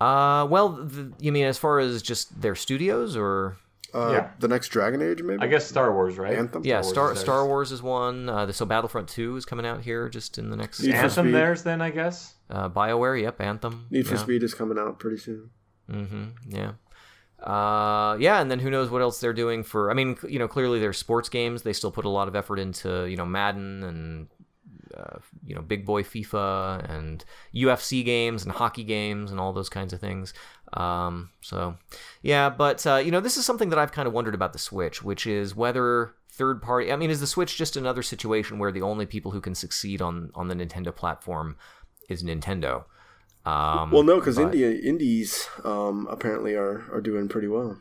Uh, 0.00 0.46
well, 0.50 0.68
the, 0.70 1.12
you 1.18 1.32
mean 1.32 1.44
as 1.46 1.58
far 1.58 1.78
as 1.78 2.02
just 2.02 2.40
their 2.40 2.54
studios, 2.54 3.16
or 3.16 3.56
Uh, 3.94 4.10
Yeah. 4.12 4.30
The 4.40 4.48
next 4.48 4.68
Dragon 4.68 5.00
Age, 5.00 5.22
maybe. 5.22 5.42
I 5.42 5.46
guess 5.46 5.66
Star 5.66 5.92
Wars, 5.92 6.18
right? 6.18 6.36
Anthem? 6.36 6.62
yeah, 6.64 6.76
Wars 6.76 6.88
Star 6.88 7.12
is 7.12 7.18
Star. 7.20 7.46
Wars 7.46 7.72
is 7.72 7.82
one. 7.82 8.28
Uh, 8.28 8.52
so 8.52 8.66
Battlefront 8.66 9.08
2 9.08 9.36
is 9.36 9.44
coming 9.46 9.64
out 9.64 9.80
here 9.82 10.08
just 10.10 10.36
in 10.38 10.50
the 10.50 10.56
next. 10.56 10.80
Need 10.82 10.90
for 10.90 10.96
Anthem 10.96 11.24
Speed. 11.26 11.34
theirs 11.34 11.62
then, 11.62 11.80
I 11.80 11.90
guess. 11.90 12.34
Uh, 12.50 12.68
Bioware, 12.68 13.20
yep, 13.22 13.40
Anthem. 13.40 13.86
Need 13.90 14.06
for 14.06 14.14
yeah. 14.16 14.20
Speed 14.20 14.42
is 14.42 14.52
coming 14.54 14.78
out 14.78 14.98
pretty 14.98 15.16
soon. 15.16 15.50
Mm-hmm. 15.90 16.24
Yeah. 16.48 16.72
Uh, 17.42 18.16
yeah, 18.18 18.40
and 18.40 18.50
then 18.50 18.58
who 18.58 18.70
knows 18.70 18.90
what 18.90 19.02
else 19.02 19.20
they're 19.20 19.32
doing 19.32 19.62
for? 19.62 19.90
I 19.90 19.94
mean, 19.94 20.16
you 20.28 20.38
know, 20.38 20.48
clearly 20.48 20.80
they're 20.80 20.92
sports 20.92 21.28
games. 21.28 21.62
They 21.62 21.72
still 21.72 21.90
put 21.92 22.04
a 22.04 22.08
lot 22.08 22.28
of 22.28 22.34
effort 22.36 22.58
into 22.58 23.04
you 23.06 23.16
know 23.16 23.26
Madden 23.26 23.82
and 23.84 24.28
uh, 24.96 25.18
you 25.44 25.54
know 25.54 25.62
Big 25.62 25.84
Boy 25.84 26.02
FIFA 26.02 26.88
and 26.90 27.24
UFC 27.54 28.04
games 28.04 28.42
and 28.44 28.52
hockey 28.52 28.84
games 28.84 29.30
and 29.30 29.38
all 29.40 29.52
those 29.52 29.68
kinds 29.68 29.92
of 29.92 30.00
things. 30.00 30.32
Um, 30.72 31.30
so 31.40 31.76
yeah, 32.22 32.50
but 32.50 32.86
uh, 32.86 32.96
you 32.96 33.10
know, 33.10 33.20
this 33.20 33.36
is 33.36 33.46
something 33.46 33.68
that 33.70 33.78
I've 33.78 33.92
kind 33.92 34.08
of 34.08 34.14
wondered 34.14 34.34
about 34.34 34.52
the 34.52 34.58
Switch, 34.58 35.02
which 35.02 35.26
is 35.26 35.54
whether 35.54 36.14
third 36.30 36.60
party. 36.62 36.92
I 36.92 36.96
mean, 36.96 37.10
is 37.10 37.20
the 37.20 37.26
Switch 37.26 37.56
just 37.56 37.76
another 37.76 38.02
situation 38.02 38.58
where 38.58 38.72
the 38.72 38.82
only 38.82 39.06
people 39.06 39.30
who 39.30 39.40
can 39.40 39.54
succeed 39.54 40.02
on 40.02 40.30
on 40.34 40.48
the 40.48 40.54
Nintendo 40.54 40.94
platform 40.94 41.56
is 42.08 42.22
Nintendo? 42.22 42.84
Um, 43.44 43.92
Well, 43.92 44.02
no, 44.02 44.16
because 44.16 44.36
but- 44.36 44.54
India 44.54 44.70
indies 44.72 45.48
um, 45.64 46.08
apparently 46.10 46.54
are 46.54 46.84
are 46.92 47.00
doing 47.00 47.28
pretty 47.28 47.48
well. 47.48 47.78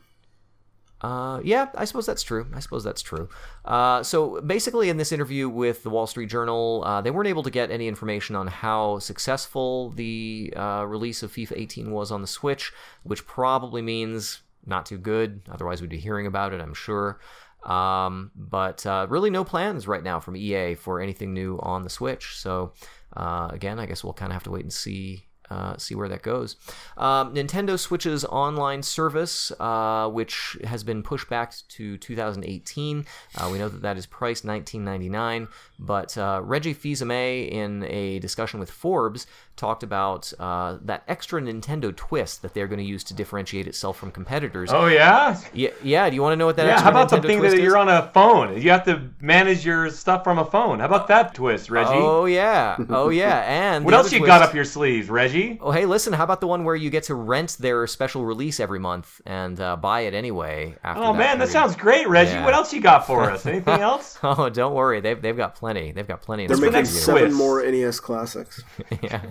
Uh, 1.02 1.40
yeah, 1.44 1.68
I 1.76 1.86
suppose 1.86 2.06
that's 2.06 2.24
true. 2.24 2.48
I 2.54 2.60
suppose 2.60 2.84
that's 2.84 3.02
true. 3.02 3.30
Uh, 3.64 4.02
so 4.02 4.42
basically, 4.42 4.90
in 4.90 4.98
this 4.98 5.12
interview 5.12 5.50
with 5.50 5.84
the 5.84 5.90
Wall 5.90 6.08
Street 6.08 6.30
Journal, 6.30 6.84
uh, 6.86 7.02
they 7.02 7.12
weren't 7.12 7.28
able 7.28 7.44
to 7.44 7.52
get 7.52 7.70
any 7.70 7.88
information 7.88 8.36
on 8.36 8.48
how 8.48 9.00
successful 9.00 9.92
the 9.92 10.54
uh, 10.56 10.86
release 10.88 11.22
of 11.22 11.32
FIFA 11.32 11.54
18 11.58 11.92
was 11.92 12.12
on 12.12 12.22
the 12.22 12.28
Switch, 12.28 12.72
which 13.04 13.28
probably 13.28 13.82
means 13.82 14.42
not 14.66 14.86
too 14.86 14.98
good. 14.98 15.42
Otherwise, 15.52 15.82
we'd 15.82 15.90
be 15.90 15.98
hearing 16.00 16.28
about 16.28 16.54
it, 16.54 16.62
I'm 16.62 16.74
sure. 16.74 17.20
Um, 17.64 18.32
but 18.36 18.86
uh, 18.86 19.08
really, 19.10 19.30
no 19.30 19.44
plans 19.44 19.88
right 19.88 20.04
now 20.04 20.20
from 20.20 20.36
EA 20.36 20.76
for 20.76 21.02
anything 21.02 21.34
new 21.34 21.60
on 21.62 21.84
the 21.84 21.90
Switch. 21.90 22.38
So 22.38 22.74
uh, 23.16 23.50
again, 23.52 23.80
I 23.80 23.86
guess 23.86 24.04
we'll 24.04 24.14
kind 24.14 24.32
of 24.32 24.36
have 24.36 24.44
to 24.44 24.52
wait 24.52 24.64
and 24.64 24.74
see 24.74 25.28
uh, 25.50 25.78
see 25.78 25.96
where 25.96 26.10
that 26.10 26.22
goes. 26.22 26.56
Um, 26.98 27.34
Nintendo 27.34 27.78
Switch's 27.80 28.26
online 28.26 28.84
service, 28.84 29.52
uh, 29.60 30.10
which 30.10 30.58
has 30.64 30.84
been 30.84 31.04
pushed 31.04 31.30
back 31.30 31.54
to 31.70 31.98
2018. 31.98 33.06
Uh, 33.36 33.50
we 33.52 33.58
know 33.60 33.70
that 33.70 33.82
that 33.82 33.98
is 33.98 34.06
priced 34.06 34.46
19.99, 34.46 35.48
but 35.80 36.18
uh, 36.18 36.42
Reggie 36.44 36.74
Fils-Aimé, 36.74 37.50
in 37.50 37.84
a 37.84 38.20
discussion 38.20 38.60
with 38.60 38.72
Forbes, 38.72 39.28
talked 39.56 39.84
about 39.84 40.34
uh, 40.40 40.78
that 40.82 41.04
extra 41.08 41.42
Nintendo 41.42 41.96
twist 41.96 42.42
that 42.42 42.54
they're 42.54 42.68
going 42.68 42.80
to 42.80 42.86
use 42.86 43.04
to 43.06 43.14
differentiate 43.14 43.68
itself 43.68 43.98
from 43.98 44.12
competitors. 44.12 44.70
Oh 44.72 44.88
yeah. 44.88 45.40
Yeah, 45.54 45.70
yeah. 45.84 46.10
Do 46.10 46.16
you 46.16 46.22
want 46.22 46.34
to 46.34 46.38
know 46.38 46.46
what 46.46 46.58
that? 46.58 46.66
Yeah. 46.68 46.82
How 46.82 46.90
about 46.90 47.10
the 47.10 47.18
Nintendo 47.18 47.28
thing 47.28 47.40
twist 47.40 47.52
that 47.56 47.62
is? 47.62 47.64
you're 47.64 47.78
on 47.78 47.90
a 47.90 48.10
phone? 48.14 48.62
You 48.62 48.70
have 48.72 48.86
to 48.86 49.10
manage 49.22 49.66
your 49.66 49.90
stuff 49.92 50.24
from 50.24 50.40
a 50.40 50.46
phone. 50.46 50.80
How 50.80 50.86
about 50.86 51.08
that 51.08 51.34
twist, 51.34 51.70
Reggie? 51.70 51.92
Oh 51.94 52.26
yeah, 52.26 52.78
oh 52.90 53.10
yeah. 53.10 53.44
And 53.48 53.86
what 53.86 53.94
else 53.94 54.12
you 54.12 54.20
twist- 54.20 54.28
got 54.28 54.42
up 54.42 54.54
your 54.54 54.66
sleeves, 54.66 55.10
Reggie? 55.10 55.35
Oh, 55.62 55.72
hey, 55.72 55.86
listen, 55.86 56.14
how 56.14 56.24
about 56.24 56.40
the 56.42 56.48
one 56.48 56.64
where 56.64 56.76
you 56.76 56.90
get 56.90 57.04
to 57.04 57.16
rent 57.16 57.58
their 57.60 57.86
special 57.88 58.26
release 58.26 58.60
every 58.60 58.80
month 58.80 59.22
and 59.26 59.60
uh, 59.60 59.76
buy 59.76 60.02
it 60.02 60.14
anyway? 60.14 60.76
After 60.84 61.04
Oh 61.04 61.14
man, 61.14 61.40
that 61.40 61.50
sounds 61.50 61.76
great, 61.76 62.08
Reggie. 62.08 62.32
Yeah. 62.32 62.46
What 62.46 62.54
else 62.54 62.74
you 62.74 62.82
got 62.82 63.06
for 63.08 63.22
us? 63.32 63.46
Anything 63.46 63.80
else? 63.82 64.18
Oh, 64.24 64.50
don't 64.50 64.74
worry, 64.74 65.02
they've 65.02 65.22
they've 65.22 65.38
got 65.38 65.56
plenty. 65.56 65.92
They've 65.92 66.08
got 66.08 66.22
plenty. 66.22 66.44
in 66.44 66.48
They're 66.48 66.58
making 66.58 66.74
next 66.74 66.92
for 66.92 66.96
you. 66.98 67.02
seven 67.02 67.22
twist. 67.26 67.38
more 67.38 67.64
NES 67.64 68.00
classics. 68.00 68.64
yeah, 69.04 69.22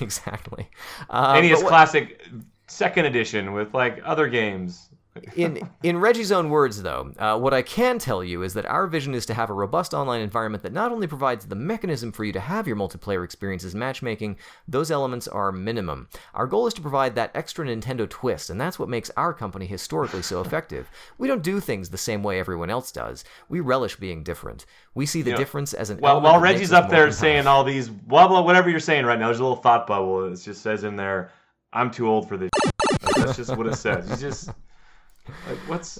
exactly. 0.00 0.68
Uh, 1.10 1.40
NES 1.40 1.58
what- 1.62 1.68
Classic 1.68 2.20
Second 2.66 3.04
Edition 3.06 3.52
with 3.52 3.72
like 3.74 4.00
other 4.04 4.28
games. 4.28 4.88
In 5.36 5.68
in 5.82 5.98
Reggie's 5.98 6.32
own 6.32 6.50
words, 6.50 6.82
though, 6.82 7.12
uh, 7.18 7.38
what 7.38 7.54
I 7.54 7.62
can 7.62 7.98
tell 7.98 8.22
you 8.22 8.42
is 8.42 8.54
that 8.54 8.66
our 8.66 8.86
vision 8.86 9.14
is 9.14 9.26
to 9.26 9.34
have 9.34 9.50
a 9.50 9.54
robust 9.54 9.94
online 9.94 10.20
environment 10.20 10.62
that 10.62 10.72
not 10.72 10.92
only 10.92 11.06
provides 11.06 11.46
the 11.46 11.54
mechanism 11.54 12.12
for 12.12 12.24
you 12.24 12.32
to 12.32 12.40
have 12.40 12.66
your 12.66 12.76
multiplayer 12.76 13.24
experiences 13.24 13.74
matchmaking, 13.74 14.36
those 14.68 14.90
elements 14.90 15.26
are 15.28 15.52
minimum. 15.52 16.08
Our 16.34 16.46
goal 16.46 16.66
is 16.66 16.74
to 16.74 16.80
provide 16.80 17.14
that 17.14 17.30
extra 17.34 17.66
Nintendo 17.66 18.08
twist, 18.08 18.50
and 18.50 18.60
that's 18.60 18.78
what 18.78 18.88
makes 18.88 19.10
our 19.16 19.32
company 19.32 19.66
historically 19.66 20.22
so 20.22 20.40
effective. 20.40 20.88
We 21.18 21.28
don't 21.28 21.42
do 21.42 21.60
things 21.60 21.90
the 21.90 21.98
same 21.98 22.22
way 22.22 22.38
everyone 22.38 22.70
else 22.70 22.92
does. 22.92 23.24
We 23.48 23.60
relish 23.60 23.96
being 23.96 24.22
different. 24.22 24.66
We 24.94 25.06
see 25.06 25.22
the 25.22 25.30
Yeah. 25.30 25.36
difference 25.36 25.74
as 25.74 25.90
an 25.90 25.98
Well, 26.00 26.20
while 26.20 26.38
Reggie's 26.40 26.72
up 26.72 26.88
there 26.88 27.10
saying 27.10 27.46
all 27.46 27.64
these 27.64 27.88
blah 27.88 28.28
blah 28.28 28.40
whatever 28.42 28.70
you're 28.70 28.80
saying 28.80 29.04
right 29.04 29.18
now, 29.18 29.26
there's 29.26 29.40
a 29.40 29.42
little 29.42 29.56
thought 29.62 29.86
bubble. 29.86 30.24
It 30.32 30.36
just 30.36 30.62
says 30.62 30.84
in 30.84 30.96
there, 30.96 31.30
"I'm 31.72 31.90
too 31.90 32.08
old 32.08 32.28
for 32.28 32.36
this." 32.36 32.50
That's 33.16 33.36
just 33.36 33.56
what 33.56 33.66
it 33.66 33.76
says. 33.76 34.08
He's 34.08 34.20
just 34.20 34.50
like, 35.48 35.58
what's? 35.68 35.98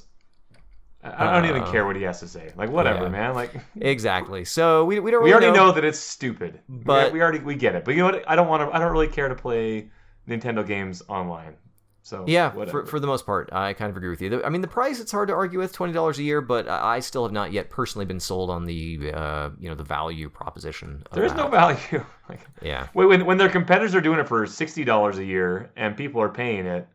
I 1.05 1.33
don't 1.33 1.49
even 1.49 1.62
Uh, 1.62 1.71
care 1.71 1.87
what 1.87 1.95
he 1.95 2.03
has 2.03 2.19
to 2.21 2.27
say. 2.27 2.53
Like, 2.57 2.71
whatever, 2.71 3.05
yeah. 3.05 3.09
man. 3.11 3.35
Like, 3.35 3.55
exactly. 3.81 4.45
So 4.45 4.85
we, 4.85 4.99
we 4.99 5.12
don't 5.12 5.23
we 5.23 5.31
really 5.33 5.47
already 5.47 5.57
know 5.59 5.71
that 5.73 5.85
it's 5.85 6.01
stupid. 6.01 6.61
But- 6.69 7.12
we, 7.12 7.19
we 7.19 7.23
already 7.23 7.39
we 7.39 7.55
get 7.55 7.75
it. 7.77 7.85
But 7.85 7.95
you 7.95 8.01
know 8.01 8.07
what? 8.12 8.29
I 8.29 8.35
don't 8.35 8.49
want 8.49 8.69
to. 8.69 8.75
I 8.75 8.81
don't 8.81 8.91
really 8.91 9.07
care 9.09 9.29
to 9.29 9.35
play 9.37 9.89
Nintendo 10.29 10.67
games 10.67 11.03
online. 11.09 11.57
So 12.03 12.25
Yeah, 12.27 12.55
whatever. 12.55 12.83
for, 12.83 12.87
for 12.87 13.01
the 13.01 13.07
most 13.09 13.27
part, 13.27 13.51
I 13.53 13.73
kind 13.73 13.91
of 13.91 13.97
agree 13.97 14.11
with 14.11 14.23
you. 14.23 14.41
I 14.45 14.49
mean, 14.49 14.61
the 14.61 14.69
price 14.69 15.01
it's 15.01 15.11
hard 15.11 15.27
to 15.29 15.35
argue 15.35 15.59
with 15.59 15.73
twenty 15.73 15.93
dollars 15.93 16.19
a 16.21 16.23
year, 16.23 16.41
but 16.41 16.69
I 16.69 17.01
still 17.01 17.25
have 17.25 17.33
not 17.33 17.53
yet 17.53 17.69
personally 17.69 18.05
been 18.05 18.21
sold 18.21 18.49
on 18.49 18.65
the 18.65 19.12
uh, 19.12 19.51
you 19.59 19.69
know 19.69 19.75
the 19.75 19.83
value 19.85 20.29
proposition. 20.29 21.03
There 21.12 21.25
is 21.25 21.35
no 21.35 21.49
value. 21.49 22.05
like, 22.29 22.41
Yeah, 22.62 22.87
when, 22.95 23.25
when 23.27 23.39
their 23.39 23.49
competitors 23.49 23.95
are 23.97 24.01
doing 24.01 24.19
it 24.21 24.29
for 24.29 24.47
sixty 24.47 24.85
dollars 24.85 25.19
a 25.19 25.25
year 25.25 25.71
and 25.77 25.97
people 25.97 26.21
are 26.23 26.29
paying 26.29 26.67
it, 26.67 26.87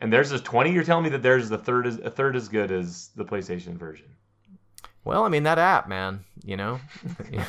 and 0.00 0.12
there's 0.12 0.32
is 0.32 0.40
twenty, 0.42 0.72
you're 0.72 0.84
telling 0.84 1.04
me 1.04 1.10
that 1.10 1.22
there's 1.22 1.50
a 1.50 1.58
third 1.58 1.86
is 1.86 1.98
a 1.98 2.10
third 2.10 2.36
as 2.36 2.48
good 2.48 2.70
as 2.72 3.10
the 3.16 3.24
PlayStation 3.24 3.76
version. 3.76 4.06
Well, 5.04 5.24
I 5.24 5.28
mean 5.28 5.44
that 5.44 5.58
app, 5.58 5.88
man. 5.88 6.24
You 6.44 6.56
know. 6.56 6.80
yeah. 7.30 7.44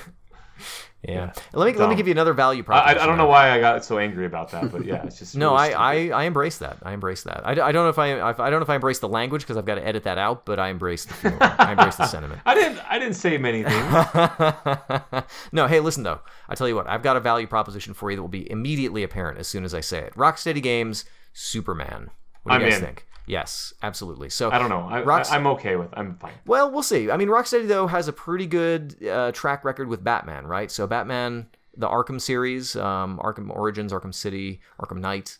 Yeah. 1.08 1.34
Let 1.54 1.74
me 1.74 1.80
let 1.80 1.90
me 1.90 1.96
give 1.96 2.08
you 2.08 2.12
another 2.12 2.34
value 2.34 2.62
proposition. 2.62 3.02
I 3.02 3.08
don't 3.08 3.18
know 3.18 3.26
why 3.26 3.50
I 3.52 3.60
got 3.60 3.84
so 3.84 3.98
angry 3.98 4.28
about 4.28 4.52
that, 4.52 4.72
but 4.72 4.86
yeah, 4.86 5.04
it's 5.04 5.18
just 5.18 5.36
No, 5.36 5.54
really 5.54 5.74
I. 5.74 5.94
I, 5.94 6.22
I 6.22 6.24
embrace 6.26 6.60
that. 6.60 6.78
I 6.84 6.94
embrace 6.94 7.24
that. 7.24 7.42
I, 7.44 7.52
I 7.54 7.72
don't 7.72 7.86
know 7.86 7.90
if 7.90 7.98
I 7.98 8.22
I 8.22 8.50
don't 8.52 8.60
know 8.60 8.64
if 8.64 8.70
I 8.70 8.76
embrace 8.76 9.00
the 9.00 9.10
language 9.10 9.42
because 9.42 9.58
I've 9.58 9.66
got 9.66 9.76
to 9.76 9.86
edit 9.86 10.04
that 10.04 10.20
out, 10.20 10.46
but 10.46 10.60
I 10.60 10.70
embrace 10.70 11.06
the 11.06 11.16
feeling. 11.16 11.40
I 11.42 11.72
embrace 11.72 11.96
the 11.96 12.06
sentiment. 12.06 12.42
I 12.46 12.54
didn't 12.54 12.80
I 12.88 13.00
didn't 13.00 13.16
say 13.16 13.40
many 13.40 13.64
things. 13.64 15.24
no, 15.52 15.66
hey, 15.66 15.80
listen 15.80 16.04
though. 16.04 16.20
I 16.48 16.54
tell 16.54 16.68
you 16.68 16.76
what, 16.76 16.88
I've 16.88 17.02
got 17.02 17.18
a 17.18 17.20
value 17.20 17.48
proposition 17.48 17.96
for 17.96 18.12
you 18.12 18.18
that 18.18 18.22
will 18.22 18.30
be 18.30 18.50
immediately 18.52 19.02
apparent 19.02 19.40
as 19.40 19.48
soon 19.48 19.64
as 19.64 19.74
I 19.74 19.82
say 19.82 20.02
it. 20.02 20.14
Rocksteady 20.14 20.62
Games, 20.62 21.06
Superman. 21.34 22.12
What 22.44 22.54
do 22.54 22.58
you 22.60 22.64
I'm 22.66 22.70
guys 22.70 22.80
in. 22.80 22.86
think? 22.86 23.06
Yes, 23.28 23.74
absolutely. 23.84 24.30
So 24.30 24.52
I 24.52 24.58
don't 24.58 24.70
know. 24.70 24.88
I, 24.90 25.02
Rockst- 25.04 25.32
I, 25.32 25.36
I'm 25.36 25.48
okay 25.48 25.76
with. 25.76 25.90
I'm 25.94 26.16
fine. 26.18 26.34
Well, 26.46 26.72
we'll 26.72 26.84
see. 26.84 27.10
I 27.12 27.18
mean, 27.18 27.30
Rocksteady 27.30 27.68
though 27.68 27.88
has 27.88 28.08
a 28.08 28.14
pretty 28.14 28.48
good 28.48 29.06
uh, 29.08 29.32
track 29.32 29.64
record 29.64 29.88
with 29.88 30.04
Batman, 30.04 30.48
right? 30.48 30.70
So 30.72 30.88
Batman, 30.88 31.48
the 31.78 31.88
Arkham 31.88 32.20
series, 32.20 32.76
um, 32.76 33.20
Arkham 33.24 33.50
Origins, 33.50 33.94
Arkham 33.94 34.14
City, 34.14 34.60
Arkham 34.82 34.98
Knight. 35.00 35.38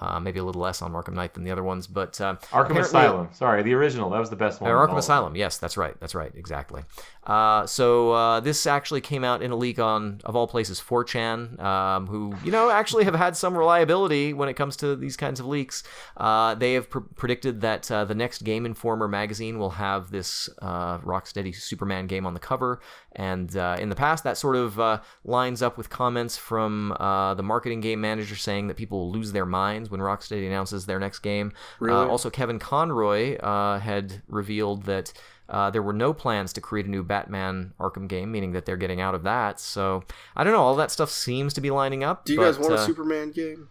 Uh, 0.00 0.18
maybe 0.18 0.38
a 0.38 0.44
little 0.44 0.62
less 0.62 0.80
on 0.82 0.92
Arkham 0.92 1.14
Knight 1.14 1.34
than 1.34 1.44
the 1.44 1.50
other 1.50 1.62
ones, 1.62 1.86
but 1.86 2.20
uh, 2.20 2.36
Arkham 2.50 2.78
Asylum. 2.78 3.28
Sorry, 3.32 3.62
the 3.62 3.74
original. 3.74 4.10
That 4.10 4.18
was 4.20 4.30
the 4.30 4.36
best 4.36 4.60
one. 4.60 4.70
or 4.70 4.76
Arkham 4.76 4.96
Asylum. 4.98 5.36
Yes, 5.36 5.58
that's 5.58 5.76
right. 5.76 5.94
That's 6.00 6.14
right. 6.14 6.32
Exactly. 6.34 6.82
Uh, 7.24 7.66
so 7.66 8.12
uh, 8.12 8.40
this 8.40 8.66
actually 8.66 9.00
came 9.00 9.22
out 9.22 9.42
in 9.42 9.50
a 9.52 9.56
leak 9.56 9.78
on, 9.78 10.20
of 10.24 10.34
all 10.34 10.48
places, 10.48 10.80
4chan, 10.80 11.60
um, 11.62 12.06
who 12.08 12.34
you 12.44 12.50
know 12.50 12.68
actually 12.70 13.04
have 13.04 13.14
had 13.14 13.36
some 13.36 13.56
reliability 13.56 14.32
when 14.32 14.48
it 14.48 14.54
comes 14.54 14.76
to 14.78 14.96
these 14.96 15.16
kinds 15.16 15.38
of 15.38 15.46
leaks. 15.46 15.84
Uh, 16.16 16.54
they 16.54 16.72
have 16.74 16.90
pr- 16.90 16.98
predicted 17.00 17.60
that 17.60 17.90
uh, 17.90 18.04
the 18.04 18.14
next 18.14 18.42
Game 18.42 18.66
Informer 18.66 19.06
magazine 19.08 19.58
will 19.58 19.70
have 19.70 20.10
this 20.10 20.48
uh, 20.60 20.98
Rocksteady 20.98 21.54
Superman 21.54 22.06
game 22.06 22.26
on 22.26 22.34
the 22.34 22.40
cover, 22.40 22.80
and 23.12 23.56
uh, 23.56 23.76
in 23.78 23.88
the 23.88 23.94
past 23.94 24.24
that 24.24 24.36
sort 24.36 24.56
of 24.56 24.80
uh, 24.80 25.00
lines 25.24 25.62
up 25.62 25.76
with 25.78 25.90
comments 25.90 26.36
from 26.36 26.92
uh, 26.98 27.34
the 27.34 27.42
marketing 27.42 27.80
game 27.80 28.00
manager 28.00 28.34
saying 28.36 28.66
that 28.68 28.76
people 28.76 28.98
will 28.98 29.12
lose 29.12 29.32
their 29.32 29.46
minds 29.46 29.81
when 29.90 30.00
Rocksteady 30.00 30.46
announces 30.46 30.86
their 30.86 30.98
next 30.98 31.20
game. 31.20 31.52
Really? 31.80 31.96
Uh, 31.96 32.08
also, 32.08 32.30
Kevin 32.30 32.58
Conroy 32.58 33.36
uh, 33.38 33.78
had 33.78 34.22
revealed 34.28 34.84
that 34.84 35.12
uh, 35.48 35.70
there 35.70 35.82
were 35.82 35.92
no 35.92 36.12
plans 36.12 36.52
to 36.54 36.60
create 36.60 36.86
a 36.86 36.90
new 36.90 37.02
Batman 37.02 37.74
Arkham 37.78 38.08
game, 38.08 38.32
meaning 38.32 38.52
that 38.52 38.64
they're 38.64 38.76
getting 38.76 39.00
out 39.00 39.14
of 39.14 39.22
that. 39.24 39.60
So 39.60 40.04
I 40.36 40.44
don't 40.44 40.52
know. 40.52 40.62
All 40.62 40.76
that 40.76 40.90
stuff 40.90 41.10
seems 41.10 41.52
to 41.54 41.60
be 41.60 41.70
lining 41.70 42.04
up. 42.04 42.24
Do 42.24 42.32
you 42.32 42.38
but, 42.38 42.44
guys 42.46 42.58
want 42.58 42.72
a 42.72 42.76
uh, 42.76 42.86
Superman 42.86 43.30
game? 43.32 43.68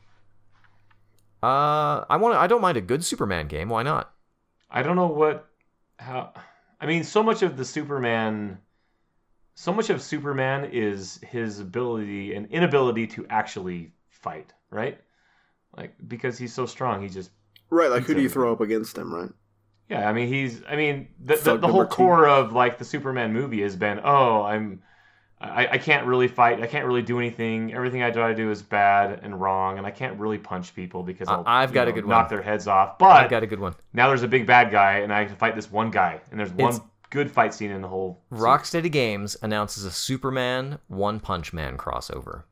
Uh, 1.44 2.06
I 2.10 2.18
want. 2.18 2.36
I 2.36 2.48
don't 2.48 2.62
mind 2.62 2.78
a 2.78 2.82
good 2.82 3.04
Superman 3.04 3.48
game. 3.48 3.70
Why 3.70 3.84
not? 3.84 4.14
I 4.70 4.84
don't 4.84 4.96
know 4.96 5.08
what 5.08 5.48
how 5.98 6.34
I 6.80 6.86
mean 6.86 7.04
so 7.04 7.22
much 7.22 7.42
of 7.42 7.58
the 7.58 7.66
Superman 7.66 8.58
so 9.56 9.74
much 9.74 9.90
of 9.90 10.02
Superman 10.02 10.70
is 10.72 11.20
his 11.28 11.60
ability 11.60 12.34
and 12.34 12.48
inability 12.48 13.06
to 13.08 13.28
actually 13.30 13.92
fight, 14.10 14.54
right? 14.70 15.00
Like 15.78 15.94
because 16.08 16.38
he's 16.38 16.54
so 16.54 16.66
strong, 16.66 17.02
he 17.02 17.10
just 17.10 17.32
Right, 17.70 17.90
like 17.90 18.04
who 18.04 18.14
do 18.14 18.20
you 18.20 18.26
Exactly. 18.26 18.42
throw 18.44 18.52
up 18.54 18.62
against 18.62 18.98
him, 18.98 19.14
right? 19.14 19.30
yeah, 19.90 20.08
I 20.10 20.14
mean 20.14 20.28
he's 20.28 20.62
I 20.70 20.76
mean 20.76 21.08
the 21.24 21.36
the, 21.36 21.40
Thug 21.42 21.62
the 21.62 21.68
whole 21.68 21.78
number 21.82 21.90
two. 21.92 21.96
core 21.96 22.28
of 22.28 22.54
like 22.54 22.78
the 22.78 22.86
Superman 22.86 23.32
movie 23.34 23.62
has 23.62 23.76
been, 23.76 24.00
"Oh, 24.04 24.42
I'm 24.44 24.82
I, 25.40 25.68
I 25.72 25.78
can't 25.80 26.06
really 26.06 26.28
fight. 26.28 26.62
I 26.62 26.68
can't 26.68 26.86
really 26.86 27.02
do 27.02 27.18
anything. 27.18 27.74
Everything 27.74 28.04
I 28.04 28.12
try 28.12 28.28
to 28.30 28.36
do 28.36 28.52
is 28.52 28.62
bad 28.62 29.22
and 29.24 29.42
wrong, 29.42 29.80
and 29.80 29.88
I 29.88 29.92
can't 29.92 30.20
really 30.20 30.38
punch 30.38 30.76
people 30.76 31.02
because 31.02 31.28
I- 31.28 31.34
I'll 31.34 31.44
I've 31.48 31.72
you 31.72 31.74
got 31.74 31.88
a 31.88 31.90
know, 31.92 31.96
good 31.96 32.08
knock 32.08 32.30
one. 32.30 32.36
their 32.38 32.42
heads 32.44 32.68
off. 32.68 33.00
But 33.00 33.24
I've 33.24 33.30
got 33.32 33.42
a 33.42 33.48
good 33.48 33.60
one. 33.60 33.74
now 33.92 34.08
there's 34.10 34.22
a 34.22 34.28
big 34.28 34.46
bad 34.46 34.70
guy, 34.72 35.00
and 35.00 35.12
I 35.12 35.22
have 35.22 35.30
to 35.32 35.36
fight 35.36 35.56
this 35.56 35.72
one 35.72 35.90
guy, 35.90 36.22
and 36.30 36.40
there's 36.40 36.52
one 36.54 36.74
It's- 36.76 36.88
good 37.10 37.32
fight 37.32 37.54
scene 37.56 37.72
in 37.72 37.82
the 37.82 37.88
whole. 37.88 38.22
series. 38.30 38.44
Rocksteady 38.44 38.92
Games 38.92 39.36
announces 39.42 39.84
a 39.84 39.90
Superman 39.92 40.78
One 40.88 41.20
Punch 41.20 41.52
Man 41.54 41.76
crossover. 41.76 42.44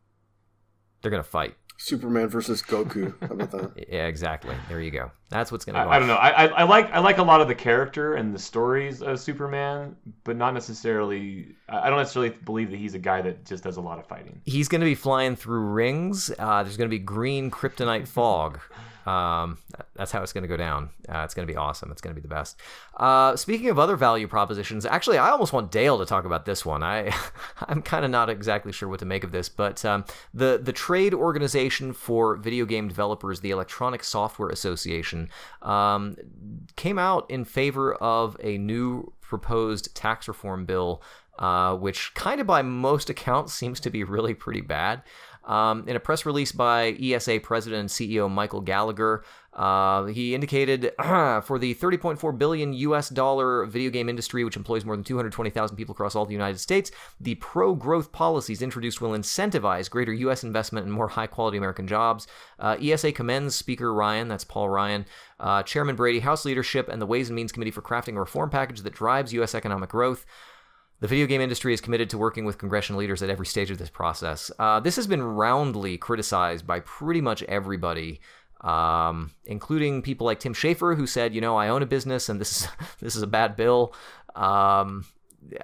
They're 1.02 1.12
gonna 1.12 1.22
fight. 1.24 1.56
Superman 1.82 2.28
versus 2.28 2.62
Goku. 2.62 3.14
How 3.22 3.34
about 3.34 3.52
that? 3.52 3.72
Yeah, 3.90 4.06
exactly. 4.06 4.54
There 4.68 4.82
you 4.82 4.92
go. 4.92 5.12
That's 5.30 5.50
what's 5.52 5.64
gonna. 5.64 5.84
go 5.84 5.90
I, 5.90 5.96
I 5.96 6.00
don't 6.00 6.10
know. 6.10 6.16
I, 6.16 6.30
I 6.30 6.46
I 6.48 6.64
like 6.64 6.92
I 6.92 7.00
like 7.00 7.18
a 7.20 7.24
lot 7.24 7.40
of 7.40 7.48
the 7.48 7.56
character 7.56 8.16
and 8.16 8.36
the 8.36 8.40
stories 8.40 9.02
of 9.02 9.20
Superman, 9.20 9.96
but 10.26 10.36
not 10.36 10.54
necessarily. 10.54 11.56
I 11.70 11.80
I 11.80 11.90
don't 11.90 11.98
necessarily 12.00 12.32
believe 12.32 12.70
that 12.72 12.78
he's 12.78 12.96
a 12.96 13.00
guy 13.00 13.22
that 13.22 13.46
just 13.46 13.64
does 13.64 13.78
a 13.78 13.82
lot 13.82 13.98
of 13.98 14.06
fighting. 14.08 14.42
He's 14.46 14.68
going 14.68 14.82
to 14.82 14.86
be 14.86 14.96
flying 14.96 15.36
through 15.38 15.62
rings. 15.62 16.32
Uh, 16.38 16.64
there's 16.64 16.78
going 16.78 16.90
to 16.90 16.94
be 16.94 17.00
green 17.00 17.50
kryptonite 17.50 18.08
fog. 18.08 18.60
Um, 19.10 19.58
that's 19.96 20.12
how 20.12 20.22
it's 20.22 20.34
going 20.34 20.44
to 20.44 20.48
go 20.48 20.58
down. 20.58 20.90
Uh, 21.08 21.20
it's 21.20 21.34
going 21.34 21.48
to 21.48 21.52
be 21.52 21.58
awesome. 21.58 21.92
It's 21.92 22.02
going 22.02 22.14
to 22.14 22.22
be 22.22 22.22
the 22.22 22.34
best. 22.34 22.60
Uh, 22.96 23.36
speaking 23.36 23.70
of 23.70 23.80
other 23.80 23.96
value 23.96 24.28
propositions, 24.28 24.86
actually, 24.86 25.18
I 25.18 25.30
almost 25.30 25.52
want 25.52 25.72
Dale 25.72 25.98
to 25.98 26.06
talk 26.06 26.26
about 26.26 26.46
this 26.46 26.66
one. 26.66 26.84
I, 26.84 27.14
I'm 27.62 27.82
kind 27.82 28.06
of 28.06 28.12
not 28.12 28.30
exactly 28.30 28.72
sure 28.72 28.88
what 28.88 29.00
to 29.00 29.06
make 29.06 29.24
of 29.24 29.32
this, 29.32 29.50
but 29.50 29.84
um, 29.84 30.06
the 30.34 30.60
the 30.62 30.74
trade 30.74 31.14
organization 31.14 31.94
for 31.94 32.36
video 32.36 32.66
game 32.66 32.88
developers, 32.88 33.40
the 33.40 33.52
Electronic 33.52 34.04
Software 34.04 34.50
Association, 34.50 35.30
um, 35.62 36.16
came 36.76 37.00
out 37.00 37.30
in 37.32 37.46
favor 37.46 37.96
of 37.96 38.38
a 38.44 38.58
new 38.58 39.12
proposed 39.22 39.96
tax 39.96 40.28
reform 40.28 40.66
bill 40.66 41.02
uh, 41.40 41.74
which 41.74 42.14
kind 42.16 42.42
of 42.42 42.48
by 42.48 42.62
most 42.62 43.10
accounts 43.10 43.54
seems 43.54 43.80
to 43.80 43.90
be 43.90 44.04
really 44.04 44.34
pretty 44.34 44.60
bad. 44.60 45.02
Um, 45.50 45.84
in 45.88 45.96
a 45.96 46.00
press 46.00 46.28
release 46.28 46.52
by 46.52 46.96
ESA 47.02 47.40
President 47.40 47.80
and 47.80 47.90
CEO 47.90 48.30
Michael 48.30 48.62
Gallagher, 48.62 49.24
uh, 49.56 50.06
he 50.06 50.36
indicated 50.36 50.92
for 51.00 51.58
the 51.58 51.74
30.4 51.74 52.38
billion 52.38 52.72
US 52.74 53.10
dollar 53.10 53.66
video 53.66 53.90
game 53.90 54.10
industry, 54.10 54.44
which 54.44 54.56
employs 54.56 54.86
more 54.86 54.96
than 54.96 55.04
220,000 55.04 55.76
people 55.76 55.94
across 55.94 56.16
all 56.16 56.28
the 56.28 56.34
United 56.34 56.60
States, 56.60 56.92
the 57.20 57.34
pro-growth 57.36 58.12
policies 58.12 58.62
introduced 58.62 59.02
will 59.02 59.10
incentivize 59.12 59.90
greater 59.90 60.14
U.S. 60.14 60.44
investment 60.44 60.86
in 60.86 60.92
more 60.92 61.08
high-quality 61.08 61.58
American 61.58 61.88
jobs. 61.88 62.28
Uh, 62.60 62.78
ESA 62.80 63.12
commends 63.12 63.56
Speaker 63.56 63.92
Ryan, 63.92 64.28
that's 64.28 64.44
Paul 64.44 64.70
Ryan, 64.70 65.06
uh, 65.40 65.64
Chairman 65.64 65.96
Brady, 65.96 66.20
House 66.20 66.46
leadership, 66.46 66.88
and 66.88 67.02
the 67.02 67.08
Ways 67.08 67.30
and 67.30 67.36
Means 67.36 67.52
Committee 67.52 67.72
for 67.72 67.82
crafting 67.82 68.18
a 68.18 68.20
reform 68.20 68.52
package 68.52 68.82
that 68.82 68.94
drives 68.94 69.34
U.S. 69.34 69.56
economic 69.56 69.90
growth. 69.90 70.28
The 71.00 71.08
video 71.08 71.28
game 71.28 71.40
industry 71.40 71.74
is 71.74 71.80
committed 71.80 72.10
to 72.10 72.18
working 72.18 72.44
with 72.44 72.58
congressional 72.58 73.00
leaders 73.00 73.24
at 73.24 73.30
every 73.30 73.46
stage 73.46 73.72
of 73.72 73.78
this 73.78 73.90
process. 73.90 74.52
Uh, 74.60 74.82
this 74.82 74.98
has 74.98 75.08
been 75.08 75.24
roundly 75.24 75.98
criticized 75.98 76.68
by 76.68 76.82
pretty 76.82 77.22
much 77.22 77.42
everybody, 77.44 78.20
um, 78.62 79.32
including 79.46 80.02
people 80.02 80.26
like 80.26 80.42
Tim 80.42 80.54
Schafer, 80.54 80.98
who 80.98 81.08
said, 81.08 81.34
"You 81.34 81.40
know, 81.40 81.56
I 81.56 81.70
own 81.70 81.84
a 81.84 81.86
business, 81.86 82.28
and 82.28 82.40
this 82.40 82.52
is 82.52 82.68
this 83.00 83.16
is 83.16 83.22
a 83.22 83.28
bad 83.28 83.56
bill." 83.56 83.94
Um, 84.36 85.06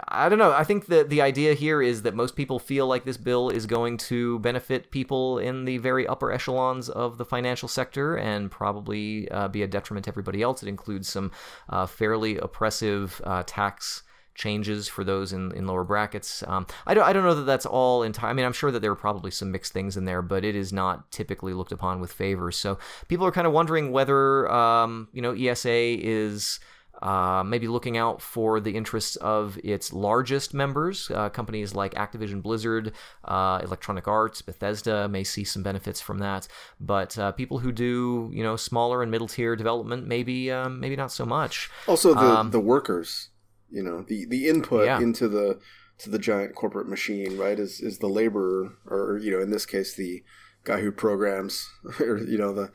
I 0.08 0.30
don't 0.30 0.40
know. 0.40 0.54
I 0.54 0.64
think 0.64 0.86
that 0.86 1.10
the 1.10 1.22
idea 1.22 1.54
here 1.54 1.82
is 1.82 2.04
that 2.04 2.16
most 2.16 2.38
people 2.38 2.60
feel 2.60 2.88
like 2.88 3.04
this 3.04 3.18
bill 3.18 3.50
is 3.50 3.66
going 3.66 3.98
to 3.98 4.40
benefit 4.40 4.90
people 4.90 5.38
in 5.38 5.66
the 5.66 5.80
very 5.80 6.08
upper 6.08 6.32
echelons 6.32 6.90
of 6.90 7.18
the 7.18 7.26
financial 7.26 7.68
sector 7.68 8.16
and 8.16 8.50
probably 8.50 9.30
uh, 9.32 9.50
be 9.50 9.64
a 9.64 9.68
detriment 9.68 10.06
to 10.06 10.12
everybody 10.12 10.42
else. 10.42 10.64
It 10.64 10.70
includes 10.70 11.10
some 11.10 11.32
uh, 11.68 11.88
fairly 11.88 12.38
oppressive 12.38 13.22
uh, 13.26 13.44
tax 13.46 14.04
changes 14.36 14.88
for 14.88 15.04
those 15.04 15.34
in, 15.34 15.52
in 15.54 15.66
lower 15.66 15.84
brackets. 15.84 16.44
Um, 16.46 16.68
I, 16.86 16.94
don't, 16.94 17.06
I 17.06 17.14
don't 17.14 17.24
know 17.24 17.36
that 17.36 17.44
that's 17.44 17.66
all 17.66 18.04
entire. 18.04 18.30
I 18.30 18.34
mean, 18.34 18.46
I'm 18.46 18.54
sure 18.54 18.70
that 18.72 18.82
there 18.82 18.92
are 18.92 18.96
probably 18.96 19.32
some 19.32 19.52
mixed 19.52 19.74
things 19.74 19.98
in 19.98 20.06
there, 20.06 20.22
but 20.22 20.44
it 20.46 20.56
is 20.56 20.72
not 20.72 21.10
typically 21.12 21.54
looked 21.54 21.72
upon 21.72 22.02
with 22.02 22.12
favor. 22.12 22.52
So 22.52 22.78
people 23.08 23.26
are 23.26 23.32
kind 23.32 23.48
of 23.48 23.54
wondering 23.54 23.92
whether, 23.92 24.52
um, 24.52 25.08
you 25.14 25.22
know, 25.22 25.32
ESA 25.32 25.72
is. 25.72 26.60
Uh, 27.02 27.44
maybe 27.46 27.68
looking 27.68 27.98
out 27.98 28.22
for 28.22 28.62
the 28.62 28.78
interests 28.78 29.18
of 29.18 29.60
its 29.66 29.92
largest 29.92 30.54
members. 30.54 31.12
Uh, 31.12 31.28
companies 31.28 31.76
like 31.76 31.94
Activision 31.96 32.42
Blizzard, 32.42 32.94
uh, 33.26 33.60
Electronic 33.62 34.08
Arts, 34.08 34.42
Bethesda 34.42 35.10
may 35.10 35.26
see 35.26 35.44
some 35.44 35.62
benefits 35.62 36.00
from 36.00 36.20
that. 36.20 36.48
But 36.80 37.20
uh, 37.20 37.34
people 37.34 37.60
who 37.60 37.74
do, 37.74 38.32
you 38.34 38.42
know, 38.44 38.56
smaller 38.56 39.02
and 39.02 39.12
middle 39.12 39.28
tier 39.28 39.58
development, 39.58 40.08
maybe, 40.08 40.50
um, 40.50 40.80
maybe 40.80 40.96
not 40.96 41.12
so 41.12 41.26
much. 41.26 41.70
Also, 41.86 42.14
the 42.14 42.22
Um, 42.22 42.52
the 42.52 42.62
workers, 42.62 43.28
you 43.76 43.84
know, 43.84 43.98
the 44.08 44.26
the 44.26 44.48
input 44.48 44.86
Yeah. 44.86 45.00
into 45.02 45.28
the 45.28 45.60
to 46.00 46.10
the 46.10 46.20
giant 46.20 46.56
corporate 46.56 46.88
machine, 46.96 47.38
right? 47.38 47.60
Is 47.60 47.82
is 47.82 48.00
the 48.00 48.08
laborer, 48.20 48.74
or 48.88 49.20
you 49.22 49.32
know, 49.32 49.42
in 49.42 49.52
this 49.52 49.66
case, 49.66 49.96
the 49.96 50.24
guy 50.64 50.80
who 50.82 50.92
programs, 50.92 51.70
or 52.00 52.18
you 52.18 52.38
know, 52.38 52.54
the 52.54 52.72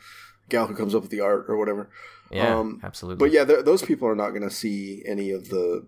gal 0.48 0.66
who 0.66 0.74
comes 0.74 0.94
up 0.94 1.02
with 1.02 1.10
the 1.10 1.20
art 1.20 1.46
or 1.48 1.56
whatever. 1.56 1.90
Yeah, 2.30 2.58
Um, 2.58 2.80
absolutely. 2.84 3.18
But 3.26 3.32
yeah, 3.32 3.44
those 3.44 3.82
people 3.82 4.06
are 4.08 4.14
not 4.14 4.30
going 4.30 4.48
to 4.48 4.50
see 4.62 5.02
any 5.06 5.30
of 5.32 5.48
the, 5.48 5.86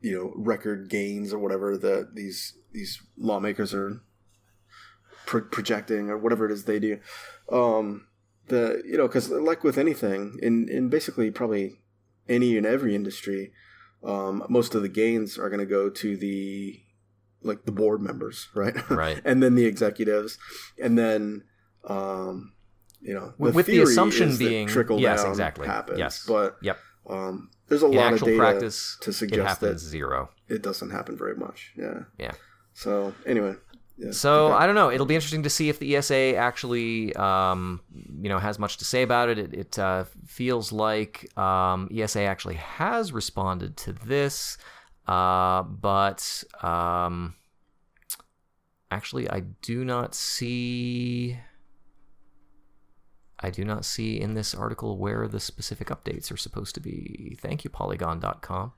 you 0.00 0.12
know, 0.16 0.32
record 0.52 0.88
gains 0.88 1.32
or 1.34 1.38
whatever 1.38 1.76
that 1.76 2.14
these 2.14 2.56
these 2.72 3.02
lawmakers 3.18 3.74
are 3.74 4.00
pro- 5.26 5.42
projecting 5.56 6.08
or 6.10 6.16
whatever 6.18 6.46
it 6.46 6.52
is 6.52 6.64
they 6.64 6.78
do. 6.78 6.98
Um, 7.50 8.06
the 8.48 8.82
you 8.86 8.96
know, 8.96 9.06
because 9.08 9.28
like 9.30 9.64
with 9.64 9.78
anything 9.78 10.38
in 10.42 10.68
in 10.68 10.88
basically 10.88 11.30
probably 11.30 11.80
any 12.28 12.56
and 12.56 12.66
every 12.66 12.94
industry, 12.94 13.52
um, 14.06 14.44
most 14.48 14.74
of 14.74 14.80
the 14.82 14.88
gains 14.88 15.36
are 15.38 15.50
going 15.50 15.60
to 15.60 15.66
go 15.66 15.90
to 15.90 16.16
the 16.16 16.80
like 17.42 17.64
the 17.66 17.72
board 17.72 18.00
members, 18.00 18.48
right? 18.54 18.74
Right. 18.90 19.20
and 19.26 19.42
then 19.42 19.54
the 19.56 19.66
executives, 19.66 20.38
and 20.82 20.96
then. 20.98 21.44
Um, 21.84 22.52
you 23.00 23.14
know, 23.14 23.32
With- 23.38 23.54
with 23.54 23.66
the 23.66 23.80
assumption 23.82 24.36
being- 24.36 24.66
trickle 24.66 24.98
yes, 24.98 25.22
down 25.22 25.30
exactly. 25.30 25.68
happens, 25.68 25.98
Yes. 26.00 26.24
but 26.26 26.56
Yep. 26.62 26.78
Um, 27.08 27.50
there's 27.68 27.82
a 27.84 27.86
In 27.86 27.92
lot 27.94 28.12
of 28.14 28.20
data 28.20 28.36
practice, 28.38 28.96
to 29.02 29.12
suggest 29.12 29.60
that 29.60 29.78
zero. 29.78 30.30
it 30.48 30.62
doesn't 30.62 30.90
happen 30.90 31.16
very 31.16 31.36
much. 31.36 31.72
Yeah. 31.76 32.04
Yeah. 32.18 32.32
So 32.74 33.14
anyway. 33.24 33.54
Yeah. 33.98 34.10
So 34.12 34.48
Okay. 34.48 34.56
I 34.56 34.66
don't 34.66 34.74
know. 34.74 34.90
It'll 34.90 35.06
be 35.06 35.14
interesting 35.14 35.42
to 35.44 35.50
see 35.50 35.68
if 35.68 35.78
the 35.78 35.96
ESA 35.96 36.36
actually, 36.36 37.14
um, 37.16 37.80
you 38.20 38.28
know, 38.28 38.38
has 38.38 38.58
much 38.58 38.76
to 38.78 38.84
say 38.84 39.02
about 39.02 39.28
it. 39.30 39.38
It, 39.38 39.54
it 39.54 39.78
uh, 39.78 40.04
feels 40.26 40.70
like 40.70 41.36
um, 41.38 41.88
ESA 41.94 42.20
actually 42.22 42.56
has 42.56 43.12
responded 43.12 43.76
to 43.78 43.92
this, 43.92 44.58
uh, 45.06 45.62
but 45.62 46.44
um, 46.62 47.34
actually, 48.90 49.30
I 49.30 49.40
do 49.62 49.84
not 49.84 50.14
see. 50.14 51.38
I 53.38 53.50
do 53.50 53.64
not 53.64 53.84
see 53.84 54.18
in 54.18 54.34
this 54.34 54.54
article 54.54 54.96
where 54.96 55.28
the 55.28 55.40
specific 55.40 55.88
updates 55.88 56.32
are 56.32 56.38
supposed 56.38 56.74
to 56.74 56.80
be. 56.80 57.36
Thank 57.40 57.64
you, 57.64 57.70
Polygon.com. 57.70 58.72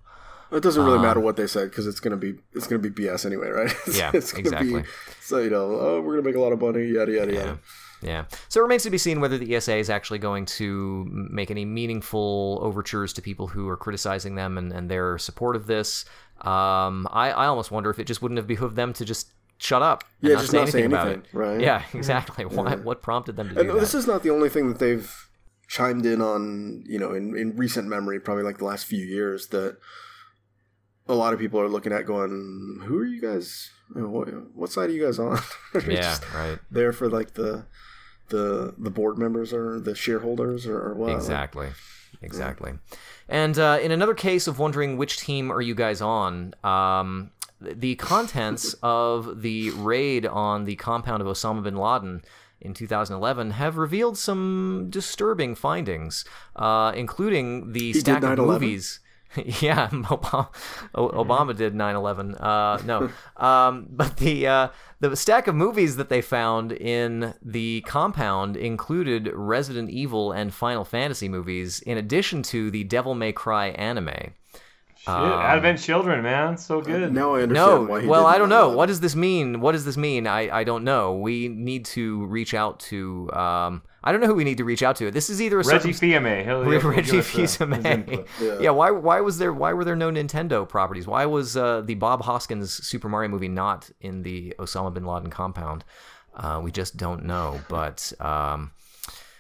It 0.51 0.63
doesn't 0.63 0.83
really 0.83 0.97
Um, 0.97 1.03
matter 1.03 1.21
what 1.21 1.37
they 1.37 1.47
said 1.47 1.71
because 1.71 1.87
it's 1.87 2.01
gonna 2.01 2.17
be 2.17 2.37
it's 2.55 2.67
gonna 2.67 2.79
be 2.81 2.91
BS 2.91 3.27
anyway, 3.27 3.49
right? 3.51 3.73
Yeah, 3.93 4.11
exactly. 4.15 4.83
Be, 4.83 4.89
so 5.21 5.39
you 5.39 5.51
know, 5.51 5.79
oh, 5.79 6.01
we're 6.01 6.15
gonna 6.17 6.27
make 6.27 6.37
a 6.37 6.41
lot 6.41 6.53
of 6.53 6.61
money, 6.61 6.87
yada 6.87 7.13
yada 7.13 7.33
Yeah. 7.33 7.39
yada. 7.41 7.59
Yeah. 8.01 8.25
So 8.49 8.61
it 8.61 8.63
remains 8.63 8.85
to 8.85 8.91
be 8.91 8.99
seen 8.99 9.21
whether 9.21 9.37
the 9.37 9.55
ESA 9.57 9.75
is 9.77 9.91
actually 9.91 10.21
going 10.21 10.47
to 10.47 11.05
make 11.11 11.51
any 11.51 11.65
meaningful 11.65 12.61
overtures 12.63 13.13
to 13.15 13.23
people 13.23 13.49
who 13.49 13.69
are 13.69 13.77
criticizing 13.77 14.37
them 14.37 14.57
and, 14.57 14.73
and 14.73 14.89
their 14.89 15.19
support 15.19 15.57
of 15.57 15.67
this. 15.67 16.05
Um, 16.43 17.09
I, 17.11 17.31
I 17.33 17.47
almost 17.47 17.73
wonder 17.73 17.91
if 17.91 17.99
it 17.99 18.05
just 18.07 18.23
wouldn't 18.23 18.39
have 18.39 18.47
behooved 18.47 18.77
them 18.77 18.93
to 18.95 19.05
just 19.05 19.33
shut 19.59 19.83
up 19.83 20.05
and 20.23 20.29
Yeah, 20.29 20.35
not 20.37 20.41
just 20.43 20.53
say 20.53 20.59
not 20.59 20.69
say 20.69 20.79
anything 20.79 20.93
about 20.93 21.07
anything, 21.09 21.25
it. 21.25 21.37
right? 21.37 21.61
Yeah, 21.61 21.83
exactly. 21.93 22.45
Why, 22.45 22.77
what 22.77 23.03
prompted 23.03 23.35
them 23.35 23.49
to 23.49 23.55
do 23.57 23.61
And 23.63 23.71
that? 23.71 23.81
this 23.81 23.95
is 23.95 24.07
not 24.07 24.23
the 24.23 24.31
only 24.31 24.49
thing 24.49 24.69
that 24.69 24.79
they've 24.79 25.13
chimed 25.67 26.07
in 26.07 26.23
on, 26.23 26.85
you 26.87 27.01
know, 27.01 27.13
in, 27.13 27.37
in 27.37 27.57
recent 27.57 27.89
memory, 27.89 28.21
probably 28.21 28.45
like 28.45 28.59
the 28.59 28.65
last 28.65 28.87
few 28.87 29.05
years, 29.05 29.49
that 29.49 29.77
a 31.09 31.15
lot 31.15 31.33
of 31.33 31.39
people 31.39 31.61
are 31.61 31.69
looking 31.69 31.93
at 31.93 32.07
going, 32.07 32.83
who 32.85 32.99
are 32.99 33.07
you 33.07 33.21
guys? 33.21 33.71
What, 33.95 34.29
what 34.55 34.71
side 34.71 34.91
are 34.91 34.93
you 34.93 35.05
guys 35.05 35.19
on? 35.19 35.39
Yeah, 35.75 36.03
just 36.03 36.35
right. 36.35 36.59
there 36.71 36.93
for 36.93 37.09
like 37.09 37.35
the 37.35 37.65
the 38.29 38.75
the 38.77 38.91
board 38.91 39.19
members 39.19 39.53
or 39.53 39.81
the 39.81 39.95
shareholders 39.95 40.67
or, 40.67 40.79
or 40.79 40.95
what? 40.95 41.13
Exactly. 41.13 41.69
Exactly. 42.23 42.73
And 43.29 43.59
uh, 43.59 43.79
in 43.81 43.93
another 43.93 44.15
case 44.15 44.47
of 44.47 44.59
wondering 44.59 44.97
which 44.97 45.19
team 45.19 45.53
are 45.53 45.61
you 45.61 45.75
guys 45.75 46.01
on, 46.01 46.55
um, 46.65 47.31
the 47.61 47.95
contents 47.97 48.75
of 48.83 49.43
the 49.43 49.71
raid 49.71 50.27
on 50.27 50.65
the 50.65 50.77
compound 50.77 51.23
of 51.23 51.29
Osama 51.29 51.63
bin 51.63 51.77
Laden 51.77 52.23
in 52.61 52.75
2011 52.75 53.53
have 53.53 53.77
revealed 53.77 54.19
some 54.19 54.89
disturbing 54.91 55.55
findings, 55.55 56.25
uh, 56.57 56.93
including 56.95 57.73
the 57.73 57.93
did 57.93 58.01
stack 58.01 58.23
of 58.23 58.31
9/11? 58.31 58.47
movies. 58.47 59.01
yeah, 59.61 59.89
Obama, 59.93 60.49
Obama 60.95 61.57
did 61.57 61.75
9/11. 61.75 62.43
Uh, 62.43 62.83
no, 62.85 63.11
um, 63.37 63.87
but 63.91 64.17
the 64.17 64.47
uh, 64.47 64.69
the 65.01 65.15
stack 65.17 65.47
of 65.47 65.55
movies 65.55 65.97
that 65.97 66.09
they 66.09 66.23
found 66.23 66.73
in 66.73 67.35
the 67.43 67.83
compound 67.83 68.57
included 68.57 69.31
Resident 69.35 69.91
Evil 69.91 70.33
and 70.33 70.53
Final 70.53 70.85
Fantasy 70.85 71.29
movies, 71.29 71.81
in 71.81 71.99
addition 71.99 72.43
to 72.45 72.71
the 72.71 72.85
Devil 72.85 73.15
May 73.15 73.33
Cry 73.33 73.69
anime. 73.69 74.33
Shit, 75.01 75.09
Advent 75.09 75.79
Children, 75.79 76.23
man, 76.23 76.59
so 76.59 76.81
good. 76.81 77.13
Now 77.15 77.35
I 77.35 77.43
understand 77.43 77.55
No, 77.55 77.83
why 77.85 78.01
he 78.03 78.07
well, 78.07 78.27
I 78.27 78.37
don't 78.37 78.49
know. 78.49 78.71
9/11. 78.71 78.75
What 78.77 78.87
does 78.87 79.01
this 79.01 79.15
mean? 79.15 79.61
What 79.61 79.73
does 79.73 79.85
this 79.85 79.97
mean? 79.97 80.27
I, 80.27 80.51
I 80.59 80.65
don't 80.65 80.85
know. 80.85 81.15
We 81.15 81.49
need 81.49 81.85
to 81.87 82.27
reach 82.27 82.53
out 82.53 82.81
to. 82.81 83.31
Um, 83.33 83.83
I 84.09 84.13
don't 84.13 84.23
know 84.23 84.27
who 84.27 84.35
we 84.35 84.45
need 84.45 84.57
to 84.57 84.65
reach 84.65 84.83
out 84.83 84.97
to. 84.97 85.11
This 85.11 85.29
is 85.29 85.43
either 85.43 85.61
a 85.61 85.65
Reggie 85.65 85.93
circum- 85.93 86.09
Fils-Aimé. 86.25 86.43
He'll, 86.45 86.63
he'll 86.63 86.81
Reggie 86.91 87.19
us, 87.19 87.29
his 87.29 87.57
Fils-Aimé. 87.57 87.85
input. 87.85 88.27
Yeah. 88.41 88.59
Yeah. 88.59 88.71
why 88.71 88.91
why 88.91 89.21
was 89.21 89.37
there 89.37 89.53
why 89.53 89.75
were 89.75 89.85
there 89.85 89.97
no 89.97 90.11
Nintendo 90.11 90.67
properties? 90.67 91.07
Why 91.07 91.27
was 91.27 91.59
uh, 91.59 91.83
the 91.83 91.95
Bob 91.95 92.23
Hoskins 92.23 92.73
Super 92.73 93.11
Mario 93.11 93.29
movie 93.29 93.49
not 93.49 93.91
in 94.01 94.23
the 94.23 94.55
Osama 94.59 94.95
bin 94.95 95.05
Laden 95.05 95.29
compound? 95.29 95.85
Uh, 96.35 96.61
we 96.63 96.71
just 96.71 96.97
don't 96.97 97.25
know. 97.25 97.61
But 97.69 98.13
um, 98.21 98.71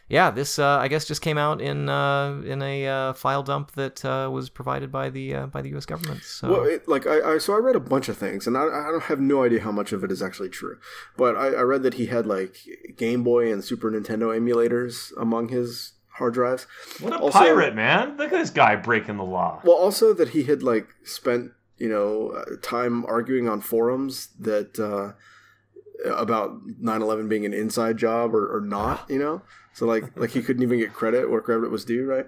yeah, 0.08 0.30
this 0.30 0.58
uh, 0.58 0.78
I 0.78 0.88
guess 0.88 1.04
just 1.04 1.20
came 1.20 1.36
out 1.38 1.60
in 1.60 1.88
uh, 1.88 2.40
in 2.44 2.62
a 2.62 2.86
uh, 2.86 3.12
file 3.12 3.42
dump 3.42 3.72
that 3.72 4.04
uh, 4.04 4.30
was 4.32 4.48
provided 4.48 4.90
by 4.90 5.10
the 5.10 5.34
uh, 5.34 5.46
by 5.46 5.60
the 5.62 5.68
U.S. 5.70 5.84
government. 5.86 6.22
So 6.22 6.50
Well, 6.50 6.64
it, 6.64 6.88
like 6.88 7.06
I, 7.06 7.34
I, 7.34 7.38
so 7.38 7.54
I 7.54 7.58
read 7.58 7.76
a 7.76 7.80
bunch 7.80 8.08
of 8.08 8.16
things, 8.16 8.46
and 8.46 8.56
I, 8.56 8.62
I 8.62 8.90
don't 8.90 9.04
have 9.04 9.20
no 9.20 9.44
idea 9.44 9.60
how 9.60 9.72
much 9.72 9.92
of 9.92 10.02
it 10.04 10.10
is 10.10 10.22
actually 10.22 10.48
true. 10.48 10.78
But 11.16 11.36
I, 11.36 11.48
I 11.48 11.60
read 11.62 11.82
that 11.82 11.94
he 11.94 12.06
had 12.06 12.26
like 12.26 12.56
Game 12.96 13.22
Boy 13.22 13.52
and 13.52 13.62
Super 13.62 13.90
Nintendo 13.90 14.36
emulators 14.38 15.12
among 15.20 15.48
his 15.48 15.92
hard 16.14 16.34
drives. 16.34 16.66
What 17.00 17.12
a 17.12 17.18
Also- 17.18 17.38
pirate, 17.38 17.74
man! 17.74 18.16
Look 18.16 18.32
at 18.32 18.38
this 18.38 18.50
guy 18.50 18.76
breaking 18.76 19.18
the 19.18 19.24
law. 19.24 19.60
Well, 19.62 19.76
also 19.76 20.14
that 20.14 20.30
he 20.30 20.44
had 20.44 20.62
like 20.62 20.88
spent 21.04 21.52
you 21.76 21.88
know 21.88 22.30
uh, 22.30 22.56
time 22.62 23.04
arguing 23.06 23.46
on 23.48 23.60
forums 23.60 24.28
that 24.40 24.78
uh, 24.78 25.12
about 26.10 26.66
9-11 26.82 27.28
being 27.28 27.44
an 27.44 27.52
inside 27.54 27.96
job 27.96 28.34
or, 28.34 28.56
or 28.56 28.60
not. 28.60 29.08
You 29.10 29.18
know, 29.18 29.42
so 29.78 29.86
like 29.86 30.16
like 30.16 30.30
he 30.30 30.42
couldn't 30.42 30.62
even 30.64 30.78
get 30.80 30.92
credit 30.92 31.30
where 31.30 31.40
credit 31.40 31.70
was 31.70 31.84
due, 31.84 32.04
right? 32.04 32.26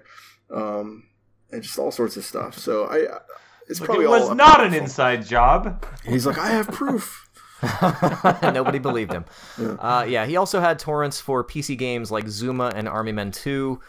Um, 0.49 1.03
and 1.51 1.61
just 1.61 1.77
all 1.77 1.91
sorts 1.91 2.15
of 2.15 2.23
stuff. 2.23 2.57
So 2.57 2.85
I. 2.85 3.19
It's 3.67 3.79
Look, 3.79 3.87
probably 3.87 4.05
it 4.05 4.09
was 4.09 4.29
all 4.29 4.35
not 4.35 4.63
an 4.65 4.73
inside 4.73 5.25
job. 5.25 5.85
He's 6.05 6.25
like, 6.25 6.37
I 6.37 6.47
have 6.49 6.67
proof. 6.69 7.29
Nobody 8.41 8.79
believed 8.79 9.11
him. 9.11 9.25
Uh, 9.59 10.05
yeah, 10.07 10.25
he 10.25 10.35
also 10.37 10.59
had 10.61 10.79
torrents 10.79 11.19
for 11.19 11.43
PC 11.43 11.77
games 11.77 12.09
like 12.09 12.27
Zuma 12.27 12.71
and 12.73 12.87
Army 12.87 13.11
Men 13.11 13.31
2. 13.31 13.79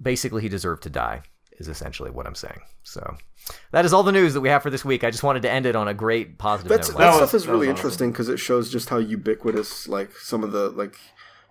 Basically, 0.00 0.40
he 0.42 0.48
deserved 0.48 0.84
to 0.84 0.90
die, 0.90 1.22
is 1.58 1.68
essentially 1.68 2.10
what 2.10 2.26
I'm 2.26 2.34
saying. 2.34 2.60
So, 2.82 3.16
that 3.72 3.84
is 3.84 3.92
all 3.92 4.02
the 4.02 4.10
news 4.12 4.34
that 4.34 4.40
we 4.40 4.48
have 4.48 4.62
for 4.62 4.70
this 4.70 4.84
week. 4.84 5.04
I 5.04 5.10
just 5.10 5.22
wanted 5.22 5.42
to 5.42 5.50
end 5.50 5.66
it 5.66 5.76
on 5.76 5.86
a 5.86 5.94
great 5.94 6.38
positive 6.38 6.70
That's 6.70 6.90
note. 6.90 6.98
that 6.98 7.06
was- 7.08 7.16
stuff 7.16 7.34
is 7.34 7.44
that 7.44 7.52
really 7.52 7.66
awesome. 7.68 7.76
interesting 7.76 8.10
because 8.12 8.28
it 8.28 8.38
shows 8.38 8.70
just 8.72 8.88
how 8.88 8.98
ubiquitous 8.98 9.86
like 9.86 10.12
some 10.16 10.42
of 10.42 10.52
the 10.52 10.70
like 10.70 10.96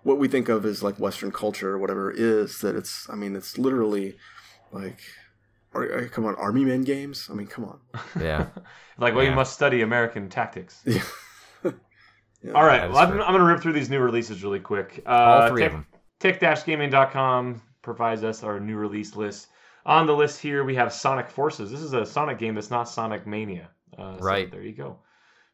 what 0.04 0.18
we 0.18 0.28
think 0.28 0.48
of 0.48 0.64
as 0.64 0.82
like 0.82 0.98
Western 1.00 1.32
culture 1.32 1.70
or 1.72 1.78
whatever 1.78 2.10
is. 2.10 2.60
That 2.60 2.76
it's 2.76 3.08
I 3.10 3.16
mean 3.16 3.34
it's 3.36 3.58
literally 3.58 4.16
like. 4.72 5.00
Ar- 5.74 5.92
uh, 5.92 6.08
come 6.08 6.24
on, 6.24 6.36
Army 6.36 6.64
Men 6.64 6.82
games. 6.82 7.28
I 7.28 7.34
mean, 7.34 7.48
come 7.48 7.64
on. 7.64 7.80
yeah. 8.20 8.46
Like, 8.96 9.14
well, 9.14 9.24
Yeah. 9.24 9.30
you 9.30 9.34
must 9.34 9.52
study 9.54 9.82
American 9.82 10.28
tactics. 10.28 10.80
Yeah. 10.86 11.02
All 12.54 12.62
right, 12.64 12.78
That 12.82 12.90
is 12.90 12.94
well, 12.94 12.98
I'm. 13.02 13.12
I'm 13.22 13.28
going 13.32 13.38
to 13.40 13.44
rip 13.44 13.60
through 13.60 13.72
these 13.72 13.90
new 13.90 13.98
releases 13.98 14.44
really 14.44 14.60
quick. 14.60 15.02
Uh, 15.04 15.10
All 15.10 15.48
three 15.48 15.62
Tech- 15.62 15.72
of 15.72 15.78
them. 15.78 15.86
Tech-gaming.com 16.20 17.60
provides 17.82 18.22
us 18.22 18.42
our 18.44 18.60
new 18.60 18.76
release 18.76 19.16
list. 19.16 19.48
On 19.86 20.06
the 20.06 20.14
list 20.14 20.40
here, 20.40 20.62
we 20.64 20.74
have 20.76 20.92
Sonic 20.92 21.28
Forces. 21.28 21.70
This 21.70 21.80
is 21.80 21.92
a 21.92 22.06
Sonic 22.06 22.38
game 22.38 22.54
that's 22.54 22.70
not 22.70 22.88
Sonic 22.88 23.26
Mania. 23.26 23.68
Uh, 23.98 24.16
so 24.18 24.24
Right. 24.24 24.50
there 24.50 24.62
you 24.62 24.72
go. 24.72 24.98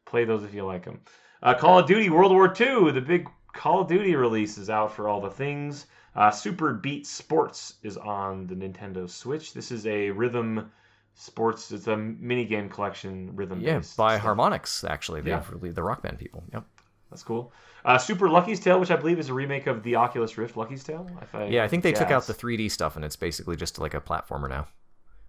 Play 0.05 0.25
those 0.25 0.43
if 0.43 0.53
you 0.53 0.65
like 0.65 0.85
them. 0.85 0.99
Uh, 1.43 1.53
Call 1.55 1.79
of 1.79 1.87
Duty 1.87 2.09
World 2.09 2.31
War 2.31 2.47
II, 2.59 2.91
the 2.91 3.01
big 3.01 3.27
Call 3.53 3.81
of 3.81 3.87
Duty 3.87 4.15
release 4.15 4.57
is 4.57 4.69
out 4.69 4.93
for 4.93 5.07
all 5.07 5.21
the 5.21 5.29
things. 5.29 5.87
Uh, 6.15 6.31
Super 6.31 6.73
Beat 6.73 7.07
Sports 7.07 7.75
is 7.83 7.97
on 7.97 8.47
the 8.47 8.55
Nintendo 8.55 9.09
Switch. 9.09 9.53
This 9.53 9.71
is 9.71 9.87
a 9.87 10.09
rhythm 10.11 10.71
sports. 11.15 11.71
It's 11.71 11.87
a 11.87 11.95
mini 11.95 12.45
game 12.45 12.69
collection 12.69 13.35
rhythm. 13.35 13.61
Yeah, 13.61 13.81
by 13.97 14.17
Harmonix, 14.17 14.89
actually. 14.89 15.21
Yeah. 15.25 15.39
They've 15.39 15.51
really, 15.51 15.71
the 15.71 15.83
rock 15.83 16.01
band 16.01 16.19
people. 16.19 16.43
Yep. 16.53 16.65
That's 17.09 17.23
cool. 17.23 17.51
Uh, 17.83 17.97
Super 17.97 18.29
Lucky's 18.29 18.59
Tale, 18.59 18.79
which 18.79 18.91
I 18.91 18.95
believe 18.95 19.19
is 19.19 19.29
a 19.29 19.33
remake 19.33 19.67
of 19.67 19.83
the 19.83 19.95
Oculus 19.95 20.37
Rift 20.37 20.55
Lucky's 20.55 20.83
Tale. 20.83 21.09
If 21.21 21.35
I 21.35 21.45
Yeah, 21.45 21.63
I 21.63 21.67
think 21.67 21.83
they 21.83 21.91
took 21.91 22.11
out 22.11 22.25
the 22.25 22.33
3D 22.33 22.71
stuff 22.71 22.95
and 22.95 23.03
it's 23.03 23.15
basically 23.17 23.57
just 23.57 23.79
like 23.79 23.93
a 23.93 24.01
platformer 24.01 24.47
now. 24.47 24.67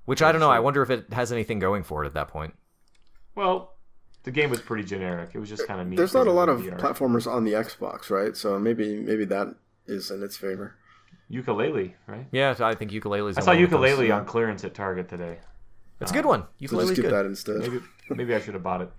Which 0.04 0.22
I 0.22 0.32
don't 0.32 0.40
know. 0.40 0.50
I 0.50 0.60
wonder 0.60 0.82
if 0.82 0.90
it 0.90 1.12
has 1.12 1.32
anything 1.32 1.58
going 1.58 1.82
for 1.82 2.04
it 2.04 2.06
at 2.06 2.14
that 2.14 2.28
point. 2.28 2.54
Well, 3.34 3.71
the 4.24 4.30
game 4.30 4.50
was 4.50 4.60
pretty 4.60 4.84
generic. 4.84 5.30
It 5.34 5.38
was 5.38 5.48
just 5.48 5.66
kind 5.66 5.80
of 5.80 5.86
neat. 5.88 5.96
There's 5.96 6.14
not 6.14 6.26
a 6.26 6.32
lot 6.32 6.48
of 6.48 6.60
VR. 6.60 6.78
platformers 6.78 7.30
on 7.30 7.44
the 7.44 7.52
Xbox, 7.52 8.10
right? 8.10 8.36
So 8.36 8.58
maybe 8.58 9.00
maybe 9.00 9.24
that 9.26 9.54
is 9.86 10.10
in 10.10 10.22
its 10.22 10.36
favor. 10.36 10.76
Yooka-Laylee, 11.30 11.94
right? 12.06 12.26
Yeah, 12.30 12.54
I 12.60 12.74
think 12.74 12.90
Yooka-Laylee's. 12.90 13.38
I 13.38 13.40
saw 13.40 13.52
one 13.52 13.62
that 13.62 13.70
goes- 13.70 13.80
Yooka-Laylee 13.80 14.14
on 14.14 14.24
clearance 14.26 14.64
at 14.64 14.74
Target 14.74 15.08
today. 15.08 15.38
It's 16.00 16.10
a 16.10 16.14
good 16.14 16.26
one. 16.26 16.44
Ukulele. 16.58 16.88
So 16.88 16.94
just 16.94 16.98
Ukulele's 16.98 17.12
get 17.12 17.16
that 17.16 17.26
instead. 17.26 17.56
Maybe 17.60 17.80
maybe 18.10 18.34
I 18.34 18.40
should 18.40 18.54
have 18.54 18.62
bought 18.62 18.82
it. 18.82 18.90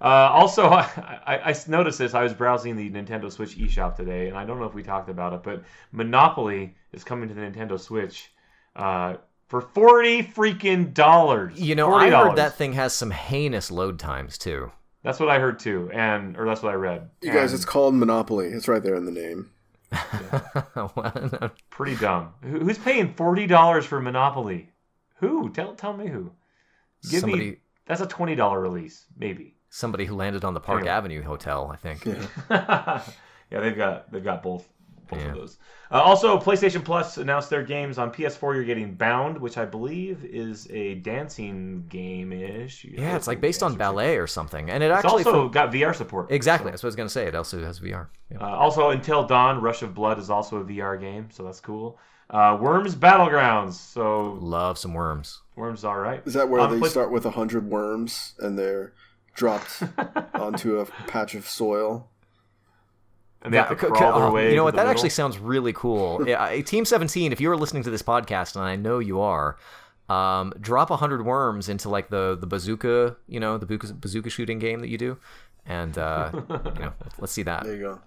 Uh, 0.00 0.04
also, 0.04 0.64
I, 0.70 1.20
I, 1.26 1.50
I 1.50 1.54
noticed 1.68 1.98
this. 1.98 2.14
I 2.14 2.22
was 2.22 2.32
browsing 2.32 2.76
the 2.76 2.90
Nintendo 2.90 3.30
Switch 3.30 3.56
eShop 3.58 3.96
today, 3.96 4.28
and 4.28 4.36
I 4.36 4.44
don't 4.44 4.58
know 4.58 4.64
if 4.66 4.74
we 4.74 4.82
talked 4.82 5.10
about 5.10 5.32
it, 5.34 5.42
but 5.42 5.62
Monopoly 5.92 6.74
is 6.92 7.04
coming 7.04 7.28
to 7.28 7.34
the 7.34 7.40
Nintendo 7.42 7.78
Switch 7.78 8.30
uh, 8.76 9.16
for 9.48 9.60
forty 9.60 10.22
freaking 10.22 10.94
dollars. 10.94 11.58
You 11.60 11.74
know, 11.74 11.92
I 11.94 12.10
heard 12.10 12.36
that 12.36 12.54
thing 12.56 12.74
has 12.74 12.92
some 12.94 13.10
heinous 13.10 13.70
load 13.70 13.98
times 13.98 14.38
too. 14.38 14.70
That's 15.02 15.18
what 15.20 15.28
I 15.28 15.38
heard 15.38 15.58
too, 15.58 15.90
and 15.92 16.36
or 16.36 16.46
that's 16.46 16.62
what 16.62 16.72
I 16.72 16.76
read. 16.76 17.10
You 17.22 17.32
guys, 17.32 17.52
it's 17.52 17.64
called 17.64 17.94
Monopoly. 17.94 18.46
It's 18.48 18.68
right 18.68 18.82
there 18.82 18.94
in 18.94 19.04
the 19.04 19.12
name. 19.12 19.50
Well, 20.74 21.50
pretty 21.70 21.96
dumb. 21.96 22.34
Who's 22.42 22.78
paying 22.78 23.14
forty 23.14 23.46
dollars 23.46 23.84
for 23.86 24.00
Monopoly? 24.00 24.70
Who? 25.16 25.50
Tell 25.50 25.74
tell 25.74 25.96
me 25.96 26.06
who. 26.08 26.30
Give 27.10 27.20
somebody, 27.20 27.50
me 27.50 27.56
that's 27.86 28.00
a 28.00 28.06
twenty 28.06 28.34
dollar 28.34 28.60
release, 28.60 29.06
maybe. 29.16 29.56
somebody 29.70 30.04
who 30.04 30.14
landed 30.14 30.44
on 30.44 30.54
the 30.54 30.60
Park 30.60 30.80
Anyway. 30.80 30.92
Avenue 30.92 31.22
Hotel, 31.22 31.70
I 31.72 31.76
think. 31.76 32.04
Yeah. 32.04 32.26
yeah, 33.50 33.60
they've 33.60 33.76
got 33.76 34.10
they've 34.12 34.22
got 34.24 34.42
both 34.42 34.68
both 35.08 35.20
Yeah. 35.20 35.28
of 35.30 35.34
those. 35.36 35.58
Uh, 35.90 36.00
also, 36.02 36.38
PlayStation 36.38 36.84
Plus 36.84 37.16
announced 37.16 37.48
their 37.50 37.62
games 37.62 37.98
on 37.98 38.10
PS4. 38.12 38.54
You're 38.54 38.64
getting 38.64 38.94
Bound, 38.94 39.38
which 39.38 39.56
I 39.56 39.64
believe 39.64 40.24
is 40.24 40.68
a 40.70 40.96
dancing 40.96 41.86
game 41.88 42.32
ish. 42.32 42.84
Yeah, 42.84 43.16
it's 43.16 43.26
like 43.26 43.40
based 43.40 43.62
on 43.62 43.74
ballet 43.76 44.16
or 44.18 44.26
something, 44.26 44.68
and 44.70 44.82
it 44.82 44.90
It's 44.90 45.04
actually 45.04 45.24
also 45.24 45.44
from- 45.44 45.50
got 45.50 45.72
VR 45.72 45.94
support. 45.94 46.30
exactly. 46.30 46.68
So- 46.68 46.70
That's 46.72 46.82
what 46.82 46.88
I 46.88 46.90
was 46.90 46.96
gonna 46.96 47.08
say. 47.08 47.26
It 47.26 47.34
also 47.34 47.62
has 47.64 47.78
VR. 47.80 48.08
Yeah. 48.30 48.38
Uh, 48.40 48.48
also, 48.56 48.90
Until 48.90 49.24
Dawn, 49.26 49.60
Rush 49.62 49.82
of 49.82 49.94
Blood 49.94 50.18
is 50.18 50.28
also 50.30 50.58
a 50.58 50.64
VR 50.64 50.96
game, 51.00 51.28
so 51.30 51.42
that's 51.42 51.60
cool. 51.60 51.98
Uh, 52.30 52.58
Worms 52.60 52.94
Battlegrounds, 52.94 53.72
so 53.72 54.36
Love 54.40 54.76
some 54.76 54.92
worms. 54.92 55.40
Worms 55.56 55.78
is 55.80 55.84
all 55.86 55.96
right. 55.98 56.20
Is 56.26 56.34
that 56.34 56.50
where 56.50 56.60
On 56.60 56.70
they 56.70 56.78
Play- 56.78 56.90
start 56.90 57.10
with 57.10 57.24
a 57.24 57.30
hundred 57.30 57.64
worms 57.70 58.34
and 58.38 58.58
they're 58.58 58.92
dropped 59.34 59.82
onto 60.34 60.78
a 60.78 60.84
patch 61.06 61.34
of 61.34 61.48
soil? 61.48 62.10
And 63.42 63.52
they 63.52 63.58
have 63.58 63.68
to 63.68 63.74
That- 63.74 63.92
crawl 63.94 64.18
their 64.18 64.28
oh, 64.28 64.32
way. 64.32 64.50
You 64.50 64.56
know 64.56 64.64
what? 64.64 64.74
That 64.74 64.82
middle. 64.82 64.90
actually 64.90 65.10
sounds 65.10 65.38
really 65.38 65.72
cool. 65.72 66.26
Yeah, 66.28 66.50
Team 66.62 66.84
17, 66.84 67.32
if 67.32 67.40
you 67.40 67.50
are 67.50 67.56
listening 67.56 67.82
to 67.84 67.90
this 67.90 68.02
podcast, 68.02 68.56
and 68.56 68.64
I 68.64 68.76
know 68.76 68.98
you 68.98 69.20
are, 69.20 69.56
um, 70.08 70.52
drop 70.60 70.90
100 70.90 71.24
worms 71.24 71.68
into 71.68 71.88
like 71.88 72.08
the, 72.08 72.36
the 72.40 72.46
bazooka, 72.46 73.16
you 73.28 73.38
know, 73.40 73.58
the 73.58 73.66
bazooka, 73.66 73.94
bazooka 73.94 74.30
shooting 74.30 74.58
game 74.58 74.80
that 74.80 74.88
you 74.88 74.98
do. 74.98 75.18
And, 75.66 75.96
uh, 75.98 76.30
you 76.74 76.80
know, 76.82 76.92
let's 77.18 77.32
see 77.32 77.42
that. 77.42 77.64
There 77.64 77.74
you 77.76 77.82
go. 77.82 78.00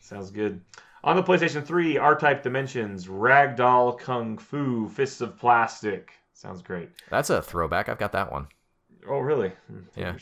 Sounds 0.00 0.30
good. 0.30 0.60
On 1.04 1.16
the 1.16 1.22
PlayStation 1.22 1.64
3, 1.64 1.96
R-Type 1.96 2.42
Dimensions, 2.42 3.06
Ragdoll 3.06 3.98
Kung 3.98 4.36
Fu, 4.36 4.88
Fists 4.88 5.20
of 5.20 5.38
Plastic. 5.38 6.10
Sounds 6.34 6.60
great. 6.60 6.90
That's 7.08 7.30
a 7.30 7.40
throwback. 7.40 7.88
I've 7.88 7.98
got 7.98 8.12
that 8.12 8.30
one. 8.30 8.46
Oh, 9.08 9.18
really? 9.20 9.50
Hmm, 9.70 9.80
Yeah. 9.96 10.14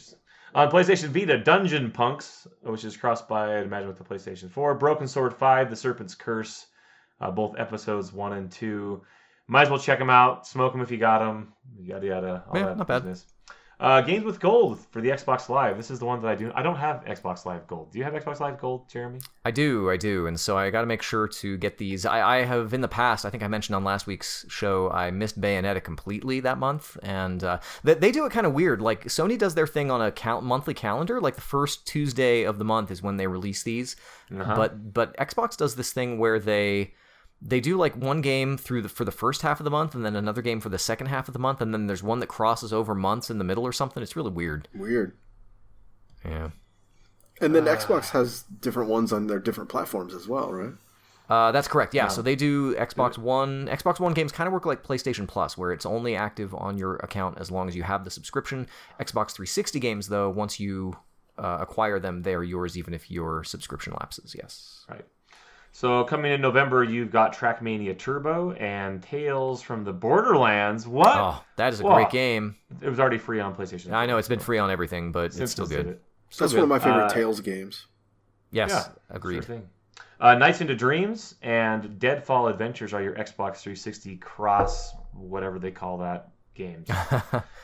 On 0.56 0.70
PlayStation 0.70 1.08
Vita, 1.08 1.36
Dungeon 1.36 1.90
Punks, 1.90 2.46
which 2.62 2.82
is 2.82 2.96
crossed 2.96 3.28
by, 3.28 3.58
I'd 3.58 3.64
imagine, 3.64 3.88
with 3.88 3.98
the 3.98 4.04
PlayStation 4.04 4.50
4. 4.50 4.74
Broken 4.76 5.06
Sword 5.06 5.34
5, 5.34 5.68
The 5.68 5.76
Serpent's 5.76 6.14
Curse, 6.14 6.68
uh, 7.20 7.30
both 7.30 7.58
episodes 7.58 8.10
1 8.10 8.32
and 8.32 8.50
2. 8.50 9.02
Might 9.48 9.64
as 9.64 9.70
well 9.70 9.78
check 9.78 9.98
them 9.98 10.08
out. 10.08 10.46
Smoke 10.46 10.72
them 10.72 10.80
if 10.80 10.90
you 10.90 10.96
got 10.96 11.18
them. 11.18 11.52
Yada, 11.78 12.06
yada. 12.06 12.44
All 12.48 12.58
Yeah, 12.58 12.66
that 12.68 12.78
not 12.78 12.86
bad. 12.86 13.04
Uh, 13.78 14.00
games 14.00 14.24
with 14.24 14.40
gold 14.40 14.80
for 14.90 15.02
the 15.02 15.10
Xbox 15.10 15.50
Live. 15.50 15.76
This 15.76 15.90
is 15.90 15.98
the 15.98 16.06
one 16.06 16.22
that 16.22 16.28
I 16.28 16.34
do. 16.34 16.50
I 16.54 16.62
don't 16.62 16.76
have 16.76 17.04
Xbox 17.04 17.44
Live 17.44 17.66
Gold. 17.66 17.92
Do 17.92 17.98
you 17.98 18.04
have 18.04 18.14
Xbox 18.14 18.40
Live 18.40 18.58
Gold, 18.58 18.88
Jeremy? 18.88 19.20
I 19.44 19.50
do, 19.50 19.90
I 19.90 19.98
do, 19.98 20.26
and 20.26 20.40
so 20.40 20.56
I 20.56 20.70
got 20.70 20.80
to 20.80 20.86
make 20.86 21.02
sure 21.02 21.28
to 21.28 21.58
get 21.58 21.76
these. 21.76 22.06
I, 22.06 22.38
I 22.38 22.44
have 22.44 22.72
in 22.72 22.80
the 22.80 22.88
past. 22.88 23.26
I 23.26 23.30
think 23.30 23.42
I 23.42 23.48
mentioned 23.48 23.76
on 23.76 23.84
last 23.84 24.06
week's 24.06 24.46
show. 24.48 24.90
I 24.90 25.10
missed 25.10 25.38
Bayonetta 25.38 25.84
completely 25.84 26.40
that 26.40 26.56
month, 26.56 26.96
and 27.02 27.44
uh, 27.44 27.58
they, 27.84 27.92
they 27.92 28.12
do 28.12 28.24
it 28.24 28.32
kind 28.32 28.46
of 28.46 28.54
weird. 28.54 28.80
Like 28.80 29.04
Sony 29.08 29.36
does 29.36 29.54
their 29.54 29.66
thing 29.66 29.90
on 29.90 30.00
a 30.00 30.10
cal- 30.10 30.40
monthly 30.40 30.72
calendar. 30.72 31.20
Like 31.20 31.34
the 31.34 31.42
first 31.42 31.86
Tuesday 31.86 32.44
of 32.44 32.58
the 32.58 32.64
month 32.64 32.90
is 32.90 33.02
when 33.02 33.18
they 33.18 33.26
release 33.26 33.62
these, 33.62 33.94
Uh-huh. 34.34 34.56
but 34.56 34.94
but 34.94 35.14
Xbox 35.18 35.54
does 35.54 35.76
this 35.76 35.92
thing 35.92 36.18
where 36.18 36.38
they 36.40 36.94
they 37.40 37.60
do 37.60 37.76
like 37.76 37.94
one 37.94 38.20
game 38.20 38.56
through 38.56 38.82
the 38.82 38.88
for 38.88 39.04
the 39.04 39.12
first 39.12 39.42
half 39.42 39.60
of 39.60 39.64
the 39.64 39.70
month, 39.70 39.94
and 39.94 40.04
then 40.04 40.16
another 40.16 40.42
game 40.42 40.60
for 40.60 40.68
the 40.68 40.78
second 40.78 41.08
half 41.08 41.28
of 41.28 41.32
the 41.32 41.38
month, 41.38 41.60
and 41.60 41.72
then 41.72 41.86
there's 41.86 42.02
one 42.02 42.20
that 42.20 42.28
crosses 42.28 42.72
over 42.72 42.94
months 42.94 43.30
in 43.30 43.38
the 43.38 43.44
middle 43.44 43.64
or 43.64 43.72
something. 43.72 44.02
It's 44.02 44.16
really 44.16 44.30
weird. 44.30 44.68
Weird. 44.74 45.16
Yeah. 46.24 46.50
And 47.40 47.54
then 47.54 47.64
Xbox 47.64 48.10
has 48.10 48.44
different 48.60 48.88
ones 48.88 49.12
on 49.12 49.26
their 49.26 49.38
different 49.38 49.68
platforms 49.68 50.14
as 50.14 50.26
well, 50.26 50.52
right? 50.52 50.72
Uh, 51.28 51.52
that's 51.52 51.68
correct. 51.68 51.92
Yeah. 51.92 52.08
So 52.08 52.22
they 52.22 52.36
do 52.36 52.74
Xbox 52.76 53.18
One. 53.18 53.66
Xbox 53.66 54.00
One 54.00 54.14
games 54.14 54.32
kind 54.32 54.46
of 54.46 54.52
work 54.52 54.64
like 54.64 54.82
PlayStation 54.82 55.26
Plus, 55.26 55.58
where 55.58 55.72
it's 55.72 55.84
only 55.84 56.16
active 56.16 56.54
on 56.54 56.78
your 56.78 56.96
account 56.96 57.38
as 57.38 57.50
long 57.50 57.68
as 57.68 57.76
you 57.76 57.82
have 57.82 58.04
the 58.04 58.10
subscription. 58.10 58.66
Xbox 59.00 59.32
360 59.32 59.80
games, 59.80 60.08
though, 60.08 60.30
once 60.30 60.60
you 60.60 60.96
uh, 61.36 61.58
acquire 61.60 61.98
them, 61.98 62.22
they 62.22 62.34
are 62.34 62.44
yours, 62.44 62.78
even 62.78 62.94
if 62.94 63.10
your 63.10 63.44
subscription 63.44 63.92
lapses. 63.98 64.34
Yes. 64.38 64.84
Right. 64.88 65.04
So 65.76 66.04
coming 66.04 66.32
in 66.32 66.40
November, 66.40 66.82
you've 66.84 67.10
got 67.10 67.36
Trackmania 67.36 67.98
Turbo 67.98 68.52
and 68.52 69.02
Tales 69.02 69.60
from 69.60 69.84
the 69.84 69.92
Borderlands. 69.92 70.88
What? 70.88 71.14
Oh, 71.14 71.44
that 71.56 71.74
is 71.74 71.80
a 71.80 71.82
Whoa. 71.82 71.96
great 71.96 72.08
game. 72.08 72.56
It 72.80 72.88
was 72.88 72.98
already 72.98 73.18
free 73.18 73.40
on 73.40 73.54
PlayStation. 73.54 73.92
I 73.92 74.06
know 74.06 74.16
it's 74.16 74.26
been 74.26 74.38
free 74.38 74.56
on 74.56 74.70
everything, 74.70 75.12
but 75.12 75.38
it's 75.38 75.50
still 75.52 75.66
good. 75.66 75.86
it. 75.86 76.02
Still 76.30 76.46
That's 76.46 76.54
good. 76.54 76.60
one 76.60 76.62
of 76.62 76.68
my 76.70 76.78
favorite 76.78 77.04
Uh, 77.04 77.08
Tales 77.10 77.40
games. 77.42 77.88
Yes, 78.52 78.70
Yeah, 78.70 78.86
agreed. 79.14 79.44
Sure 79.44 79.56
thing. 79.56 79.68
Uh, 80.18 80.34
Nights 80.36 80.62
into 80.62 80.74
Dreams 80.74 81.34
and 81.42 81.98
Deadfall 81.98 82.48
Adventures 82.48 82.94
are 82.94 83.02
your 83.02 83.12
Xbox 83.12 83.56
360 83.58 84.16
cross, 84.16 84.94
whatever 85.12 85.58
they 85.58 85.72
call 85.72 85.98
that, 85.98 86.30
games. 86.54 86.88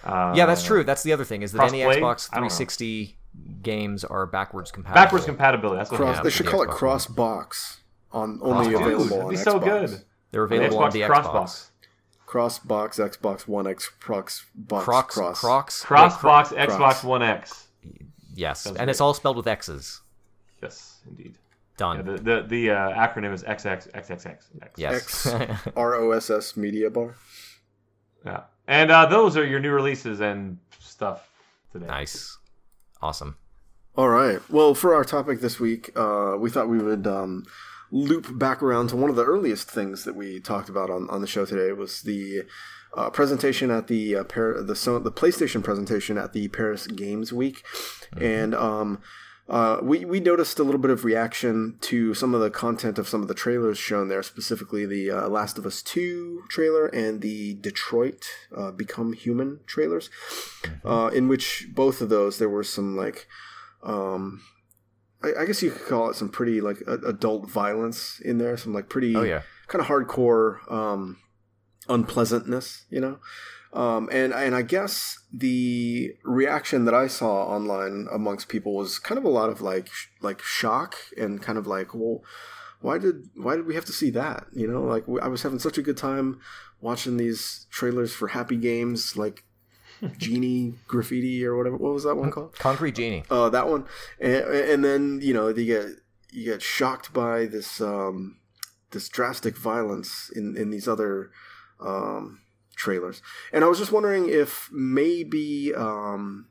Uh, 0.04 0.34
yeah, 0.36 0.44
that's 0.44 0.64
true. 0.64 0.82
That's 0.84 1.04
the 1.04 1.12
other 1.14 1.24
thing 1.24 1.40
is 1.42 1.52
that 1.52 1.68
any 1.68 1.78
Crossplay? 1.80 1.94
Xbox 2.00 2.28
I 2.32 2.40
don't 2.40 2.48
know. 2.48 2.54
360 2.56 3.16
games 3.62 4.04
are 4.04 4.26
backwards 4.26 4.70
compatible. 4.72 5.00
Backwards 5.02 5.24
compatibility. 5.24 5.78
That's 5.78 5.90
what 5.92 5.96
Cross, 5.98 6.20
they 6.24 6.30
should 6.30 6.44
the 6.44 6.50
call 6.50 6.62
it 6.62 6.68
Xbox 6.68 6.74
Cross 6.74 7.06
Box 7.06 7.81
on 8.12 8.38
only 8.42 8.74
Crossbox. 8.74 8.80
available 8.80 9.04
Dude, 9.04 9.12
on 9.12 9.18
it'd 9.18 9.30
be 9.30 9.36
Xbox. 9.36 9.44
so 9.44 9.58
good. 9.58 9.90
They're 10.30 10.46
The 10.48 10.54
available 10.56 10.78
on 10.80 10.90
Xbox 10.90 10.92
the 10.92 11.00
Crossbox. 11.00 11.32
Xbox. 11.32 11.68
Cross 12.26 12.58
Box, 12.60 12.98
Xbox 12.98 13.46
One, 13.48 13.66
X, 13.66 13.90
Xbox 14.00 14.42
Box, 14.54 14.84
Crocs, 14.84 15.14
Cross. 15.14 15.40
Crocs. 15.40 15.84
Crossbox 15.84 16.18
Cross. 16.18 16.52
Xbox 16.52 17.04
One 17.04 17.22
X. 17.22 17.68
Yes, 18.34 18.62
Sounds 18.62 18.78
and 18.78 18.88
it's 18.88 19.00
all 19.02 19.12
spelled 19.12 19.36
with 19.36 19.46
X's. 19.46 20.00
Yes, 20.62 21.00
indeed. 21.06 21.36
Done. 21.76 21.96
Yeah, 21.98 22.02
the 22.02 22.22
the, 22.22 22.42
the 22.48 22.70
uh, 22.70 22.90
acronym 23.08 23.34
is 23.34 23.42
XXXXX. 23.42 24.36
yes. 24.76 25.26
X. 25.26 25.68
ROSS 25.76 26.56
Media 26.56 26.88
Bar. 26.88 27.14
Yeah. 28.24 28.42
And 28.66 28.90
uh, 28.90 29.06
those 29.06 29.36
are 29.36 29.44
your 29.44 29.60
new 29.60 29.72
releases 29.72 30.20
and 30.20 30.58
stuff 30.78 31.28
today. 31.72 31.86
nice. 31.86 32.38
Awesome. 33.02 33.36
All 33.96 34.08
right. 34.08 34.38
Well, 34.48 34.74
for 34.74 34.94
our 34.94 35.04
topic 35.04 35.40
this 35.40 35.58
week, 35.60 35.90
uh, 35.96 36.36
we 36.38 36.48
thought 36.48 36.68
we 36.68 36.78
would 36.78 37.06
um, 37.06 37.44
loop 37.92 38.38
back 38.38 38.62
around 38.62 38.88
to 38.88 38.96
one 38.96 39.10
of 39.10 39.16
the 39.16 39.24
earliest 39.24 39.70
things 39.70 40.04
that 40.04 40.16
we 40.16 40.40
talked 40.40 40.68
about 40.70 40.90
on, 40.90 41.08
on 41.10 41.20
the 41.20 41.26
show 41.26 41.44
today 41.44 41.72
was 41.72 42.02
the 42.02 42.42
uh, 42.96 43.10
presentation 43.10 43.70
at 43.70 43.86
the 43.86 44.16
uh, 44.16 44.24
Par- 44.24 44.62
the 44.62 44.74
so- 44.74 44.98
the 44.98 45.12
PlayStation 45.12 45.62
presentation 45.62 46.18
at 46.18 46.32
the 46.32 46.48
Paris 46.48 46.86
Games 46.86 47.32
Week, 47.32 47.62
and 48.18 48.54
um, 48.54 49.00
uh, 49.48 49.78
we 49.82 50.04
we 50.04 50.20
noticed 50.20 50.58
a 50.58 50.62
little 50.64 50.80
bit 50.80 50.90
of 50.90 51.04
reaction 51.04 51.76
to 51.82 52.14
some 52.14 52.34
of 52.34 52.40
the 52.40 52.50
content 52.50 52.98
of 52.98 53.08
some 53.08 53.22
of 53.22 53.28
the 53.28 53.34
trailers 53.34 53.78
shown 53.78 54.08
there, 54.08 54.22
specifically 54.22 54.86
the 54.86 55.10
uh, 55.10 55.28
Last 55.28 55.58
of 55.58 55.66
Us 55.66 55.82
Two 55.82 56.42
trailer 56.48 56.86
and 56.86 57.20
the 57.20 57.54
Detroit 57.54 58.26
uh, 58.56 58.70
Become 58.70 59.12
Human 59.14 59.60
trailers, 59.66 60.10
uh, 60.84 61.10
in 61.14 61.28
which 61.28 61.68
both 61.74 62.00
of 62.00 62.08
those 62.08 62.38
there 62.38 62.48
were 62.48 62.64
some 62.64 62.96
like 62.96 63.26
um 63.82 64.40
I, 65.24 65.42
I 65.42 65.44
guess 65.46 65.62
you 65.62 65.70
could 65.70 65.86
call 65.86 66.10
it 66.10 66.16
some 66.16 66.28
pretty 66.28 66.60
like 66.60 66.78
a, 66.86 66.94
adult 67.08 67.48
violence 67.48 68.20
in 68.24 68.38
there 68.38 68.56
some 68.56 68.72
like 68.74 68.88
pretty 68.88 69.14
Oh 69.16 69.22
yeah. 69.22 69.42
kind 69.68 69.80
of 69.82 69.88
hardcore 69.88 70.70
um 70.72 71.18
unpleasantness 71.88 72.84
you 72.90 73.00
know 73.00 73.18
um 73.72 74.08
and 74.12 74.32
and 74.32 74.54
i 74.54 74.62
guess 74.62 75.18
the 75.32 76.12
reaction 76.24 76.84
that 76.84 76.94
i 76.94 77.06
saw 77.06 77.44
online 77.46 78.06
amongst 78.12 78.48
people 78.48 78.74
was 78.74 78.98
kind 78.98 79.18
of 79.18 79.24
a 79.24 79.28
lot 79.28 79.48
of 79.50 79.60
like 79.60 79.88
sh- 79.88 80.06
like 80.20 80.40
shock 80.42 80.94
and 81.16 81.42
kind 81.42 81.58
of 81.58 81.66
like 81.66 81.94
well 81.94 82.22
why 82.80 82.98
did 82.98 83.28
why 83.34 83.56
did 83.56 83.66
we 83.66 83.74
have 83.74 83.84
to 83.84 83.92
see 83.92 84.10
that 84.10 84.46
you 84.52 84.66
know 84.66 84.82
like 84.82 85.04
i 85.22 85.28
was 85.28 85.42
having 85.42 85.58
such 85.58 85.78
a 85.78 85.82
good 85.82 85.96
time 85.96 86.38
watching 86.80 87.16
these 87.16 87.66
trailers 87.70 88.12
for 88.12 88.28
happy 88.28 88.56
games 88.56 89.16
like 89.16 89.44
genie 90.18 90.74
graffiti 90.88 91.44
or 91.44 91.56
whatever 91.56 91.76
what 91.76 91.92
was 91.92 92.04
that 92.04 92.16
one 92.16 92.30
called? 92.30 92.58
Concrete 92.58 92.94
Genie. 92.94 93.24
uh, 93.30 93.48
that 93.50 93.68
one, 93.68 93.86
and, 94.20 94.34
and 94.44 94.84
then 94.84 95.20
you 95.22 95.32
know 95.34 95.48
you 95.48 95.64
get 95.64 95.86
you 96.30 96.44
get 96.44 96.62
shocked 96.62 97.12
by 97.12 97.46
this 97.46 97.80
um, 97.80 98.38
this 98.90 99.08
drastic 99.08 99.56
violence 99.56 100.30
in 100.34 100.56
in 100.56 100.70
these 100.70 100.88
other 100.88 101.30
um, 101.80 102.40
trailers, 102.76 103.22
and 103.52 103.64
I 103.64 103.68
was 103.68 103.78
just 103.78 103.92
wondering 103.92 104.28
if 104.28 104.68
maybe 104.72 105.72
um, 105.74 106.48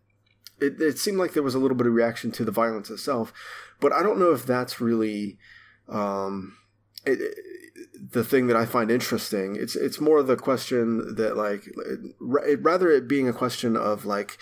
it, 0.60 0.80
it 0.82 0.97
seemed 0.99 1.18
like 1.18 1.34
there 1.34 1.43
was 1.43 1.56
a 1.56 1.60
little 1.60 1.78
bit 1.78 1.88
of 1.88 1.93
reaction 1.93 2.32
to 2.32 2.45
the 2.45 2.52
violence 2.52 2.89
itself, 2.89 3.34
but 3.80 3.91
I 3.91 4.02
don't 4.04 4.20
know 4.20 4.32
if 4.32 4.45
that's 4.45 4.80
really 4.80 5.38
um, 5.89 6.56
it, 7.06 7.20
it- 7.22 7.38
the 8.12 8.24
thing 8.24 8.48
that 8.48 8.56
I 8.56 8.66
find 8.66 8.92
interesting. 8.92 9.56
It's 9.56 9.76
it's 9.76 10.00
more 10.00 10.24
the 10.24 10.36
question 10.36 11.16
that 11.16 11.38
like 11.38 11.68
it, 11.68 12.60
rather 12.62 12.90
it 12.90 13.08
being 13.08 13.28
a 13.28 13.34
question 13.34 13.76
of 13.76 14.06
like 14.06 14.38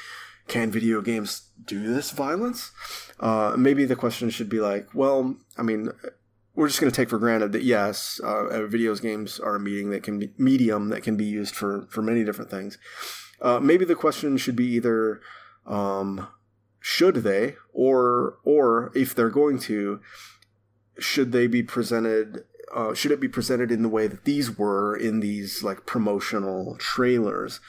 can 0.48 0.72
video 0.72 1.02
games 1.02 1.50
do 1.64 1.94
this 1.94 2.12
violence? 2.12 2.72
Uh, 3.20 3.56
maybe 3.58 3.86
the 3.86 3.96
question 3.96 4.30
should 4.30 4.50
be 4.50 4.60
like, 4.60 4.94
well, 4.94 5.36
I 5.58 5.62
mean, 5.62 5.92
we're 6.56 6.68
just 6.68 6.82
going 6.82 6.92
to 6.92 6.96
take 6.96 7.10
for 7.10 7.20
granted 7.20 7.54
that 7.54 7.64
yes, 7.64 8.20
uh, 8.24 8.48
uh, 8.48 8.68
video 8.68 8.94
games 8.96 9.40
are 9.40 9.56
a 9.56 9.60
medium 9.60 9.92
that 9.92 10.04
can 10.04 10.20
be 10.20 10.34
medium 10.38 10.90
that 10.90 11.04
can 11.04 11.16
be 11.16 11.26
used 11.26 11.56
for 11.56 11.88
for 11.90 12.02
many 12.02 12.26
different 12.26 12.52
things. 12.52 12.78
Uh, 13.42 13.60
maybe 13.60 13.86
the 13.86 13.96
question 13.96 14.36
should 14.36 14.56
be 14.56 14.66
either 14.66 15.22
um, 15.66 16.28
should 16.82 17.16
they 17.18 17.56
or 17.72 18.40
or 18.44 18.92
if 18.96 19.16
they're 19.16 19.30
going 19.30 19.60
to 19.60 20.02
should 20.98 21.32
they 21.32 21.48
be 21.48 21.64
presented 21.64 22.44
uh, 22.74 22.93
should 22.93 23.11
it 23.11 23.22
be 23.22 23.28
presented 23.28 23.72
in 23.72 23.84
the 23.84 23.89
way 23.89 24.07
that 24.07 24.26
these 24.26 24.57
were 24.57 24.95
in 24.95 25.20
these 25.20 25.63
like 25.63 25.86
promotional 25.86 26.76
trailers? 26.78 27.59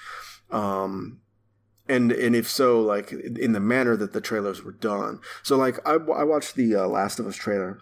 Um, 0.50 1.20
and 1.88 2.12
and 2.12 2.36
if 2.36 2.48
so 2.48 2.80
like 2.80 3.12
in 3.12 3.52
the 3.52 3.60
manner 3.60 3.96
that 3.96 4.12
the 4.12 4.20
trailers 4.20 4.62
were 4.62 4.72
done. 4.72 5.20
So 5.42 5.56
like 5.56 5.78
i, 5.86 5.92
I 5.94 6.24
watched 6.24 6.54
the 6.54 6.76
uh, 6.76 6.86
last 6.86 7.18
of 7.18 7.26
us 7.26 7.36
trailer 7.36 7.80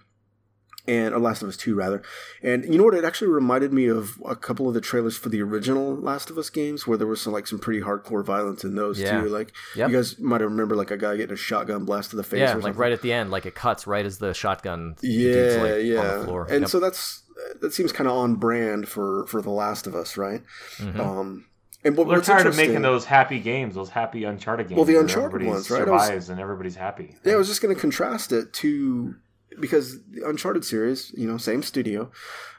and 0.86 1.14
or 1.14 1.18
Last 1.18 1.42
of 1.42 1.48
Us 1.48 1.56
Two 1.56 1.74
rather. 1.74 2.02
And 2.42 2.64
you 2.64 2.78
know 2.78 2.84
what? 2.84 2.94
It 2.94 3.04
actually 3.04 3.28
reminded 3.28 3.72
me 3.72 3.86
of 3.88 4.20
a 4.24 4.34
couple 4.36 4.68
of 4.68 4.74
the 4.74 4.80
trailers 4.80 5.16
for 5.16 5.28
the 5.28 5.42
original 5.42 5.94
Last 5.96 6.30
of 6.30 6.38
Us 6.38 6.48
games, 6.50 6.86
where 6.86 6.96
there 6.96 7.06
was 7.06 7.20
some 7.20 7.32
like 7.32 7.46
some 7.46 7.58
pretty 7.58 7.80
hardcore 7.80 8.24
violence 8.24 8.64
in 8.64 8.74
those 8.74 8.98
Yeah. 9.00 9.20
too. 9.20 9.28
Like 9.28 9.52
Yep. 9.76 9.90
you 9.90 9.96
guys 9.96 10.18
might 10.18 10.40
remember 10.40 10.76
like 10.76 10.90
a 10.90 10.96
guy 10.96 11.16
getting 11.16 11.34
a 11.34 11.36
shotgun 11.36 11.84
blast 11.84 12.10
to 12.10 12.16
the 12.16 12.22
face. 12.22 12.40
Yeah, 12.40 12.52
or 12.52 12.54
like 12.56 12.62
something. 12.62 12.80
right 12.80 12.92
at 12.92 13.02
the 13.02 13.12
end, 13.12 13.30
like 13.30 13.44
it 13.46 13.54
cuts 13.54 13.86
right 13.86 14.06
as 14.06 14.18
the 14.18 14.32
shotgun. 14.32 14.94
the 15.00 15.08
Yeah, 15.08 15.62
like, 15.62 15.84
yeah. 15.84 16.12
On 16.14 16.18
the 16.20 16.24
floor. 16.24 16.46
And 16.50 16.60
Yep. 16.62 16.70
so 16.70 16.80
that's 16.80 17.22
that 17.60 17.72
seems 17.72 17.92
kind 17.92 18.08
of 18.08 18.16
on 18.16 18.34
brand 18.36 18.88
for 18.88 19.26
for 19.26 19.40
The 19.42 19.50
Last 19.50 19.86
of 19.86 19.94
Us, 19.94 20.16
right? 20.16 20.42
Mhm. 20.78 20.98
Um, 20.98 21.44
and 21.84 21.96
what, 21.96 22.08
They're 22.08 22.20
tired 22.20 22.46
of 22.48 22.56
making 22.56 22.82
those 22.82 23.04
happy 23.04 23.38
games, 23.38 23.74
those 23.76 23.90
happy 23.90 24.24
Uncharted 24.24 24.68
games. 24.68 24.76
Well, 24.76 24.84
the 24.84 24.94
where 24.94 25.02
Uncharted 25.02 25.26
everybody 25.26 25.46
ones, 25.50 25.70
right? 25.70 25.86
I 25.86 25.90
was- 25.90 26.02
Survives 26.06 26.28
and 26.30 26.40
everybody's 26.40 26.74
happy. 26.74 27.14
Yeah, 27.24 27.34
I 27.34 27.36
was 27.36 27.46
just 27.46 27.62
going 27.62 27.72
to 27.74 27.80
contrast 27.80 28.32
it 28.32 28.52
to 28.54 29.14
because 29.60 30.02
the 30.10 30.28
Uncharted 30.28 30.64
series, 30.64 31.12
you 31.16 31.28
know, 31.28 31.36
same 31.36 31.62
studio, 31.62 32.10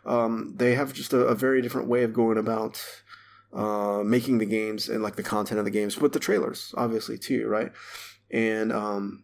um, 0.05 0.53
they 0.57 0.75
have 0.75 0.93
just 0.93 1.13
a, 1.13 1.19
a 1.19 1.35
very 1.35 1.61
different 1.61 1.87
way 1.87 2.03
of 2.03 2.13
going 2.13 2.37
about 2.37 2.83
uh, 3.53 4.03
making 4.05 4.37
the 4.37 4.45
games 4.45 4.89
and 4.89 5.01
like 5.01 5.15
the 5.15 5.23
content 5.23 5.59
of 5.59 5.65
the 5.65 5.71
games 5.71 5.97
with 5.97 6.13
the 6.13 6.19
trailers, 6.19 6.73
obviously 6.77 7.17
too, 7.17 7.47
right? 7.47 7.71
And 8.31 8.71
um, 8.71 9.23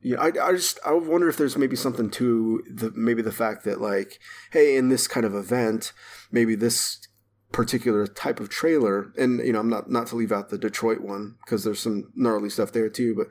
yeah, 0.00 0.20
I, 0.20 0.26
I 0.28 0.52
just 0.52 0.78
I 0.84 0.92
wonder 0.92 1.28
if 1.28 1.36
there's 1.36 1.56
maybe 1.56 1.76
something 1.76 2.10
to 2.12 2.62
the 2.72 2.92
maybe 2.94 3.22
the 3.22 3.32
fact 3.32 3.64
that 3.64 3.80
like, 3.80 4.20
hey, 4.52 4.76
in 4.76 4.88
this 4.88 5.08
kind 5.08 5.26
of 5.26 5.34
event, 5.34 5.92
maybe 6.30 6.54
this 6.54 7.06
particular 7.50 8.06
type 8.06 8.38
of 8.40 8.48
trailer, 8.48 9.12
and 9.18 9.40
you 9.40 9.52
know, 9.52 9.60
I'm 9.60 9.68
not 9.68 9.90
not 9.90 10.06
to 10.08 10.16
leave 10.16 10.32
out 10.32 10.50
the 10.50 10.58
Detroit 10.58 11.00
one 11.00 11.36
because 11.44 11.64
there's 11.64 11.80
some 11.80 12.12
gnarly 12.14 12.50
stuff 12.50 12.72
there 12.72 12.88
too, 12.88 13.14
but 13.16 13.26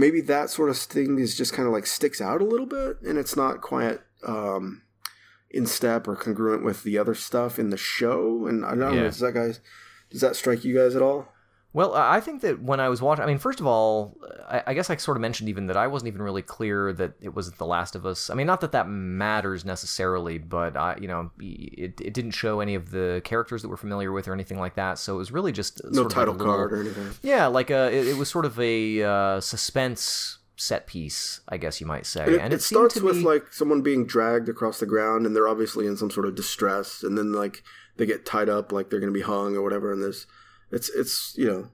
maybe 0.00 0.20
that 0.22 0.50
sort 0.50 0.68
of 0.70 0.76
thing 0.76 1.18
is 1.18 1.36
just 1.36 1.52
kind 1.52 1.66
of 1.68 1.72
like 1.72 1.86
sticks 1.86 2.20
out 2.20 2.40
a 2.40 2.44
little 2.44 2.66
bit 2.66 3.00
and 3.02 3.18
it's 3.18 3.36
not 3.36 3.60
quite 3.60 4.00
um 4.26 4.82
in 5.50 5.66
step 5.66 6.06
or 6.08 6.16
congruent 6.16 6.64
with 6.64 6.82
the 6.84 6.96
other 6.98 7.14
stuff 7.14 7.58
in 7.58 7.70
the 7.70 7.76
show 7.76 8.46
and 8.46 8.64
i 8.64 8.70
don't 8.70 8.78
know 8.80 8.92
Yeah. 8.92 9.02
does 9.04 9.20
that 9.20 9.34
guys 9.34 9.60
does 10.10 10.20
that 10.22 10.36
strike 10.36 10.64
you 10.64 10.74
guys 10.74 10.94
at 10.96 11.02
all 11.02 11.28
Well, 11.72 11.94
I 11.94 12.18
think 12.18 12.40
that 12.42 12.60
when 12.60 12.80
I 12.80 12.88
was 12.88 13.00
watching, 13.00 13.22
I 13.22 13.26
mean, 13.28 13.38
first 13.38 13.60
of 13.60 13.66
all, 13.66 14.16
I, 14.48 14.62
I 14.68 14.74
guess 14.74 14.90
I 14.90 14.96
sort 14.96 15.16
of 15.16 15.20
mentioned 15.20 15.48
even 15.48 15.68
that 15.68 15.76
I 15.76 15.86
wasn't 15.86 16.08
even 16.08 16.20
really 16.20 16.42
clear 16.42 16.92
that 16.94 17.12
it 17.20 17.32
was 17.32 17.52
The 17.52 17.64
Last 17.64 17.94
of 17.94 18.04
Us. 18.04 18.28
I 18.28 18.34
mean, 18.34 18.48
not 18.48 18.60
that 18.62 18.72
that 18.72 18.88
matters 18.88 19.64
necessarily, 19.64 20.38
but 20.38 20.76
I, 20.76 20.96
you 21.00 21.06
know, 21.06 21.30
it, 21.38 22.00
it 22.00 22.12
didn't 22.12 22.32
show 22.32 22.58
any 22.58 22.74
of 22.74 22.90
the 22.90 23.20
characters 23.24 23.62
that 23.62 23.68
we're 23.68 23.76
familiar 23.76 24.10
with 24.10 24.26
or 24.26 24.32
anything 24.32 24.58
like 24.58 24.74
that. 24.74 24.98
So 24.98 25.14
it 25.14 25.18
was 25.18 25.30
really 25.30 25.52
just 25.52 25.80
no 25.84 26.00
of 26.00 26.06
like 26.06 26.14
title 26.14 26.34
little- 26.34 26.54
card 26.54 26.72
or 26.72 26.80
anything 26.80 27.08
Yeah, 27.22 27.46
like 27.46 27.70
a, 27.70 27.92
it, 27.96 28.08
it 28.08 28.16
was 28.16 28.28
sort 28.28 28.46
of 28.46 28.58
a 28.58 29.02
uh, 29.04 29.40
suspense 29.40 30.38
set 30.56 30.88
piece, 30.88 31.40
I 31.48 31.56
guess 31.56 31.80
you 31.80 31.86
might 31.86 32.04
say. 32.04 32.24
and 32.24 32.34
it, 32.34 32.40
and 32.40 32.52
it 32.52 32.62
seemed 32.62 32.90
starts 32.90 33.00
with 33.00 33.18
be- 33.18 33.22
like 33.22 33.52
someone 33.52 33.80
being 33.80 34.06
dragged 34.06 34.48
across 34.48 34.80
the 34.80 34.86
ground 34.86 35.24
and 35.24 35.36
they're 35.36 35.48
obviously 35.48 35.86
in 35.86 35.96
some 35.96 36.10
sort 36.10 36.26
of 36.26 36.34
distress 36.34 37.02
and 37.04 37.16
then 37.16 37.32
like 37.32 37.62
they 37.96 38.04
get 38.06 38.26
tied 38.26 38.48
up 38.48 38.72
like 38.72 38.90
they're 38.90 39.00
gonna 39.00 39.12
be 39.12 39.22
hung 39.22 39.54
or 39.56 39.62
whatever 39.62 39.92
and 39.92 40.02
there's 40.02 40.26
it's 40.70 40.88
it's 40.90 41.34
you 41.36 41.46
know 41.46 41.68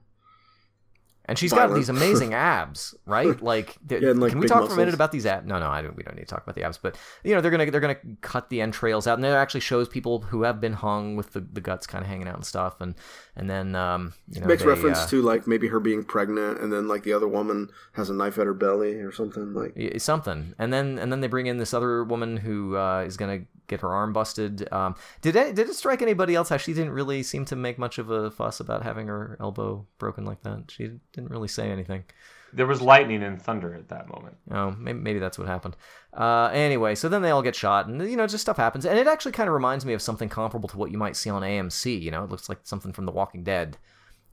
And 1.27 1.37
she's 1.37 1.51
violent. 1.51 1.71
got 1.71 1.75
these 1.75 1.89
amazing 1.89 2.33
abs, 2.33 2.95
right? 3.05 3.41
Like, 3.41 3.77
Yeah, 3.89 4.11
like, 4.11 4.31
can 4.31 4.39
we 4.39 4.47
talk 4.47 4.67
for 4.67 4.73
a 4.73 4.77
minute 4.77 4.93
about 4.93 5.11
these 5.11 5.25
abs? 5.25 5.45
No, 5.45 5.59
no, 5.59 5.67
I 5.69 5.81
don't. 5.81 5.95
We 5.95 6.03
don't 6.03 6.15
need 6.15 6.21
to 6.21 6.27
talk 6.27 6.43
about 6.43 6.55
the 6.55 6.63
abs, 6.63 6.77
but 6.77 6.97
you 7.23 7.35
know, 7.35 7.41
they're 7.41 7.51
gonna 7.51 7.69
they're 7.69 7.81
gonna 7.81 7.97
cut 8.21 8.49
the 8.49 8.61
entrails 8.61 9.07
out, 9.07 9.17
and 9.17 9.25
it 9.25 9.29
actually 9.29 9.59
shows 9.59 9.89
people 9.89 10.21
who 10.21 10.43
have 10.43 10.61
been 10.61 10.73
hung 10.73 11.15
with 11.15 11.33
the, 11.33 11.41
the 11.41 11.61
guts 11.61 11.85
kind 11.85 12.03
of 12.03 12.09
hanging 12.09 12.27
out 12.27 12.35
and 12.35 12.45
stuff, 12.45 12.79
and 12.79 12.95
and 13.35 13.49
then 13.49 13.75
um, 13.75 14.13
you 14.29 14.39
know, 14.39 14.47
makes 14.47 14.63
they, 14.63 14.69
reference 14.69 14.99
uh, 14.99 15.07
to 15.07 15.21
like 15.21 15.47
maybe 15.47 15.67
her 15.67 15.79
being 15.79 16.03
pregnant 16.03 16.59
and 16.59 16.71
then 16.71 16.87
like 16.87 17.03
the 17.03 17.13
other 17.13 17.27
woman 17.27 17.69
has 17.93 18.09
a 18.09 18.13
knife 18.13 18.37
at 18.37 18.45
her 18.45 18.53
belly 18.53 18.95
or 18.95 19.11
something 19.11 19.53
like 19.53 19.73
something, 19.99 20.53
and 20.57 20.71
then 20.71 20.97
and 20.97 21.11
then 21.11 21.21
they 21.21 21.27
bring 21.27 21.47
in 21.47 21.57
this 21.57 21.73
other 21.73 22.03
woman 22.03 22.37
who 22.37 22.77
uh, 22.77 23.03
is 23.05 23.17
gonna 23.17 23.41
get 23.67 23.81
her 23.81 23.89
arm 23.89 24.13
busted. 24.13 24.71
Um, 24.71 24.95
did 25.21 25.35
it, 25.35 25.55
did 25.55 25.69
it 25.69 25.75
strike 25.75 26.01
anybody 26.01 26.35
else 26.35 26.49
how 26.49 26.57
she 26.57 26.73
didn't 26.73 26.91
really 26.91 27.21
seem 27.23 27.45
to 27.45 27.55
make 27.55 27.77
much 27.77 27.97
of 27.97 28.09
a 28.09 28.31
fuss 28.31 28.59
about 28.59 28.83
having 28.83 29.07
her 29.07 29.37
elbow 29.39 29.85
broken 29.97 30.25
like 30.25 30.41
that? 30.43 30.71
She 30.71 30.91
didn't 31.17 31.31
really 31.31 31.47
say 31.47 31.69
anything. 31.69 32.05
There 32.53 32.67
was 32.67 32.81
lightning 32.81 33.23
and 33.23 33.41
thunder 33.41 33.73
at 33.73 33.89
that 33.89 34.07
moment. 34.07 34.37
Oh, 34.51 34.71
maybe, 34.71 34.99
maybe 34.99 35.19
that's 35.19 35.37
what 35.37 35.47
happened. 35.47 35.75
Uh, 36.13 36.49
anyway, 36.53 36.95
so 36.95 37.09
then 37.09 37.21
they 37.21 37.31
all 37.31 37.41
get 37.41 37.55
shot, 37.55 37.87
and 37.87 38.01
you 38.09 38.15
know, 38.15 38.25
just 38.27 38.43
stuff 38.43 38.55
happens, 38.57 38.85
and 38.85 38.97
it 38.97 39.07
actually 39.07 39.33
kind 39.33 39.49
of 39.49 39.53
reminds 39.53 39.85
me 39.85 39.93
of 39.93 40.01
something 40.01 40.29
comparable 40.29 40.69
to 40.69 40.77
what 40.77 40.91
you 40.91 40.97
might 40.97 41.15
see 41.17 41.29
on 41.29 41.41
AMC. 41.41 42.01
You 42.01 42.11
know, 42.11 42.23
it 42.23 42.29
looks 42.29 42.47
like 42.47 42.59
something 42.63 42.93
from 42.93 43.05
The 43.05 43.11
Walking 43.11 43.43
Dead 43.43 43.77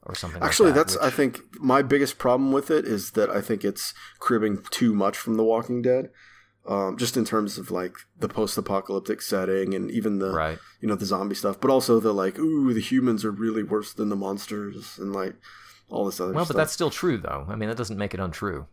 or 0.03 0.15
something. 0.15 0.39
like 0.39 0.47
Actually, 0.47 0.71
that, 0.71 0.75
that's 0.87 0.93
which- 0.93 1.03
I 1.03 1.09
think 1.09 1.41
my 1.59 1.81
biggest 1.81 2.17
problem 2.17 2.51
with 2.51 2.71
it 2.71 2.85
is 2.85 3.11
that 3.11 3.29
I 3.29 3.41
think 3.41 3.65
it's 3.65 3.93
cribbing 4.19 4.63
too 4.69 4.93
much 4.93 5.17
from 5.17 5.35
The 5.35 5.43
Walking 5.43 5.81
Dead, 5.81 6.09
um, 6.67 6.97
just 6.97 7.17
in 7.17 7.25
terms 7.25 7.57
of 7.57 7.69
like 7.69 7.95
the 8.17 8.29
post-apocalyptic 8.29 9.21
setting 9.21 9.73
and 9.73 9.91
even 9.91 10.19
the 10.19 10.31
right. 10.31 10.59
you 10.79 10.87
know 10.87 10.95
the 10.95 11.05
zombie 11.05 11.35
stuff, 11.35 11.59
but 11.59 11.69
also 11.69 11.99
the 11.99 12.13
like 12.13 12.39
ooh 12.39 12.73
the 12.73 12.79
humans 12.81 13.25
are 13.25 13.31
really 13.31 13.63
worse 13.63 13.93
than 13.93 14.09
the 14.09 14.15
monsters 14.15 14.97
and 14.97 15.13
like 15.13 15.35
all 15.89 16.05
this 16.05 16.19
other 16.19 16.33
Well, 16.33 16.45
stuff. 16.45 16.55
but 16.55 16.59
that's 16.61 16.73
still 16.73 16.89
true, 16.89 17.17
though. 17.17 17.45
I 17.49 17.55
mean, 17.55 17.69
that 17.69 17.77
doesn't 17.77 17.97
make 17.97 18.13
it 18.13 18.19
untrue. 18.19 18.67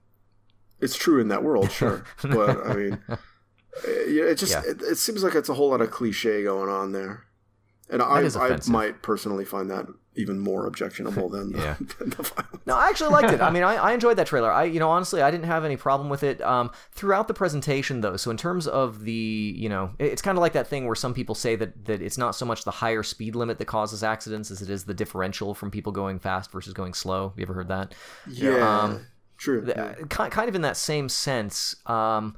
it's 0.80 0.96
true 0.96 1.20
in 1.20 1.28
that 1.28 1.42
world, 1.42 1.70
sure, 1.80 2.04
but 2.22 2.66
I 2.66 2.74
mean, 2.74 2.98
yeah, 4.08 4.24
it 4.24 4.36
just 4.36 4.52
Yeah. 4.52 4.62
It, 4.66 4.82
it 4.82 4.98
seems 4.98 5.22
like 5.22 5.34
it's 5.34 5.48
a 5.48 5.54
whole 5.54 5.70
lot 5.70 5.80
of 5.80 5.90
cliche 5.90 6.42
going 6.44 6.68
on 6.68 6.92
there, 6.92 7.24
and 7.92 8.02
I 8.02 8.22
I 8.26 8.58
might 8.68 9.02
personally 9.02 9.44
find 9.44 9.70
that 9.70 9.86
even 10.14 10.38
more 10.38 10.66
objectionable 10.66 11.28
than 11.30 11.52
the, 11.52 11.58
Yeah. 11.58 11.76
than 11.98 12.10
the 12.10 12.22
violence. 12.22 12.66
No, 12.66 12.76
I 12.76 12.88
actually 12.88 13.10
liked 13.10 13.32
it. 13.32 13.40
I 13.40 13.48
mean, 13.54 13.62
I, 13.62 13.76
I 13.76 13.92
enjoyed 13.92 14.18
that 14.18 14.26
trailer. 14.26 14.50
I, 14.52 14.64
you 14.64 14.78
know, 14.78 14.90
honestly, 14.90 15.22
I 15.22 15.30
didn't 15.30 15.46
have 15.46 15.64
any 15.64 15.76
problem 15.78 16.10
with 16.10 16.22
it 16.22 16.40
um, 16.42 16.70
throughout 16.92 17.28
the 17.28 17.34
presentation, 17.34 18.02
though. 18.02 18.16
So 18.18 18.30
in 18.30 18.36
terms 18.36 18.66
of 18.66 19.04
the, 19.04 19.12
you 19.56 19.70
know, 19.70 19.92
it's 19.98 20.20
kind 20.20 20.36
of 20.36 20.42
like 20.42 20.52
that 20.52 20.66
thing 20.66 20.84
where 20.86 20.94
some 20.94 21.14
people 21.14 21.34
say 21.34 21.56
that 21.56 21.86
that 21.86 22.02
it's 22.02 22.18
not 22.18 22.34
so 22.34 22.44
much 22.44 22.64
the 22.64 22.70
higher 22.72 23.02
speed 23.02 23.34
limit 23.36 23.56
that 23.58 23.64
causes 23.66 24.02
accidents 24.04 24.50
as 24.50 24.60
it 24.60 24.68
is 24.68 24.84
the 24.84 24.94
differential 24.94 25.54
from 25.54 25.70
people 25.70 25.92
going 25.92 26.18
fast 26.18 26.50
versus 26.50 26.74
going 26.74 26.92
slow. 26.94 27.32
You 27.36 27.42
ever 27.44 27.54
heard 27.54 27.68
that? 27.68 27.94
Yeah, 28.28 28.80
Um, 28.82 29.06
true. 29.38 29.62
the- 29.62 29.80
uh, 29.80 29.94
ki- 30.10 30.30
kind 30.30 30.48
of 30.48 30.54
in 30.54 30.60
that 30.62 30.76
same 30.76 31.08
sense. 31.08 31.74
Um, 31.86 32.36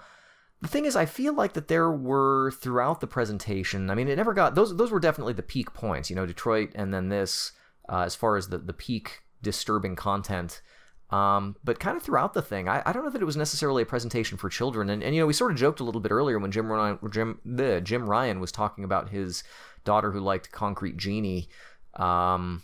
the 0.65 0.69
thing 0.69 0.87
is, 0.87 0.97
I 0.97 1.05
feel 1.05 1.35
like 1.35 1.53
that 1.53 1.69
there 1.69 1.91
were 1.91 2.51
throughout 2.53 3.03
the 3.03 3.07
presentation. 3.07 3.91
I 3.91 3.95
mean, 3.95 4.09
it 4.09 4.17
never 4.17 4.33
got 4.33 4.55
those. 4.55 4.75
Those 4.75 4.91
were 4.91 4.99
definitely 4.99 5.35
the 5.35 5.43
peak 5.43 5.75
points. 5.75 6.09
You 6.09 6.17
know, 6.17 6.25
Detroit, 6.25 6.71
and 6.75 6.93
then 6.93 7.11
this, 7.11 7.53
uh, 7.87 8.01
as 8.01 8.15
far 8.15 8.39
as 8.39 8.49
the 8.49 8.57
the 8.57 8.73
peak 8.73 9.21
disturbing 9.43 9.95
content. 9.95 10.63
Um, 11.11 11.57
but 11.63 11.79
kind 11.79 11.99
of 11.99 12.03
throughout 12.03 12.33
the 12.33 12.41
thing, 12.41 12.67
I, 12.67 12.83
I 12.87 12.95
don't 12.95 13.05
know 13.05 13.11
that 13.11 13.21
it 13.21 13.27
was 13.27 13.37
necessarily 13.37 13.83
a 13.83 13.87
presentation 13.87 14.39
for 14.39 14.49
children. 14.49 14.89
And, 14.89 15.03
and 15.03 15.15
you 15.15 15.21
know, 15.21 15.27
we 15.27 15.35
sort 15.35 15.53
of 15.53 15.59
joked 15.59 15.81
a 15.81 15.85
little 15.85 16.01
bit 16.01 16.11
earlier 16.11 16.39
when 16.39 16.51
Jim 16.51 16.73
Ryan, 16.73 16.99
Jim, 17.11 17.41
the 17.45 17.83
Jim 17.83 18.09
Ryan 18.09 18.41
was 18.41 18.51
talking 18.51 18.85
about 18.85 19.11
his 19.11 19.45
daughter 19.85 20.13
who 20.13 20.21
liked 20.21 20.51
Concrete 20.51 20.97
Genie. 20.97 21.51
Um, 21.93 22.63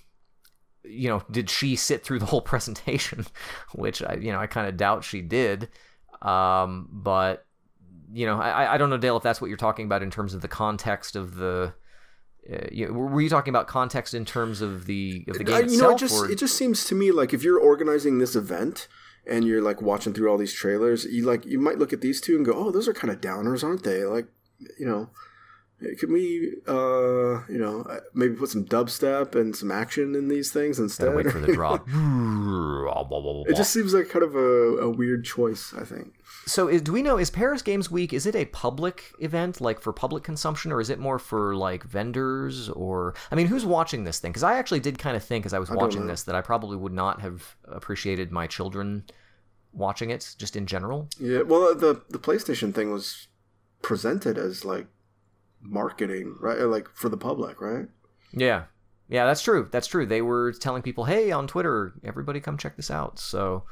you 0.84 1.10
know, 1.10 1.22
did 1.30 1.50
she 1.50 1.76
sit 1.76 2.02
through 2.02 2.20
the 2.20 2.26
whole 2.26 2.40
presentation? 2.52 3.26
Which 3.74 4.02
I, 4.02 4.14
you 4.14 4.32
know, 4.32 4.40
I 4.40 4.46
kind 4.46 4.68
of 4.68 4.78
doubt 4.78 5.04
she 5.04 5.20
did. 5.20 5.68
Um, 6.22 6.88
but 6.90 7.44
you 8.12 8.26
know, 8.26 8.40
I, 8.40 8.74
I 8.74 8.78
don't 8.78 8.90
know, 8.90 8.98
Dale, 8.98 9.16
if 9.16 9.22
that's 9.22 9.40
what 9.40 9.48
you're 9.48 9.56
talking 9.56 9.86
about 9.86 10.02
in 10.02 10.10
terms 10.10 10.34
of 10.34 10.40
the 10.40 10.48
context 10.48 11.16
of 11.16 11.36
the. 11.36 11.74
Uh, 12.50 12.66
you, 12.72 12.92
were 12.92 13.20
you 13.20 13.28
talking 13.28 13.52
about 13.52 13.66
context 13.68 14.14
in 14.14 14.24
terms 14.24 14.62
of 14.62 14.86
the 14.86 15.24
of 15.28 15.36
the 15.38 15.44
game 15.44 15.54
I- 15.56 15.58
itself? 15.60 15.80
know, 15.82 15.94
it 15.94 15.98
just 15.98 16.22
or- 16.22 16.30
it 16.30 16.38
just 16.38 16.56
seems 16.56 16.84
to 16.86 16.94
me 16.94 17.12
like 17.12 17.34
if 17.34 17.42
you're 17.42 17.60
organizing 17.60 18.18
this 18.18 18.34
event 18.34 18.88
and 19.26 19.44
you're 19.44 19.60
like 19.62 19.82
watching 19.82 20.14
through 20.14 20.30
all 20.30 20.38
these 20.38 20.54
trailers, 20.54 21.04
you 21.04 21.24
like 21.26 21.44
you 21.44 21.58
might 21.58 21.78
look 21.78 21.92
at 21.92 22.00
these 22.00 22.20
two 22.20 22.36
and 22.36 22.44
go, 22.46 22.52
"Oh, 22.54 22.70
those 22.70 22.88
are 22.88 22.94
kind 22.94 23.12
of 23.12 23.20
downers, 23.20 23.62
aren't 23.62 23.84
they?" 23.84 24.04
Like, 24.04 24.26
you 24.78 24.86
know, 24.86 25.10
can 25.98 26.12
we, 26.12 26.54
uh, 26.68 27.42
you 27.48 27.58
know, 27.58 27.82
uh, 27.82 28.00
maybe 28.14 28.34
put 28.34 28.50
some 28.50 28.64
dubstep 28.64 29.34
and 29.34 29.56
some 29.56 29.70
action 29.70 30.14
in 30.14 30.28
these 30.28 30.52
things 30.52 30.78
instead? 30.78 31.06
Gotta 31.06 31.16
wait 31.16 31.30
for 31.30 31.40
the 31.40 31.52
drop. 31.52 31.86
it 33.48 33.56
just 33.56 33.72
seems 33.72 33.94
like 33.94 34.08
kind 34.08 34.24
of 34.24 34.34
a, 34.34 34.38
a 34.38 34.90
weird 34.90 35.24
choice. 35.24 35.72
I 35.76 35.84
think. 35.84 36.14
So, 36.46 36.68
is, 36.68 36.82
do 36.82 36.92
we 36.92 37.02
know 37.02 37.18
is 37.18 37.30
Paris 37.30 37.62
Games 37.62 37.90
Week? 37.90 38.12
Is 38.12 38.26
it 38.26 38.36
a 38.36 38.44
public 38.46 39.12
event, 39.20 39.60
like 39.60 39.80
for 39.80 39.92
public 39.92 40.22
consumption, 40.22 40.70
or 40.70 40.80
is 40.80 40.90
it 40.90 40.98
more 40.98 41.18
for 41.18 41.56
like 41.56 41.84
vendors? 41.84 42.68
Or 42.68 43.14
I 43.30 43.34
mean, 43.34 43.46
who's 43.46 43.64
watching 43.64 44.04
this 44.04 44.18
thing? 44.18 44.32
Because 44.32 44.42
I 44.42 44.58
actually 44.58 44.80
did 44.80 44.98
kind 44.98 45.16
of 45.16 45.24
think, 45.24 45.46
as 45.46 45.54
I 45.54 45.58
was 45.58 45.68
don't 45.68 45.78
watching 45.78 46.06
this, 46.06 46.24
that 46.24 46.34
I 46.34 46.40
probably 46.42 46.76
would 46.76 46.92
not 46.92 47.20
have 47.20 47.56
appreciated 47.64 48.30
my 48.30 48.46
children 48.46 49.04
watching 49.72 50.10
it, 50.10 50.34
just 50.38 50.56
in 50.56 50.66
general. 50.66 51.08
Yeah. 51.18 51.42
Well, 51.42 51.74
the 51.74 52.02
the 52.10 52.18
PlayStation 52.18 52.74
thing 52.74 52.90
was 52.92 53.28
presented 53.82 54.36
as 54.36 54.64
like 54.64 54.86
marketing, 55.60 56.36
right? 56.40 56.58
Like 56.60 56.88
for 56.94 57.08
the 57.08 57.16
public, 57.16 57.60
right? 57.60 57.86
Yeah. 58.32 58.64
Yeah, 59.08 59.26
that's 59.26 59.42
true. 59.42 59.68
That's 59.70 59.88
true. 59.88 60.06
They 60.06 60.22
were 60.22 60.52
telling 60.52 60.82
people, 60.82 61.04
"Hey, 61.04 61.32
on 61.32 61.48
Twitter, 61.48 61.94
everybody 62.04 62.38
come 62.38 62.56
check 62.56 62.76
this 62.76 62.92
out." 62.92 63.18
So, 63.18 63.64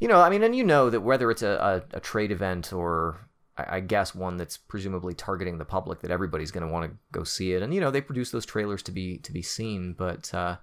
you 0.00 0.08
know, 0.08 0.20
I 0.20 0.30
mean, 0.30 0.42
and 0.42 0.56
you 0.56 0.64
know 0.64 0.88
that 0.88 1.02
whether 1.02 1.30
it's 1.30 1.42
a, 1.42 1.82
a, 1.92 1.96
a 1.98 2.00
trade 2.00 2.32
event 2.32 2.72
or 2.72 3.28
I, 3.58 3.76
I 3.76 3.80
guess 3.80 4.14
one 4.14 4.38
that's 4.38 4.56
presumably 4.56 5.12
targeting 5.14 5.58
the 5.58 5.66
public, 5.66 6.00
that 6.00 6.10
everybody's 6.10 6.50
going 6.50 6.66
to 6.66 6.72
want 6.72 6.90
to 6.90 6.96
go 7.12 7.22
see 7.22 7.52
it. 7.52 7.62
And 7.62 7.74
you 7.74 7.80
know, 7.80 7.90
they 7.90 8.00
produce 8.00 8.30
those 8.30 8.46
trailers 8.46 8.82
to 8.84 8.92
be 8.92 9.18
to 9.18 9.32
be 9.32 9.42
seen. 9.42 9.92
But 9.92 10.32
uh, 10.32 10.56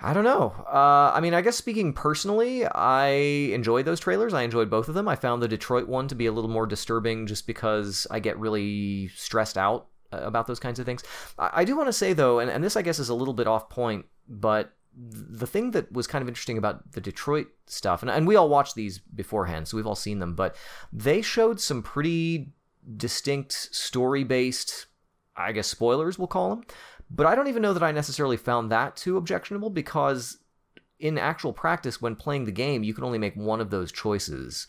I 0.00 0.12
don't 0.12 0.24
know. 0.24 0.54
Uh, 0.70 1.12
I 1.14 1.20
mean, 1.20 1.32
I 1.32 1.40
guess 1.40 1.56
speaking 1.56 1.92
personally, 1.94 2.66
I 2.66 3.08
enjoyed 3.08 3.86
those 3.86 4.00
trailers. 4.00 4.34
I 4.34 4.42
enjoyed 4.42 4.68
both 4.68 4.88
of 4.88 4.94
them. 4.94 5.08
I 5.08 5.16
found 5.16 5.42
the 5.42 5.48
Detroit 5.48 5.88
one 5.88 6.06
to 6.08 6.14
be 6.14 6.26
a 6.26 6.32
little 6.32 6.50
more 6.50 6.66
disturbing 6.66 7.26
just 7.26 7.46
because 7.46 8.06
I 8.10 8.20
get 8.20 8.38
really 8.38 9.08
stressed 9.08 9.56
out 9.56 9.86
uh, 10.12 10.18
about 10.18 10.46
those 10.46 10.60
kinds 10.60 10.78
of 10.78 10.86
things. 10.86 11.02
I, 11.38 11.50
I 11.54 11.64
do 11.64 11.76
want 11.76 11.88
to 11.88 11.94
say, 11.94 12.12
though, 12.12 12.40
and, 12.40 12.50
and 12.50 12.62
this 12.62 12.76
I 12.76 12.82
guess 12.82 12.98
is 12.98 13.08
a 13.08 13.14
little 13.14 13.34
bit 13.34 13.46
off 13.46 13.70
point, 13.70 14.04
but 14.28 14.72
the 14.98 15.46
thing 15.46 15.70
that 15.72 15.90
was 15.92 16.06
kind 16.06 16.22
of 16.22 16.28
interesting 16.28 16.58
about 16.58 16.92
the 16.92 17.00
Detroit 17.00 17.48
stuff, 17.66 18.02
and, 18.02 18.10
and 18.10 18.26
we 18.26 18.36
all 18.36 18.48
watched 18.48 18.74
these 18.74 18.98
beforehand, 18.98 19.66
so 19.68 19.76
we've 19.76 19.86
all 19.86 19.94
seen 19.94 20.18
them, 20.18 20.34
but 20.34 20.56
they 20.92 21.22
showed 21.22 21.58
some 21.60 21.82
pretty 21.82 22.52
distinct 22.96 23.52
story 23.74 24.24
based, 24.24 24.86
I 25.36 25.52
guess, 25.52 25.66
spoilers, 25.66 26.18
we'll 26.18 26.28
call 26.28 26.50
them 26.50 26.64
but 27.10 27.26
I 27.26 27.34
don't 27.34 27.48
even 27.48 27.62
know 27.62 27.72
that 27.72 27.82
I 27.82 27.92
necessarily 27.92 28.36
found 28.36 28.70
that 28.70 28.96
too 28.96 29.16
objectionable 29.16 29.70
because 29.70 30.38
in 30.98 31.18
actual 31.18 31.52
practice, 31.52 32.00
when 32.00 32.16
playing 32.16 32.44
the 32.44 32.52
game, 32.52 32.82
you 32.82 32.94
can 32.94 33.04
only 33.04 33.18
make 33.18 33.36
one 33.36 33.60
of 33.60 33.70
those 33.70 33.92
choices. 33.92 34.66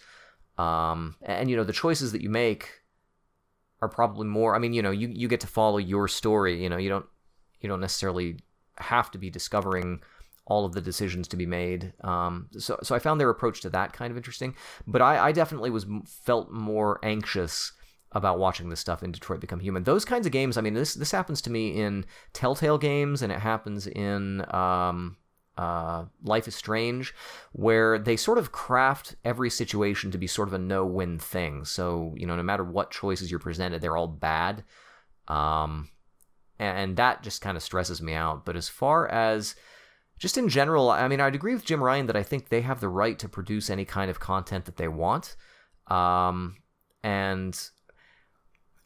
Um, 0.58 1.16
and, 1.22 1.50
you 1.50 1.56
know, 1.56 1.64
the 1.64 1.74
choices 1.74 2.12
that 2.12 2.22
you 2.22 2.30
make 2.30 2.82
are 3.82 3.90
probably 3.90 4.28
more, 4.28 4.56
I 4.56 4.60
mean, 4.60 4.74
you 4.74 4.82
know, 4.82 4.92
you, 4.92 5.08
you 5.08 5.28
get 5.28 5.40
to 5.42 5.48
follow 5.48 5.78
your 5.78 6.08
story, 6.08 6.62
you 6.62 6.70
know, 6.70 6.78
you 6.78 6.90
don't, 6.90 7.06
you 7.62 7.70
don't 7.70 7.80
necessarily 7.80 8.38
have 8.78 9.12
to 9.12 9.18
be 9.18 9.30
discovering 9.30 10.02
all 10.46 10.66
of 10.66 10.74
the 10.74 10.82
decisions 10.82 11.28
to 11.28 11.38
be 11.38 11.46
made. 11.46 11.94
Um, 12.04 12.48
so, 12.58 12.80
so 12.82 12.96
I 12.96 13.00
found 13.00 13.20
their 13.20 13.30
approach 13.30 13.62
to 13.62 13.70
that 13.72 13.94
kind 13.94 14.12
of 14.12 14.18
interesting, 14.18 14.56
but 14.86 15.02
I, 15.02 15.28
I 15.28 15.32
definitely 15.32 15.70
was 15.70 15.86
felt 16.06 16.52
more 16.52 17.00
anxious 17.04 17.74
about 18.12 18.40
watching 18.40 18.70
this 18.70 18.80
stuff 18.80 19.04
in 19.04 19.12
Detroit 19.12 19.42
Become 19.42 19.60
Human. 19.60 19.84
Those 19.84 20.06
kinds 20.06 20.26
of 20.26 20.32
games, 20.32 20.58
I 20.58 20.62
mean, 20.62 20.74
this 20.74 20.94
this 20.94 21.12
happens 21.12 21.42
to 21.42 21.50
me 21.50 21.80
in 21.80 22.06
Telltale 22.34 22.78
games, 22.78 23.22
and 23.22 23.32
it 23.32 23.40
happens 23.40 23.88
in 23.88 24.46
um, 24.54 25.18
uh, 25.58 26.06
Life 26.24 26.48
is 26.48 26.56
Strange, 26.56 27.14
where 27.52 28.00
they 28.00 28.16
sort 28.16 28.38
of 28.38 28.52
craft 28.52 29.16
every 29.26 29.50
situation 29.50 30.12
to 30.12 30.18
be 30.18 30.28
sort 30.28 30.48
of 30.48 30.54
a 30.54 30.60
no-win 30.60 31.20
thing. 31.20 31.66
So 31.66 32.14
you 32.18 32.26
know, 32.26 32.36
no 32.36 32.44
matter 32.44 32.64
what 32.64 32.92
choices 32.92 33.30
you're 33.30 33.40
presented, 33.40 33.82
they're 33.82 33.98
all 33.98 34.08
bad, 34.08 34.64
um, 35.28 35.90
and 36.60 36.96
that 36.98 37.24
just 37.24 37.42
kind 37.42 37.58
of 37.58 37.64
stresses 37.64 38.02
me 38.02 38.14
out. 38.14 38.46
But 38.46 38.56
as 38.56 38.70
far 38.70 39.08
as 39.10 39.56
just 40.18 40.38
in 40.38 40.50
general, 40.50 40.90
I 40.90 41.08
mean, 41.08 41.20
I'd 41.20 41.36
agree 41.36 41.54
with 41.54 41.66
Jim 41.66 41.84
Ryan 41.84 42.08
that 42.08 42.16
I 42.16 42.24
think 42.24 42.50
they 42.50 42.62
have 42.62 42.80
the 42.80 42.90
right 42.90 43.20
to 43.20 43.30
produce 43.30 43.70
any 43.70 43.86
kind 43.86 44.10
of 44.10 44.20
content 44.20 44.66
that 44.66 44.78
they 44.78 44.88
want. 44.88 45.36
Um, 45.88 46.58
and 47.04 47.58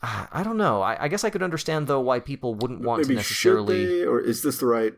Ah, 0.04 0.28
I 0.32 0.44
don't 0.44 0.58
know. 0.58 0.82
I, 0.82 1.04
I, 1.04 1.08
guess 1.08 1.24
I 1.24 1.30
could 1.30 1.44
understand 1.44 1.88
though 1.88 2.00
why 2.00 2.20
people 2.20 2.56
wouldn't 2.56 2.82
want 2.82 3.02
Maybe 3.02 3.14
to 3.14 3.20
necessarily. 3.20 4.04
Or 4.04 4.20
is 4.20 4.42
this 4.42 4.58
the 4.58 4.66
right 4.66 4.94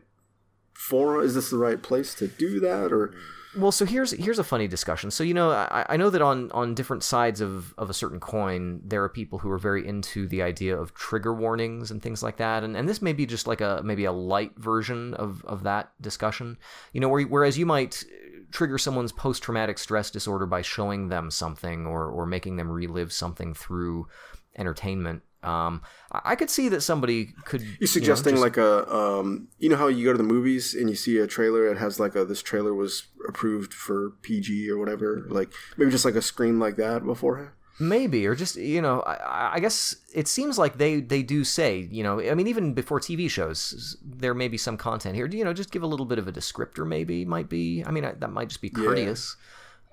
forum? 0.72 1.24
Is 1.24 1.34
this 1.34 1.50
the 1.50 1.58
right 1.58 1.82
place 1.82 2.14
to 2.14 2.28
do 2.28 2.58
that? 2.60 2.90
Or 2.90 3.14
well, 3.56 3.70
so 3.70 3.84
here's 3.84 4.10
here's 4.12 4.38
a 4.38 4.44
funny 4.44 4.66
discussion. 4.66 5.10
So 5.10 5.22
you 5.22 5.34
know, 5.34 5.50
I, 5.50 5.86
I 5.90 5.96
know 5.96 6.10
that 6.10 6.22
on 6.22 6.50
on 6.52 6.74
different 6.74 7.02
sides 7.02 7.40
of 7.40 7.74
of 7.78 7.90
a 7.90 7.94
certain 7.94 8.18
coin, 8.18 8.80
there 8.84 9.02
are 9.02 9.08
people 9.08 9.38
who 9.38 9.50
are 9.50 9.58
very 9.58 9.86
into 9.86 10.26
the 10.26 10.42
idea 10.42 10.76
of 10.76 10.94
trigger 10.94 11.34
warnings 11.34 11.90
and 11.90 12.02
things 12.02 12.22
like 12.22 12.38
that. 12.38 12.64
And 12.64 12.76
and 12.76 12.88
this 12.88 13.02
may 13.02 13.12
be 13.12 13.26
just 13.26 13.46
like 13.46 13.60
a 13.60 13.82
maybe 13.84 14.06
a 14.06 14.12
light 14.12 14.52
version 14.56 15.14
of 15.14 15.44
of 15.44 15.62
that 15.64 15.92
discussion. 16.00 16.58
You 16.92 17.00
know, 17.00 17.08
where, 17.08 17.22
whereas 17.22 17.58
you 17.58 17.66
might 17.66 18.04
trigger 18.50 18.78
someone's 18.78 19.12
post 19.12 19.42
traumatic 19.42 19.78
stress 19.78 20.10
disorder 20.10 20.46
by 20.46 20.62
showing 20.62 21.08
them 21.08 21.30
something 21.30 21.86
or 21.86 22.06
or 22.06 22.26
making 22.26 22.56
them 22.56 22.70
relive 22.70 23.12
something 23.12 23.54
through 23.54 24.08
entertainment. 24.56 25.22
Um, 25.44 25.82
I 26.10 26.36
could 26.36 26.48
see 26.48 26.68
that 26.70 26.80
somebody 26.80 27.34
could. 27.44 27.62
You're 27.78 27.86
suggesting 27.86 28.34
you 28.34 28.40
know, 28.40 28.46
just, 28.46 28.56
like 28.56 28.64
a, 28.64 28.94
um, 28.94 29.48
you 29.58 29.68
know 29.68 29.76
how 29.76 29.88
you 29.88 30.04
go 30.04 30.12
to 30.12 30.18
the 30.18 30.24
movies 30.24 30.74
and 30.74 30.88
you 30.88 30.96
see 30.96 31.18
a 31.18 31.26
trailer, 31.26 31.70
it 31.70 31.76
has 31.76 32.00
like 32.00 32.14
a 32.16 32.24
this 32.24 32.42
trailer 32.42 32.74
was 32.74 33.08
approved 33.28 33.74
for 33.74 34.12
PG 34.22 34.70
or 34.70 34.78
whatever, 34.78 35.26
like 35.28 35.52
maybe 35.76 35.90
just 35.90 36.04
like 36.04 36.14
a 36.14 36.22
screen 36.22 36.58
like 36.58 36.76
that 36.76 37.04
beforehand. 37.04 37.50
Maybe, 37.80 38.24
or 38.26 38.36
just 38.36 38.56
you 38.56 38.80
know, 38.80 39.00
I, 39.00 39.56
I, 39.56 39.60
guess 39.60 39.96
it 40.14 40.28
seems 40.28 40.58
like 40.58 40.78
they 40.78 41.00
they 41.00 41.24
do 41.24 41.42
say, 41.42 41.88
you 41.90 42.04
know, 42.04 42.20
I 42.20 42.34
mean, 42.34 42.46
even 42.46 42.72
before 42.72 43.00
TV 43.00 43.28
shows, 43.28 43.96
there 44.02 44.32
may 44.32 44.46
be 44.46 44.56
some 44.56 44.76
content 44.76 45.16
here. 45.16 45.26
Do 45.26 45.36
You 45.36 45.44
know, 45.44 45.52
just 45.52 45.72
give 45.72 45.82
a 45.82 45.86
little 45.86 46.06
bit 46.06 46.20
of 46.20 46.28
a 46.28 46.32
descriptor, 46.32 46.86
maybe 46.86 47.24
might 47.24 47.48
be. 47.48 47.82
I 47.84 47.90
mean, 47.90 48.04
that 48.04 48.30
might 48.30 48.48
just 48.48 48.62
be 48.62 48.70
courteous. 48.70 49.36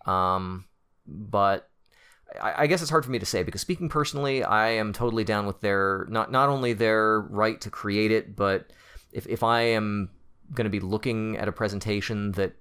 Yeah. 0.06 0.38
Um, 0.38 0.66
but 1.08 1.71
I, 2.40 2.68
guess 2.68 2.82
it's 2.82 2.90
hard 2.90 3.04
for 3.04 3.12
me 3.12 3.20
to 3.20 3.26
say 3.26 3.44
because 3.44 3.62
speaking 3.62 3.90
personally, 3.90 4.44
I 4.44 4.70
am 4.70 4.94
totally 4.94 5.24
down 5.24 5.46
with 5.46 5.60
their 5.60 6.06
not 6.10 6.32
not 6.32 6.50
only 6.50 6.74
their 6.74 7.22
right 7.22 7.60
to 7.62 7.70
create 7.70 8.12
it, 8.12 8.36
but 8.36 8.72
if 9.12 9.28
if 9.28 9.44
I 9.44 9.62
am 9.62 10.10
going 10.54 10.66
to 10.66 10.70
be 10.70 10.80
looking 10.80 11.38
at 11.38 11.48
a 11.48 11.52
presentation 11.52 12.32
that 12.34 12.54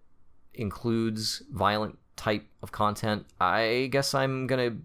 includes 0.54 1.42
violent 1.52 1.98
type 2.16 2.44
of 2.62 2.72
content, 2.72 3.26
I 3.40 3.88
guess 3.92 4.14
I'm 4.14 4.46
going 4.46 4.70
to 4.70 4.76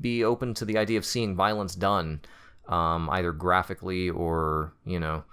be 0.00 0.24
open 0.24 0.54
to 0.54 0.64
the 0.64 0.78
idea 0.78 0.98
of 0.98 1.04
seeing 1.04 1.34
violence 1.34 1.74
done, 1.74 2.20
um, 2.68 3.08
either 3.10 3.32
graphically 3.32 4.10
or 4.10 4.72
you 4.84 5.00
know, 5.00 5.24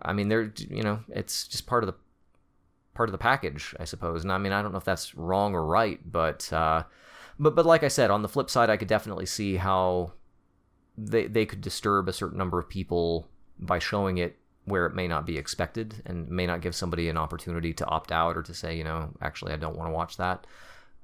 I 0.00 0.12
mean, 0.12 0.28
they're 0.28 0.52
you 0.70 0.82
know, 0.82 1.00
it's 1.08 1.46
just 1.48 1.66
part 1.66 1.82
of 1.82 1.88
the 1.88 1.94
part 2.94 3.08
of 3.08 3.12
the 3.12 3.18
package, 3.18 3.74
I 3.78 3.84
suppose. 3.84 4.22
And 4.22 4.32
I 4.32 4.38
mean, 4.38 4.52
I 4.52 4.62
don't 4.62 4.72
know 4.72 4.78
if 4.78 4.84
that's 4.84 5.14
wrong 5.14 5.54
or 5.54 5.66
right, 5.66 6.00
but 6.10 6.50
uh, 6.52 6.84
but 7.42 7.56
but 7.56 7.66
like 7.66 7.82
I 7.82 7.88
said, 7.88 8.10
on 8.10 8.22
the 8.22 8.28
flip 8.28 8.48
side, 8.48 8.70
I 8.70 8.76
could 8.76 8.88
definitely 8.88 9.26
see 9.26 9.56
how 9.56 10.12
they 10.96 11.26
they 11.26 11.44
could 11.44 11.60
disturb 11.60 12.08
a 12.08 12.12
certain 12.12 12.38
number 12.38 12.58
of 12.58 12.68
people 12.68 13.26
by 13.58 13.78
showing 13.78 14.18
it 14.18 14.38
where 14.64 14.86
it 14.86 14.94
may 14.94 15.08
not 15.08 15.26
be 15.26 15.36
expected 15.36 16.02
and 16.06 16.28
may 16.28 16.46
not 16.46 16.60
give 16.60 16.74
somebody 16.74 17.08
an 17.08 17.18
opportunity 17.18 17.72
to 17.74 17.86
opt 17.86 18.12
out 18.12 18.36
or 18.36 18.42
to 18.42 18.54
say, 18.54 18.76
you 18.76 18.84
know, 18.84 19.10
actually 19.20 19.52
I 19.52 19.56
don't 19.56 19.76
want 19.76 19.88
to 19.88 19.92
watch 19.92 20.18
that. 20.18 20.46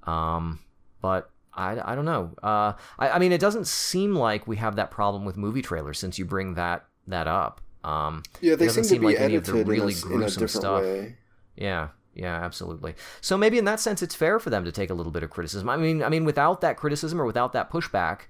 Um, 0.04 0.60
but 1.02 1.30
I, 1.52 1.92
I 1.92 1.96
don't 1.96 2.04
know. 2.04 2.30
Uh, 2.40 2.74
I, 3.00 3.10
I 3.10 3.18
mean, 3.18 3.32
it 3.32 3.40
doesn't 3.40 3.66
seem 3.66 4.14
like 4.14 4.46
we 4.46 4.56
have 4.56 4.76
that 4.76 4.92
problem 4.92 5.24
with 5.24 5.36
movie 5.36 5.62
trailers 5.62 5.98
since 5.98 6.20
you 6.20 6.24
bring 6.24 6.54
that 6.54 6.84
that 7.08 7.26
up. 7.26 7.60
Um, 7.82 8.22
yeah, 8.40 8.54
they 8.54 8.68
seem, 8.68 8.84
seem 8.84 8.96
to 8.96 9.00
be 9.00 9.06
like 9.06 9.16
edited 9.16 9.24
any 9.24 9.36
of 9.36 9.46
the 9.46 9.64
really 9.64 9.94
in 9.94 9.98
a, 9.98 10.02
gruesome 10.02 10.42
in 10.42 10.44
a 10.44 10.48
stuff. 10.48 10.82
Way. 10.82 11.16
Yeah, 11.56 11.88
yeah, 12.18 12.34
absolutely. 12.34 12.96
So 13.20 13.38
maybe 13.38 13.58
in 13.58 13.64
that 13.66 13.78
sense, 13.78 14.02
it's 14.02 14.14
fair 14.14 14.40
for 14.40 14.50
them 14.50 14.64
to 14.64 14.72
take 14.72 14.90
a 14.90 14.94
little 14.94 15.12
bit 15.12 15.22
of 15.22 15.30
criticism. 15.30 15.70
I 15.70 15.76
mean, 15.76 16.02
I 16.02 16.08
mean, 16.08 16.24
without 16.24 16.60
that 16.62 16.76
criticism 16.76 17.20
or 17.20 17.24
without 17.24 17.52
that 17.52 17.70
pushback, 17.70 18.22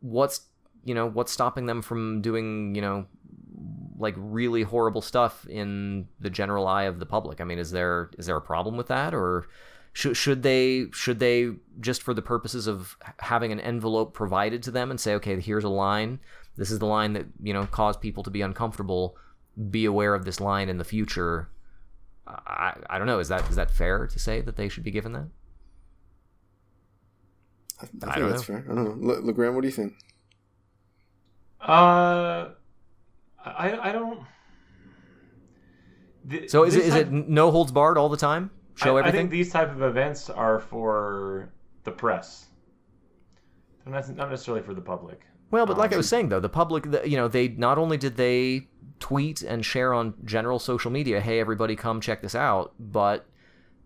what's 0.00 0.42
you 0.84 0.94
know 0.94 1.08
what's 1.08 1.32
stopping 1.32 1.64
them 1.64 1.80
from 1.80 2.20
doing 2.20 2.74
you 2.74 2.82
know 2.82 3.06
like 3.98 4.14
really 4.18 4.62
horrible 4.62 5.00
stuff 5.00 5.46
in 5.48 6.06
the 6.20 6.28
general 6.28 6.66
eye 6.66 6.82
of 6.82 6.98
the 6.98 7.06
public? 7.06 7.40
I 7.40 7.44
mean, 7.44 7.58
is 7.58 7.70
there 7.70 8.10
is 8.18 8.26
there 8.26 8.36
a 8.36 8.42
problem 8.42 8.76
with 8.76 8.88
that, 8.88 9.14
or 9.14 9.48
should 9.94 10.18
should 10.18 10.42
they 10.42 10.88
should 10.92 11.18
they 11.18 11.52
just 11.80 12.02
for 12.02 12.12
the 12.12 12.20
purposes 12.20 12.66
of 12.66 12.98
having 13.20 13.52
an 13.52 13.60
envelope 13.60 14.12
provided 14.12 14.62
to 14.64 14.70
them 14.70 14.90
and 14.90 15.00
say, 15.00 15.14
okay, 15.14 15.40
here's 15.40 15.64
a 15.64 15.70
line. 15.70 16.20
This 16.56 16.70
is 16.70 16.78
the 16.78 16.86
line 16.86 17.14
that 17.14 17.24
you 17.42 17.54
know 17.54 17.64
caused 17.64 18.02
people 18.02 18.22
to 18.24 18.30
be 18.30 18.42
uncomfortable. 18.42 19.16
Be 19.70 19.86
aware 19.86 20.14
of 20.14 20.26
this 20.26 20.40
line 20.40 20.68
in 20.68 20.76
the 20.76 20.84
future 20.84 21.48
I, 22.46 22.74
I 22.88 22.98
don't 22.98 23.06
know. 23.06 23.18
Is 23.18 23.28
that 23.28 23.48
is 23.50 23.56
that 23.56 23.70
fair 23.70 24.06
to 24.06 24.18
say 24.18 24.40
that 24.40 24.56
they 24.56 24.68
should 24.68 24.84
be 24.84 24.90
given 24.90 25.12
that? 25.12 25.28
I, 27.80 27.84
I 27.84 27.86
think 27.86 28.04
I 28.04 28.20
that's 28.28 28.48
know. 28.48 28.54
fair. 28.54 28.64
I 28.70 28.74
don't 28.74 28.84
know. 28.84 29.12
Le- 29.12 29.20
Legrand, 29.20 29.54
what 29.54 29.62
do 29.62 29.68
you 29.68 29.72
think? 29.72 29.94
Uh, 31.60 32.50
I 33.44 33.90
I 33.90 33.92
don't. 33.92 34.20
The, 36.24 36.48
so 36.48 36.64
is 36.64 36.76
it 36.76 36.84
is 36.84 36.92
type, 36.92 37.06
it 37.06 37.12
no 37.12 37.50
holds 37.50 37.72
barred 37.72 37.98
all 37.98 38.08
the 38.08 38.16
time? 38.16 38.50
Show 38.76 38.96
I, 38.96 39.00
everything. 39.00 39.18
I 39.18 39.22
think 39.22 39.30
these 39.30 39.50
type 39.50 39.70
of 39.70 39.82
events 39.82 40.30
are 40.30 40.60
for 40.60 41.52
the 41.84 41.90
press. 41.90 42.46
They're 43.84 43.94
not, 43.94 44.08
not 44.16 44.30
necessarily 44.30 44.62
for 44.62 44.74
the 44.74 44.80
public. 44.80 45.20
Well, 45.50 45.66
but 45.66 45.76
like 45.76 45.90
um, 45.90 45.94
I 45.94 45.96
was 45.96 46.08
saying 46.08 46.28
though, 46.28 46.40
the 46.40 46.48
public, 46.48 46.86
you 47.04 47.16
know, 47.16 47.28
they 47.28 47.48
not 47.48 47.78
only 47.78 47.96
did 47.96 48.16
they 48.16 48.68
tweet 49.00 49.42
and 49.42 49.64
share 49.64 49.92
on 49.92 50.14
general 50.24 50.58
social 50.58 50.90
media, 50.90 51.20
hey, 51.20 51.40
everybody 51.40 51.74
come 51.74 52.00
check 52.00 52.22
this 52.22 52.34
out. 52.34 52.72
But 52.78 53.26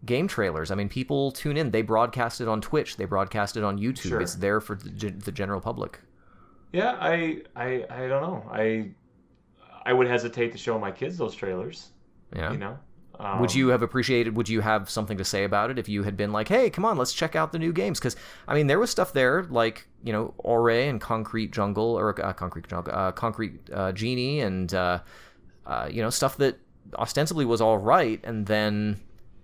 game 0.04 0.28
trailers, 0.28 0.70
I 0.70 0.74
mean, 0.74 0.88
people 0.88 1.32
tune 1.32 1.56
in. 1.56 1.70
They 1.70 1.82
broadcast 1.82 2.40
it 2.40 2.48
on 2.48 2.60
Twitch, 2.60 2.96
they 2.96 3.06
broadcast 3.06 3.56
it 3.56 3.64
on 3.64 3.78
YouTube. 3.78 4.08
Sure. 4.08 4.20
It's 4.20 4.34
there 4.34 4.60
for 4.60 4.74
the, 4.74 5.10
the 5.10 5.32
general 5.32 5.60
public. 5.60 6.00
Yeah, 6.72 6.96
I, 7.00 7.42
I, 7.54 7.86
I 7.88 8.08
don't 8.08 8.22
know. 8.22 8.44
I, 8.50 8.90
I 9.86 9.92
would 9.92 10.08
hesitate 10.08 10.50
to 10.52 10.58
show 10.58 10.78
my 10.78 10.90
kids 10.90 11.16
those 11.16 11.34
trailers. 11.34 11.90
Yeah. 12.34 12.50
You 12.50 12.58
know, 12.58 12.78
um, 13.18 13.40
would 13.40 13.54
you 13.54 13.68
have 13.68 13.82
appreciated? 13.82 14.36
Would 14.36 14.48
you 14.48 14.60
have 14.60 14.90
something 14.90 15.18
to 15.18 15.24
say 15.24 15.44
about 15.44 15.70
it 15.70 15.78
if 15.78 15.88
you 15.88 16.02
had 16.02 16.16
been 16.16 16.32
like, 16.32 16.48
"Hey, 16.48 16.70
come 16.70 16.84
on, 16.84 16.96
let's 16.96 17.12
check 17.12 17.36
out 17.36 17.52
the 17.52 17.58
new 17.58 17.72
games"? 17.72 17.98
Because 17.98 18.16
I 18.48 18.54
mean, 18.54 18.66
there 18.66 18.78
was 18.78 18.90
stuff 18.90 19.12
there 19.12 19.44
like 19.44 19.86
you 20.04 20.12
know, 20.12 20.34
Ore 20.38 20.70
and 20.70 21.00
Concrete 21.00 21.50
Jungle 21.50 21.98
or 21.98 22.20
uh, 22.24 22.32
Concrete 22.34 22.68
Jungle, 22.68 22.92
uh, 22.94 23.12
Concrete 23.12 23.58
uh, 23.72 23.90
Genie, 23.92 24.40
and 24.40 24.72
uh, 24.74 25.00
uh, 25.66 25.88
you 25.90 26.02
know, 26.02 26.10
stuff 26.10 26.36
that 26.36 26.58
ostensibly 26.96 27.44
was 27.44 27.60
all 27.60 27.78
right, 27.78 28.20
and 28.22 28.46
then, 28.46 29.00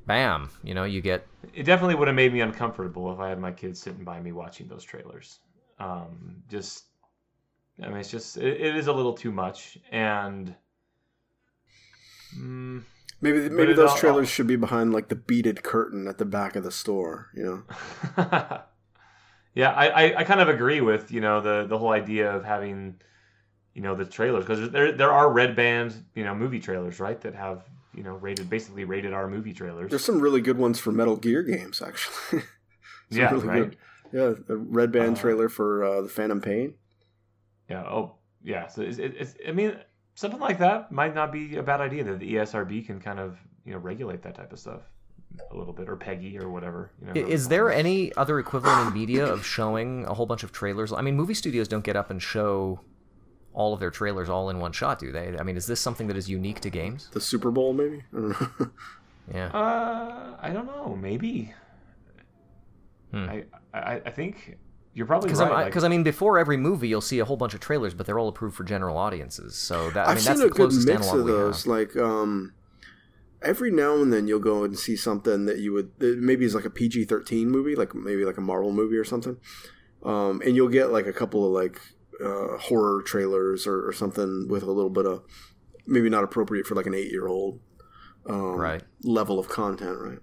bam, 0.06 0.50
you 0.62 0.74
know, 0.74 0.84
you 0.84 1.00
get. 1.00 1.26
It 1.54 1.64
definitely 1.64 1.94
would 1.94 2.08
have 2.08 2.14
made 2.14 2.32
me 2.32 2.40
uncomfortable 2.40 3.12
if 3.12 3.18
I 3.18 3.30
had 3.30 3.40
my 3.40 3.52
kids 3.52 3.80
sitting 3.80 4.04
by 4.04 4.20
me 4.20 4.32
watching 4.32 4.68
those 4.68 4.84
trailers. 4.84 5.38
Um, 5.78 6.42
just, 6.50 6.84
I 7.82 7.88
mean, 7.88 7.96
it's 7.96 8.10
just 8.10 8.36
it, 8.36 8.60
it 8.60 8.76
is 8.76 8.86
a 8.86 8.92
little 8.92 9.14
too 9.14 9.32
much, 9.32 9.78
and. 9.90 10.54
Mm, 12.38 12.84
Maybe 13.20 13.48
maybe 13.50 13.74
those 13.74 13.94
trailers 13.94 14.28
should 14.28 14.46
be 14.46 14.56
behind 14.56 14.92
like 14.92 15.08
the 15.08 15.16
beaded 15.16 15.62
curtain 15.62 16.06
at 16.08 16.18
the 16.18 16.24
back 16.24 16.56
of 16.56 16.64
the 16.64 16.70
store. 16.70 17.28
You 17.34 17.44
know, 17.44 17.62
yeah, 19.54 19.70
I, 19.72 19.86
I, 19.88 20.18
I 20.20 20.24
kind 20.24 20.40
of 20.40 20.48
agree 20.48 20.80
with 20.80 21.10
you 21.12 21.20
know 21.20 21.40
the 21.40 21.66
the 21.66 21.76
whole 21.78 21.90
idea 21.92 22.34
of 22.34 22.44
having 22.44 23.00
you 23.74 23.82
know 23.82 23.94
the 23.94 24.04
trailers 24.04 24.44
because 24.44 24.70
there 24.70 24.92
there 24.92 25.12
are 25.12 25.30
red 25.30 25.54
band 25.56 25.94
you 26.14 26.24
know 26.24 26.34
movie 26.34 26.60
trailers 26.60 26.98
right 27.00 27.20
that 27.20 27.34
have 27.34 27.64
you 27.94 28.02
know 28.02 28.14
rated 28.14 28.48
basically 28.48 28.84
rated 28.84 29.12
R 29.12 29.28
movie 29.28 29.52
trailers. 29.52 29.90
there's 29.90 30.04
some 30.04 30.20
really 30.20 30.40
good 30.40 30.58
ones 30.58 30.78
for 30.78 30.92
Metal 30.92 31.16
Gear 31.16 31.42
games 31.42 31.82
actually. 31.82 32.42
Yeah, 33.12 33.30
really 33.32 33.48
right. 33.48 33.70
good- 33.70 33.76
Yeah, 34.12 34.34
the 34.46 34.56
red 34.56 34.92
band 34.92 35.16
Uh, 35.16 35.20
trailer 35.20 35.48
for 35.48 35.84
uh, 35.84 36.00
the 36.02 36.08
Phantom 36.08 36.40
Pain. 36.40 36.74
Yeah. 37.68 37.82
Oh, 37.82 38.14
yeah. 38.44 38.68
So 38.68 38.82
it's, 38.82 38.98
it- 38.98 39.16
it's, 39.18 39.34
I 39.46 39.50
mean, 39.50 39.76
something 40.20 40.40
like 40.40 40.58
that 40.58 40.92
might 40.92 41.14
not 41.14 41.32
be 41.32 41.56
a 41.56 41.62
bad 41.62 41.80
idea. 41.80 42.04
That 42.04 42.18
the 42.20 42.34
ESRB 42.34 42.86
can 42.86 43.00
kind 43.00 43.18
of 43.18 43.38
you 43.64 43.72
know 43.72 43.78
regulate 43.78 44.22
that 44.22 44.34
type 44.34 44.52
of 44.52 44.58
stuff 44.58 44.82
a 45.52 45.56
little 45.56 45.72
bit, 45.72 45.88
or 45.88 45.96
PEGI, 45.96 46.40
or 46.42 46.50
whatever. 46.50 46.90
You 47.00 47.06
know, 47.14 47.26
I- 47.28 47.30
Is 47.32 47.48
there 47.48 47.70
any 47.72 48.12
other 48.16 48.38
equivalent 48.38 48.88
in 48.88 48.92
media 48.94 49.24
of 49.26 49.46
showing 49.46 50.04
a 50.06 50.14
whole 50.14 50.26
bunch 50.26 50.42
of 50.42 50.50
trailers? 50.52 50.92
I 50.92 51.02
mean, 51.02 51.16
movie 51.16 51.34
studios 51.34 51.68
don't 51.68 51.84
get 51.84 51.96
up 51.96 52.10
and 52.10 52.20
show 52.20 52.80
all 53.52 53.72
of 53.74 53.80
their 53.80 53.90
trailers 53.90 54.28
all 54.28 54.50
in 54.50 54.58
one 54.60 54.72
shot, 54.72 54.98
do 54.98 55.10
they? 55.12 55.36
I 55.38 55.42
mean, 55.42 55.56
is 55.56 55.66
this 55.66 55.80
something 55.80 56.06
that 56.08 56.16
is 56.16 56.28
unique 56.28 56.60
to 56.60 56.70
games? 56.70 57.08
The 57.12 57.20
Super 57.20 57.50
Bowl, 57.50 57.72
maybe. 57.72 58.02
I 58.12 58.16
don't 58.20 58.40
know. 58.60 58.70
Yeah. 59.32 59.46
Uh, 59.54 60.36
I 60.40 60.50
don't 60.50 60.66
know. 60.66 60.96
Maybe. 61.00 61.54
Hmm. 63.12 63.28
I, 63.28 63.44
I 63.72 63.92
I 64.06 64.10
think 64.10 64.56
you're 64.94 65.06
probably 65.06 65.28
Because 65.28 65.40
right. 65.40 65.72
like- 65.74 65.84
I 65.84 65.88
mean, 65.88 66.02
before 66.02 66.38
every 66.38 66.56
movie, 66.56 66.88
you'll 66.88 67.00
see 67.00 67.18
a 67.20 67.24
whole 67.24 67.36
bunch 67.36 67.54
of 67.54 67.60
trailers, 67.60 67.94
but 67.94 68.06
they're 68.06 68.18
all 68.18 68.28
approved 68.28 68.56
for 68.56 68.64
general 68.64 68.96
audiences. 68.96 69.56
So 69.56 69.90
that 69.90 70.06
I 70.06 70.10
I've 70.10 70.16
mean, 70.16 70.24
seen 70.24 70.30
that's 70.32 70.40
a 70.40 70.42
the 70.44 70.48
good 70.48 70.56
closest 70.56 70.86
mix 70.88 71.12
of 71.12 71.26
those. 71.26 71.66
Like, 71.66 71.96
um, 71.96 72.52
every 73.42 73.70
now 73.70 73.94
and 73.94 74.12
then 74.12 74.26
you'll 74.28 74.38
go 74.40 74.64
and 74.64 74.78
see 74.78 74.96
something 74.96 75.46
that 75.46 75.58
you 75.58 75.72
would 75.72 75.98
that 76.00 76.18
maybe 76.18 76.44
is 76.44 76.54
like 76.54 76.64
a 76.64 76.70
PG 76.70 77.04
thirteen 77.04 77.50
movie, 77.50 77.74
like 77.76 77.94
maybe 77.94 78.24
like 78.24 78.36
a 78.36 78.40
Marvel 78.42 78.72
movie 78.72 78.96
or 78.96 79.04
something, 79.04 79.36
um, 80.02 80.42
and 80.44 80.56
you'll 80.56 80.68
get 80.68 80.90
like 80.90 81.06
a 81.06 81.12
couple 81.12 81.44
of 81.46 81.52
like 81.52 81.80
uh, 82.22 82.58
horror 82.58 83.00
trailers 83.02 83.66
or, 83.66 83.86
or 83.88 83.92
something 83.92 84.46
with 84.48 84.62
a 84.62 84.70
little 84.70 84.90
bit 84.90 85.06
of 85.06 85.22
maybe 85.86 86.10
not 86.10 86.22
appropriate 86.24 86.66
for 86.66 86.74
like 86.74 86.86
an 86.86 86.94
eight 86.94 87.10
year 87.10 87.26
old 87.28 87.60
um, 88.26 88.56
Right. 88.56 88.82
level 89.02 89.38
of 89.38 89.48
content, 89.48 89.98
right? 89.98 90.18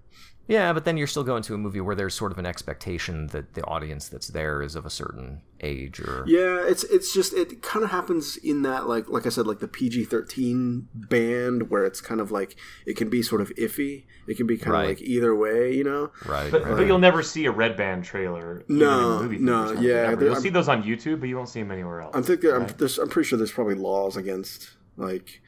Yeah, 0.48 0.72
but 0.72 0.84
then 0.86 0.96
you're 0.96 1.06
still 1.06 1.24
going 1.24 1.42
to 1.44 1.54
a 1.54 1.58
movie 1.58 1.80
where 1.80 1.94
there's 1.94 2.14
sort 2.14 2.32
of 2.32 2.38
an 2.38 2.46
expectation 2.46 3.26
that 3.28 3.52
the 3.54 3.62
audience 3.64 4.08
that's 4.08 4.28
there 4.28 4.62
is 4.62 4.74
of 4.74 4.86
a 4.86 4.90
certain 4.90 5.42
age 5.60 6.00
or 6.00 6.24
Yeah, 6.26 6.64
it's 6.66 6.84
it's 6.84 7.12
just 7.12 7.34
it 7.34 7.60
kind 7.62 7.84
of 7.84 7.90
happens 7.90 8.36
in 8.38 8.62
that 8.62 8.88
like 8.88 9.08
like 9.08 9.26
I 9.26 9.28
said 9.28 9.46
like 9.46 9.58
the 9.58 9.68
PG 9.68 10.04
thirteen 10.06 10.88
band 10.94 11.68
where 11.70 11.84
it's 11.84 12.00
kind 12.00 12.20
of 12.20 12.30
like 12.30 12.56
it 12.86 12.96
can 12.96 13.10
be 13.10 13.22
sort 13.22 13.40
of 13.42 13.50
iffy. 13.56 14.04
It 14.26 14.36
can 14.38 14.46
be 14.46 14.56
kind 14.56 14.72
Right. 14.72 14.82
of 14.84 14.88
like 14.88 15.02
either 15.02 15.34
way, 15.36 15.74
you 15.74 15.84
know. 15.84 16.10
right. 16.26 16.50
But, 16.50 16.64
right. 16.64 16.76
but 16.78 16.86
you'll 16.86 16.98
never 16.98 17.22
see 17.22 17.44
a 17.46 17.50
red 17.52 17.76
band 17.76 18.04
trailer. 18.04 18.62
even 18.64 18.78
No, 18.78 19.16
in 19.18 19.22
movie 19.24 19.38
no, 19.38 19.72
yeah, 19.72 19.92
ever. 19.92 20.16
there- 20.16 20.24
You'll 20.26 20.34
I'm- 20.34 20.42
see 20.42 20.48
those 20.50 20.68
on 20.68 20.82
YouTube, 20.82 21.20
but 21.20 21.28
you 21.28 21.36
won't 21.36 21.48
see 21.50 21.60
them 21.60 21.70
anywhere 21.70 22.00
else. 22.00 22.16
I'm 22.16 22.22
thinking 22.22 22.50
I'm, 22.52 22.62
I'm 22.62 23.08
pretty 23.08 23.28
sure 23.28 23.36
there's 23.36 23.52
probably 23.52 23.74
laws 23.74 24.16
against 24.16 24.70
like 24.96 25.42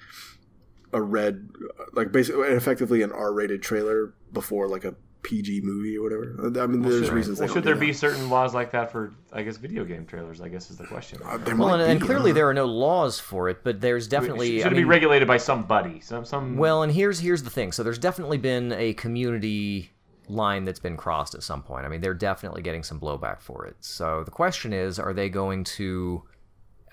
a 0.93 1.01
red 1.01 1.49
like 1.93 2.13
basically 2.13 2.49
effectively 2.49 3.03
an 3.03 3.13
R-rated 3.13 3.63
trailer 3.63 4.15
before 4.33 4.69
like 4.69 4.85
a 4.85 4.95
PG 5.23 5.61
movie 5.63 5.99
or 5.99 6.03
whatever. 6.03 6.63
I 6.63 6.67
mean, 6.67 6.83
there's 6.83 7.05
Should- 7.05 7.13
reasons. 7.13 7.41
Well, 7.41 7.49
should 7.49 7.65
there 7.65 7.77
be 7.77 7.93
that. 7.93 7.99
certain 7.99 8.31
laws 8.31 8.55
like 8.55 8.71
that 8.73 8.91
for, 8.91 9.13
I 9.33 9.43
guess, 9.43 9.59
video 9.59 9.85
game 9.85 10.07
trailers? 10.07 10.41
I 10.41 10.49
guess 10.49 10.71
is 10.71 10.79
the 10.79 10.87
question. 10.87 11.21
Uh, 11.25 11.37
there 11.39 11.55
well, 11.57 11.69
might 11.69 11.83
and, 11.83 11.93
and 11.93 12.01
clearly 12.01 12.31
uh, 12.31 12.35
there 12.35 12.49
are 12.49 12.55
no 12.55 12.65
laws 12.65 13.21
for 13.21 13.49
it, 13.49 13.63
but 13.63 13.81
there's 13.81 14.09
definitely. 14.09 14.59
should 14.59 14.69
I 14.69 14.71
it 14.71 14.73
mean, 14.73 14.81
be 14.81 14.85
regulated 14.85 15.29
by 15.29 15.37
somebody? 15.37 16.01
Some 16.01 16.25
some. 16.25 16.57
Well, 16.57 16.83
and 16.83 16.93
here's 16.93 17.21
here's 17.21 17.43
the 17.43 17.51
thing. 17.51 17.73
So 17.73 17.83
there's 17.83 17.99
definitely 17.99 18.39
been 18.39 18.73
a 18.73 18.95
community 18.95 19.91
line 20.29 20.65
that's 20.65 20.79
been 20.79 20.97
crossed 20.97 21.35
at 21.35 21.43
some 21.43 21.63
point. 21.63 21.85
I 21.85 21.89
mean, 21.89 22.01
they're 22.01 22.15
definitely 22.15 22.63
getting 22.63 22.83
some 22.83 23.01
blowback 23.01 23.41
for 23.41 23.67
it. 23.67 23.77
So 23.81 24.23
the 24.25 24.31
question 24.31 24.73
is, 24.73 24.99
are 24.99 25.13
they 25.13 25.29
going 25.29 25.65
to, 25.65 26.23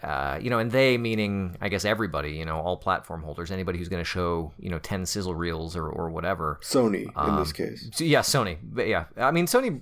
uh, 0.04 0.38
you 0.42 0.50
know, 0.50 0.60
and 0.60 0.72
they 0.72 0.98
meaning 0.98 1.58
I 1.62 1.70
guess 1.70 1.86
everybody, 1.86 2.32
you 2.32 2.46
know, 2.46 2.58
all 2.60 2.78
platform 2.78 3.24
holders, 3.24 3.52
anybody 3.52 3.78
who's 3.80 3.90
going 3.90 4.02
to 4.02 4.10
show 4.10 4.54
you 4.60 4.70
know 4.70 4.80
ten 4.80 5.06
sizzle 5.06 5.34
reels 5.36 5.76
or 5.76 5.88
or 5.90 6.10
whatever. 6.10 6.60
Sony 6.62 7.04
in 7.04 7.12
Um, 7.16 7.40
this 7.40 7.52
case. 7.52 7.90
So, 7.94 8.04
yeah, 8.04 8.20
Sony. 8.22 8.58
But 8.62 8.88
yeah, 8.88 9.06
I 9.18 9.32
mean 9.32 9.46
Sony 9.48 9.82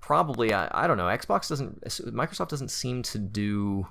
probably. 0.00 0.52
I, 0.52 0.68
I 0.84 0.86
don't 0.86 0.96
know. 0.96 1.04
Xbox 1.06 1.48
doesn't. 1.48 1.82
Microsoft 1.84 2.48
doesn't 2.48 2.70
seem 2.70 3.02
to 3.04 3.18
do. 3.18 3.86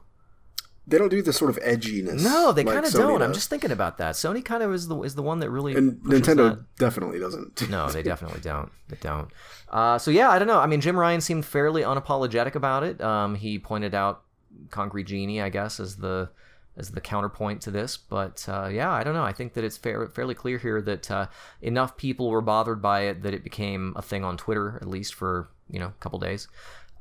They 0.85 0.97
don't 0.97 1.07
do 1.09 1.21
the 1.21 1.31
sort 1.31 1.49
of 1.49 1.57
edginess. 1.63 2.21
No, 2.21 2.51
they 2.51 2.63
like 2.65 2.73
kind 2.73 2.85
of 2.85 2.91
don't. 2.91 3.21
I'm 3.21 3.31
just 3.33 3.49
thinking 3.49 3.71
about 3.71 3.99
that. 3.99 4.15
Sony 4.15 4.43
kind 4.43 4.61
of 4.61 4.73
is 4.73 4.89
the 4.89 5.01
is 5.03 5.15
the 5.15 5.21
one 5.23 5.39
that 5.39 5.49
really 5.49 5.73
and 5.75 5.93
Nintendo 6.03 6.49
that. 6.57 6.75
definitely 6.77 7.19
doesn't. 7.19 7.67
No, 7.69 7.89
they 7.89 8.03
definitely 8.03 8.41
don't. 8.41 8.69
They 8.89 8.97
don't. 8.99 9.29
Uh, 9.69 9.97
so 9.97 10.11
yeah, 10.11 10.29
I 10.29 10.37
don't 10.39 10.47
know. 10.49 10.59
I 10.59 10.67
mean, 10.67 10.81
Jim 10.81 10.99
Ryan 10.99 11.21
seemed 11.21 11.45
fairly 11.45 11.83
unapologetic 11.83 12.55
about 12.55 12.83
it. 12.83 12.99
Um, 13.01 13.35
he 13.35 13.57
pointed 13.59 13.95
out 13.95 14.23
Concrete 14.69 15.05
Genie, 15.05 15.41
I 15.41 15.49
guess, 15.49 15.79
as 15.79 15.97
the 15.97 16.29
as 16.75 16.89
the 16.89 17.01
counterpoint 17.01 17.61
to 17.61 17.71
this. 17.71 17.97
But 17.97 18.45
uh, 18.47 18.67
yeah, 18.67 18.91
I 18.91 19.03
don't 19.03 19.13
know. 19.13 19.23
I 19.23 19.33
think 19.33 19.53
that 19.53 19.63
it's 19.63 19.77
fair, 19.77 20.07
fairly 20.07 20.33
clear 20.33 20.57
here 20.57 20.81
that 20.81 21.11
uh, 21.11 21.27
enough 21.61 21.97
people 21.97 22.29
were 22.29 22.41
bothered 22.41 22.81
by 22.81 23.01
it 23.01 23.23
that 23.23 23.33
it 23.33 23.43
became 23.43 23.93
a 23.95 24.01
thing 24.01 24.23
on 24.23 24.37
Twitter, 24.37 24.79
at 24.81 24.87
least 24.87 25.13
for 25.13 25.49
you 25.69 25.79
know 25.79 25.87
a 25.87 26.01
couple 26.01 26.19
days. 26.19 26.47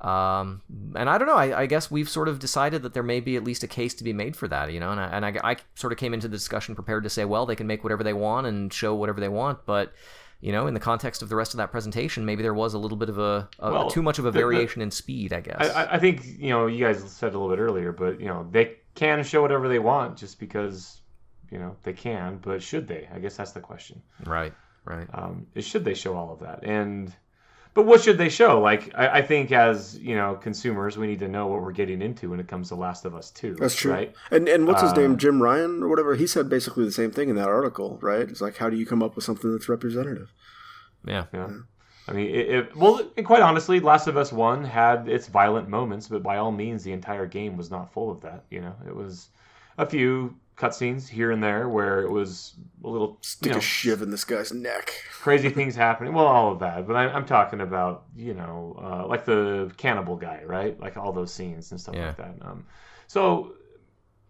Um, 0.02 0.62
and 0.96 1.08
I 1.08 1.16
don't 1.16 1.28
know. 1.28 1.36
I, 1.36 1.60
I 1.60 1.66
guess 1.66 1.88
we've 1.88 2.08
sort 2.08 2.26
of 2.26 2.40
decided 2.40 2.82
that 2.82 2.92
there 2.92 3.04
may 3.04 3.20
be 3.20 3.36
at 3.36 3.44
least 3.44 3.62
a 3.62 3.68
case 3.68 3.94
to 3.94 4.04
be 4.04 4.12
made 4.12 4.34
for 4.34 4.48
that, 4.48 4.72
you 4.72 4.80
know. 4.80 4.90
And 4.90 5.00
I, 5.00 5.06
and 5.06 5.24
I, 5.24 5.50
I 5.52 5.56
sort 5.76 5.92
of 5.92 5.98
came 5.98 6.12
into 6.12 6.26
the 6.26 6.36
discussion 6.36 6.74
prepared 6.74 7.04
to 7.04 7.10
say, 7.10 7.24
well, 7.24 7.46
they 7.46 7.54
can 7.54 7.68
make 7.68 7.84
whatever 7.84 8.02
they 8.02 8.12
want 8.12 8.48
and 8.48 8.72
show 8.72 8.96
whatever 8.96 9.20
they 9.20 9.28
want, 9.28 9.64
but 9.64 9.92
you 10.42 10.52
know, 10.52 10.66
in 10.66 10.74
the 10.74 10.80
context 10.80 11.22
of 11.22 11.28
the 11.30 11.36
rest 11.36 11.54
of 11.54 11.58
that 11.58 11.70
presentation, 11.70 12.26
maybe 12.26 12.42
there 12.42 12.52
was 12.52 12.74
a 12.74 12.78
little 12.78 12.98
bit 12.98 13.08
of 13.08 13.18
a, 13.18 13.48
a 13.60 13.72
Well, 13.72 13.88
too 13.90 14.02
much 14.02 14.18
of 14.18 14.26
a 14.26 14.28
the- 14.28 14.32
the- 14.32 14.38
variation 14.40 14.82
in 14.82 14.90
speed, 14.90 15.32
I 15.32 15.40
guess. 15.40 15.56
I, 15.74 15.84
I- 15.84 15.94
I 15.94 15.98
think 15.98 16.26
you 16.38 16.50
know 16.50 16.66
you 16.66 16.84
guys 16.84 16.98
said 17.10 17.32
a 17.34 17.38
little 17.38 17.48
bit 17.56 17.60
earlier, 17.62 17.92
but 17.92 18.20
you 18.20 18.26
know 18.26 18.46
they 18.50 18.76
can 18.94 19.22
show 19.24 19.40
whatever 19.40 19.68
they 19.68 19.78
want 19.78 20.18
just 20.18 20.38
because 20.38 21.00
you 21.50 21.58
know 21.58 21.74
they 21.84 21.92
can. 21.94 22.38
But 22.42 22.62
should 22.62 22.86
they? 22.88 23.08
I 23.14 23.18
guess 23.20 23.36
that's 23.36 23.52
the 23.52 23.60
question. 23.60 24.02
right, 24.24 24.52
right. 24.84 25.06
Um, 25.14 25.46
should 25.60 25.84
they 25.84 25.94
show 25.94 26.14
all 26.16 26.32
of 26.32 26.40
that? 26.40 26.64
And 26.64 27.14
but 27.74 27.86
what 27.86 28.02
should 28.02 28.18
they 28.18 28.28
show? 28.28 28.60
Like 28.60 28.92
I, 28.94 29.08
I 29.18 29.22
think 29.22 29.52
as 29.52 29.98
you 29.98 30.14
know 30.14 30.34
consumers, 30.34 30.96
we 30.98 31.06
need 31.06 31.20
to 31.20 31.28
know 31.28 31.46
what 31.46 31.62
we're 31.62 31.72
getting 31.72 32.02
into 32.02 32.30
when 32.30 32.40
it 32.40 32.48
comes 32.48 32.68
to 32.68 32.74
Last 32.74 33.04
of 33.04 33.14
Us 33.14 33.30
Two. 33.30 33.54
That's 33.54 33.74
true. 33.74 33.92
right? 33.92 34.14
And 34.30 34.48
and 34.48 34.66
what's 34.66 34.82
his 34.82 34.92
Uh, 34.92 34.96
name, 34.96 35.16
Jim 35.16 35.42
Ryan 35.42 35.82
or 35.82 35.88
whatever? 35.88 36.14
He 36.14 36.26
said 36.26 36.48
basically 36.48 36.84
the 36.84 36.92
same 36.92 37.10
thing 37.10 37.28
in 37.28 37.36
that 37.36 37.48
article, 37.48 37.98
right? 38.02 38.28
It's 38.28 38.40
like, 38.40 38.56
how 38.58 38.68
do 38.70 38.76
you 38.76 38.86
come 38.86 39.02
up 39.02 39.14
with 39.16 39.24
something 39.24 39.50
that's 39.52 39.68
representative? 39.68 40.32
Yeah. 41.06 41.24
Yeah. 41.32 41.48
I 42.08 42.12
mean, 42.12 42.34
it, 42.34 42.48
it, 42.50 42.76
well, 42.76 43.00
and 43.16 43.24
quite 43.24 43.42
honestly, 43.42 43.78
Last 43.78 44.08
of 44.08 44.16
Us 44.16 44.32
One 44.32 44.64
had 44.64 45.08
its 45.08 45.28
violent 45.28 45.68
moments, 45.68 46.08
but 46.08 46.22
by 46.22 46.36
all 46.38 46.50
means, 46.50 46.82
the 46.82 46.92
entire 46.92 47.26
game 47.26 47.56
was 47.56 47.70
not 47.70 47.92
full 47.92 48.10
of 48.10 48.20
that. 48.22 48.44
You 48.50 48.60
know, 48.60 48.74
it 48.86 48.94
was 48.94 49.28
a 49.78 49.86
few 49.86 50.36
cutscenes 50.56 51.08
here 51.08 51.30
and 51.30 51.42
there 51.42 51.68
where 51.68 52.02
it 52.02 52.10
was 52.10 52.54
a 52.84 52.88
little 52.88 53.18
Stick 53.22 53.46
you 53.46 53.52
know, 53.52 53.58
a 53.58 53.60
shiv 53.60 54.02
in 54.02 54.10
this 54.10 54.24
guy's 54.24 54.52
neck. 54.52 54.92
crazy 55.10 55.48
things 55.50 55.74
happening. 55.74 56.12
Well, 56.12 56.26
all 56.26 56.52
of 56.52 56.58
that, 56.60 56.86
but 56.86 56.94
I, 56.94 57.04
I'm 57.08 57.24
talking 57.26 57.60
about 57.60 58.04
you 58.16 58.34
know, 58.34 58.78
uh, 58.82 59.06
like 59.06 59.24
the 59.24 59.72
cannibal 59.76 60.16
guy, 60.16 60.42
right? 60.44 60.78
Like 60.78 60.96
all 60.96 61.12
those 61.12 61.32
scenes 61.32 61.70
and 61.72 61.80
stuff 61.80 61.94
Yeah. 61.94 62.08
like 62.08 62.16
that. 62.18 62.34
Um, 62.42 62.66
so. 63.06 63.54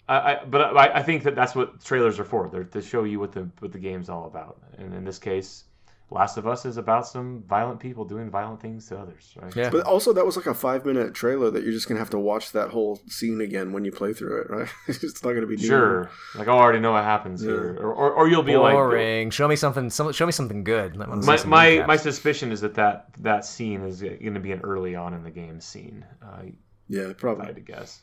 I, 0.08 0.32
I, 0.34 0.44
but 0.44 0.76
I, 0.76 0.98
I 0.98 1.02
think 1.04 1.22
that 1.22 1.36
that's 1.36 1.54
what 1.54 1.82
trailers 1.82 2.18
are 2.18 2.24
for. 2.24 2.48
They're 2.48 2.64
to 2.64 2.82
show 2.82 3.04
you 3.04 3.20
what 3.20 3.30
the 3.30 3.48
what 3.60 3.70
the 3.70 3.78
game's 3.78 4.08
all 4.08 4.26
about. 4.26 4.60
And 4.76 4.92
in 4.92 5.04
this 5.04 5.18
case, 5.18 5.64
Last 6.12 6.36
of 6.36 6.46
Us 6.46 6.64
is 6.66 6.76
about 6.76 7.06
some 7.06 7.42
violent 7.48 7.80
people 7.80 8.04
doing 8.04 8.30
violent 8.30 8.60
things 8.60 8.86
to 8.88 8.98
others, 8.98 9.32
right? 9.40 9.54
Yeah. 9.56 9.70
But 9.70 9.84
also, 9.86 10.12
that 10.12 10.26
was 10.26 10.36
like 10.36 10.46
a 10.46 10.54
five 10.54 10.84
minute 10.84 11.14
trailer 11.14 11.50
that 11.50 11.62
you're 11.62 11.72
just 11.72 11.88
gonna 11.88 12.00
have 12.00 12.10
to 12.10 12.18
watch 12.18 12.52
that 12.52 12.68
whole 12.70 13.00
scene 13.08 13.40
again 13.40 13.72
when 13.72 13.84
you 13.84 13.92
play 13.92 14.12
through 14.12 14.42
it, 14.42 14.50
right? 14.50 14.68
it's 14.88 15.24
not 15.24 15.32
gonna 15.32 15.46
be 15.46 15.56
new. 15.56 15.66
Sure. 15.66 16.10
Like 16.34 16.48
oh, 16.48 16.52
I 16.52 16.60
already 16.60 16.80
know 16.80 16.92
what 16.92 17.04
happens 17.04 17.42
Yeah. 17.42 17.50
here, 17.52 17.76
or, 17.80 17.92
or, 17.94 18.12
or 18.12 18.28
you'll 18.28 18.42
be 18.42 18.56
like, 18.56 18.74
Boring. 18.74 19.30
show 19.30 19.48
me 19.48 19.56
something. 19.56 19.88
Some, 19.90 20.12
show 20.12 20.26
me 20.26 20.32
something 20.32 20.64
good. 20.64 20.96
Let 20.96 21.08
my 21.08 21.36
some 21.36 21.50
my, 21.50 21.84
my 21.86 21.96
suspicion 21.96 22.52
is 22.52 22.60
that, 22.60 22.74
that 22.74 23.06
that 23.18 23.44
scene 23.44 23.82
is 23.82 24.02
going 24.02 24.34
to 24.34 24.40
be 24.40 24.52
an 24.52 24.60
early 24.60 24.94
on 24.94 25.14
in 25.14 25.22
the 25.24 25.30
game 25.30 25.60
scene. 25.60 26.04
Uh, 26.22 26.42
Yeah, 26.88 27.12
probably. 27.16 27.44
I 27.44 27.46
had 27.46 27.54
to 27.56 27.62
guess. 27.62 28.00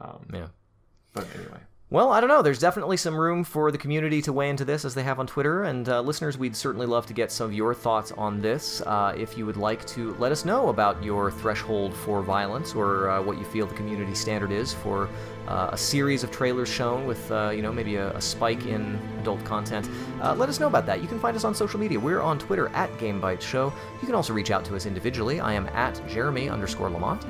Um, 0.00 0.26
Yeah. 0.32 0.48
But 1.14 1.26
anyway. 1.34 1.60
Well, 1.92 2.12
I 2.12 2.20
don't 2.20 2.28
know. 2.28 2.40
There's 2.40 2.60
definitely 2.60 2.96
some 2.98 3.16
room 3.16 3.42
for 3.42 3.72
the 3.72 3.78
community 3.78 4.22
to 4.22 4.32
weigh 4.32 4.48
into 4.48 4.64
this 4.64 4.84
as 4.84 4.94
they 4.94 5.02
have 5.02 5.18
on 5.18 5.26
Twitter. 5.26 5.64
And 5.64 5.88
uh, 5.88 6.00
listeners, 6.02 6.38
we'd 6.38 6.54
certainly 6.54 6.86
love 6.86 7.04
to 7.06 7.12
get 7.12 7.32
some 7.32 7.46
of 7.46 7.52
your 7.52 7.74
thoughts 7.74 8.12
on 8.12 8.40
this. 8.40 8.80
Uh, 8.82 9.12
if 9.18 9.36
you 9.36 9.44
would 9.44 9.56
like 9.56 9.84
to 9.86 10.14
let 10.20 10.30
us 10.30 10.44
know 10.44 10.68
about 10.68 11.02
your 11.02 11.32
threshold 11.32 11.92
for 11.92 12.22
violence 12.22 12.76
or 12.76 13.10
uh, 13.10 13.20
what 13.20 13.38
you 13.38 13.44
feel 13.44 13.66
the 13.66 13.74
community 13.74 14.14
standard 14.14 14.52
is 14.52 14.72
for 14.72 15.08
uh, 15.48 15.70
a 15.72 15.76
series 15.76 16.22
of 16.22 16.30
trailers 16.30 16.68
shown 16.68 17.08
with, 17.08 17.28
uh, 17.32 17.50
you 17.52 17.60
know, 17.60 17.72
maybe 17.72 17.96
a, 17.96 18.12
a 18.12 18.20
spike 18.20 18.66
in 18.66 18.96
adult 19.18 19.44
content, 19.44 19.90
uh, 20.22 20.32
let 20.32 20.48
us 20.48 20.60
know 20.60 20.68
about 20.68 20.86
that. 20.86 21.02
You 21.02 21.08
can 21.08 21.18
find 21.18 21.36
us 21.36 21.42
on 21.42 21.56
social 21.56 21.80
media. 21.80 21.98
We're 21.98 22.20
on 22.20 22.38
Twitter 22.38 22.68
at 22.68 22.88
GameBytes 22.98 23.42
Show. 23.42 23.72
You 24.00 24.06
can 24.06 24.14
also 24.14 24.32
reach 24.32 24.52
out 24.52 24.64
to 24.66 24.76
us 24.76 24.86
individually. 24.86 25.40
I 25.40 25.54
am 25.54 25.66
at 25.70 26.00
Jeremy 26.06 26.50
underscore 26.50 26.88
Lamont. 26.88 27.26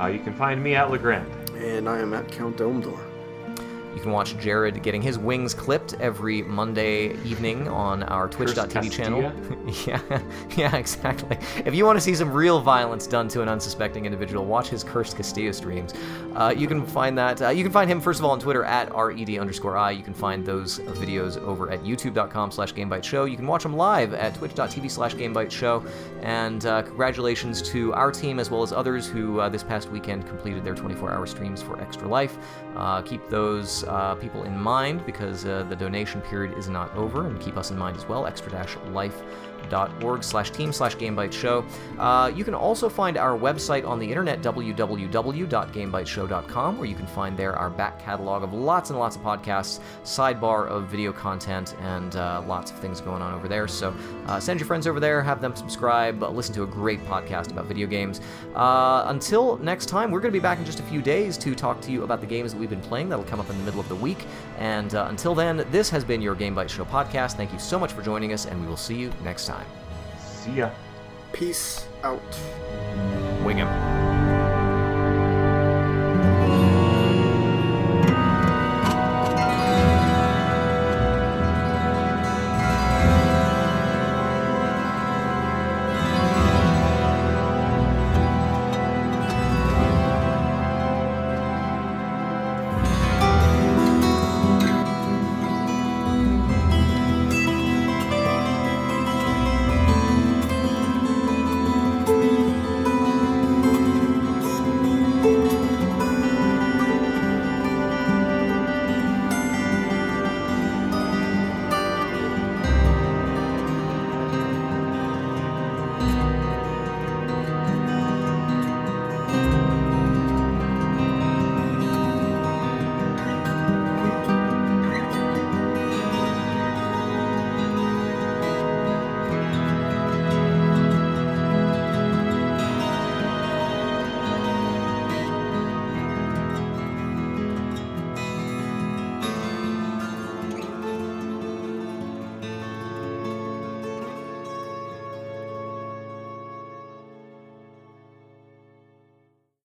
Uh, 0.00 0.06
you 0.06 0.20
can 0.20 0.32
find 0.32 0.62
me 0.64 0.74
at 0.74 0.90
Legrand. 0.90 1.30
And 1.58 1.86
I 1.86 1.98
am 1.98 2.14
at 2.14 2.32
Count 2.32 2.56
Domdor. 2.56 3.13
You 3.94 4.00
can 4.00 4.10
watch 4.10 4.36
Jared 4.38 4.82
getting 4.82 5.00
his 5.00 5.18
wings 5.18 5.54
clipped 5.54 5.94
every 6.00 6.42
Monday 6.42 7.14
evening 7.24 7.68
on 7.68 8.02
our 8.04 8.28
Twitch.tv 8.28 8.90
channel. 8.90 9.32
yeah, 9.86 10.22
yeah, 10.56 10.76
exactly. 10.76 11.38
If 11.64 11.74
you 11.74 11.84
want 11.84 11.96
to 11.96 12.00
see 12.00 12.14
some 12.14 12.32
real 12.32 12.60
violence 12.60 13.06
done 13.06 13.28
to 13.28 13.42
an 13.42 13.48
unsuspecting 13.48 14.04
individual, 14.04 14.44
watch 14.44 14.68
his 14.68 14.82
Cursed 14.82 15.16
Castilla 15.16 15.52
streams. 15.52 15.94
Uh, 16.34 16.52
you 16.56 16.66
can 16.66 16.84
find 16.84 17.16
that. 17.16 17.40
Uh, 17.40 17.48
you 17.50 17.62
can 17.62 17.72
find 17.72 17.88
him 17.88 18.00
first 18.00 18.18
of 18.18 18.24
all 18.24 18.32
on 18.32 18.40
Twitter 18.40 18.64
at 18.64 18.90
red 18.94 19.30
underscore 19.38 19.76
i. 19.76 19.90
You 19.90 20.02
can 20.02 20.14
find 20.14 20.44
those 20.44 20.80
videos 20.80 21.40
over 21.42 21.70
at 21.70 21.82
youtube.com 21.84 22.50
slash 22.50 22.74
gamebytesshow. 22.74 23.30
You 23.30 23.36
can 23.36 23.46
watch 23.46 23.62
them 23.62 23.76
live 23.76 24.12
at 24.14 24.34
twitch.tv 24.34 24.90
slash 24.90 25.14
gamebytesshow. 25.14 25.88
And 26.22 26.66
uh, 26.66 26.82
congratulations 26.82 27.62
to 27.70 27.92
our 27.94 28.10
team 28.10 28.40
as 28.40 28.50
well 28.50 28.62
as 28.62 28.72
others 28.72 29.06
who 29.06 29.40
uh, 29.40 29.48
this 29.48 29.62
past 29.62 29.90
weekend 29.90 30.26
completed 30.26 30.64
their 30.64 30.74
24-hour 30.74 31.26
streams 31.26 31.62
for 31.62 31.80
Extra 31.80 32.08
Life. 32.08 32.36
Uh, 32.76 33.02
keep 33.02 33.28
those 33.28 33.83
uh, 33.84 34.14
people 34.16 34.44
in 34.44 34.56
mind 34.58 35.04
because 35.06 35.44
uh, 35.44 35.64
the 35.68 35.76
donation 35.76 36.20
period 36.22 36.56
is 36.58 36.68
not 36.68 36.94
over, 36.96 37.26
and 37.26 37.40
keep 37.40 37.56
us 37.56 37.70
in 37.70 37.78
mind 37.78 37.96
as 37.96 38.06
well. 38.06 38.26
Extra-life 38.26 39.22
org 40.02 40.24
slash 40.24 40.50
team 40.50 40.72
slash 40.72 40.96
gamebytesshow. 40.96 41.64
Uh, 41.98 42.32
you 42.34 42.44
can 42.44 42.54
also 42.54 42.88
find 42.88 43.16
our 43.16 43.38
website 43.38 43.86
on 43.86 43.98
the 43.98 44.08
internet, 44.08 44.42
www.gamebytesshow.com, 44.42 46.78
where 46.78 46.88
you 46.88 46.94
can 46.94 47.06
find 47.06 47.36
there 47.36 47.56
our 47.56 47.70
back 47.70 47.98
catalog 47.98 48.42
of 48.42 48.52
lots 48.52 48.90
and 48.90 48.98
lots 48.98 49.16
of 49.16 49.22
podcasts, 49.22 49.80
sidebar 50.02 50.68
of 50.68 50.86
video 50.86 51.12
content, 51.12 51.74
and 51.80 52.16
uh, 52.16 52.42
lots 52.46 52.70
of 52.70 52.78
things 52.78 53.00
going 53.00 53.22
on 53.22 53.34
over 53.34 53.48
there. 53.48 53.68
So 53.68 53.94
uh, 54.26 54.40
send 54.40 54.60
your 54.60 54.66
friends 54.66 54.86
over 54.86 55.00
there, 55.00 55.22
have 55.22 55.40
them 55.40 55.54
subscribe, 55.54 56.22
listen 56.22 56.54
to 56.54 56.62
a 56.62 56.66
great 56.66 57.04
podcast 57.06 57.50
about 57.50 57.66
video 57.66 57.86
games. 57.86 58.20
Uh, 58.54 59.04
until 59.06 59.58
next 59.58 59.86
time, 59.86 60.10
we're 60.10 60.20
going 60.20 60.32
to 60.32 60.38
be 60.38 60.42
back 60.42 60.58
in 60.58 60.64
just 60.64 60.80
a 60.80 60.84
few 60.84 61.02
days 61.02 61.36
to 61.38 61.54
talk 61.54 61.80
to 61.82 61.92
you 61.92 62.04
about 62.04 62.20
the 62.20 62.26
games 62.26 62.52
that 62.52 62.58
we've 62.58 62.70
been 62.70 62.80
playing. 62.80 63.08
That'll 63.08 63.24
come 63.24 63.40
up 63.40 63.50
in 63.50 63.58
the 63.58 63.64
middle 63.64 63.80
of 63.80 63.88
the 63.88 63.96
week. 63.96 64.26
And 64.58 64.94
uh, 64.94 65.06
until 65.08 65.34
then, 65.34 65.66
this 65.70 65.90
has 65.90 66.04
been 66.04 66.20
your 66.20 66.34
Game 66.34 66.54
Bytes 66.54 66.70
Show 66.70 66.84
podcast. 66.84 67.34
Thank 67.34 67.52
you 67.52 67.58
so 67.58 67.78
much 67.78 67.92
for 67.92 68.02
joining 68.02 68.32
us, 68.32 68.46
and 68.46 68.60
we 68.60 68.66
will 68.66 68.76
see 68.76 68.96
you 68.96 69.12
next 69.22 69.46
time. 69.46 69.53
See 70.18 70.58
ya. 70.58 70.70
Peace 71.32 71.86
out. 72.02 72.22
Wing 73.44 73.58
him. 73.58 73.83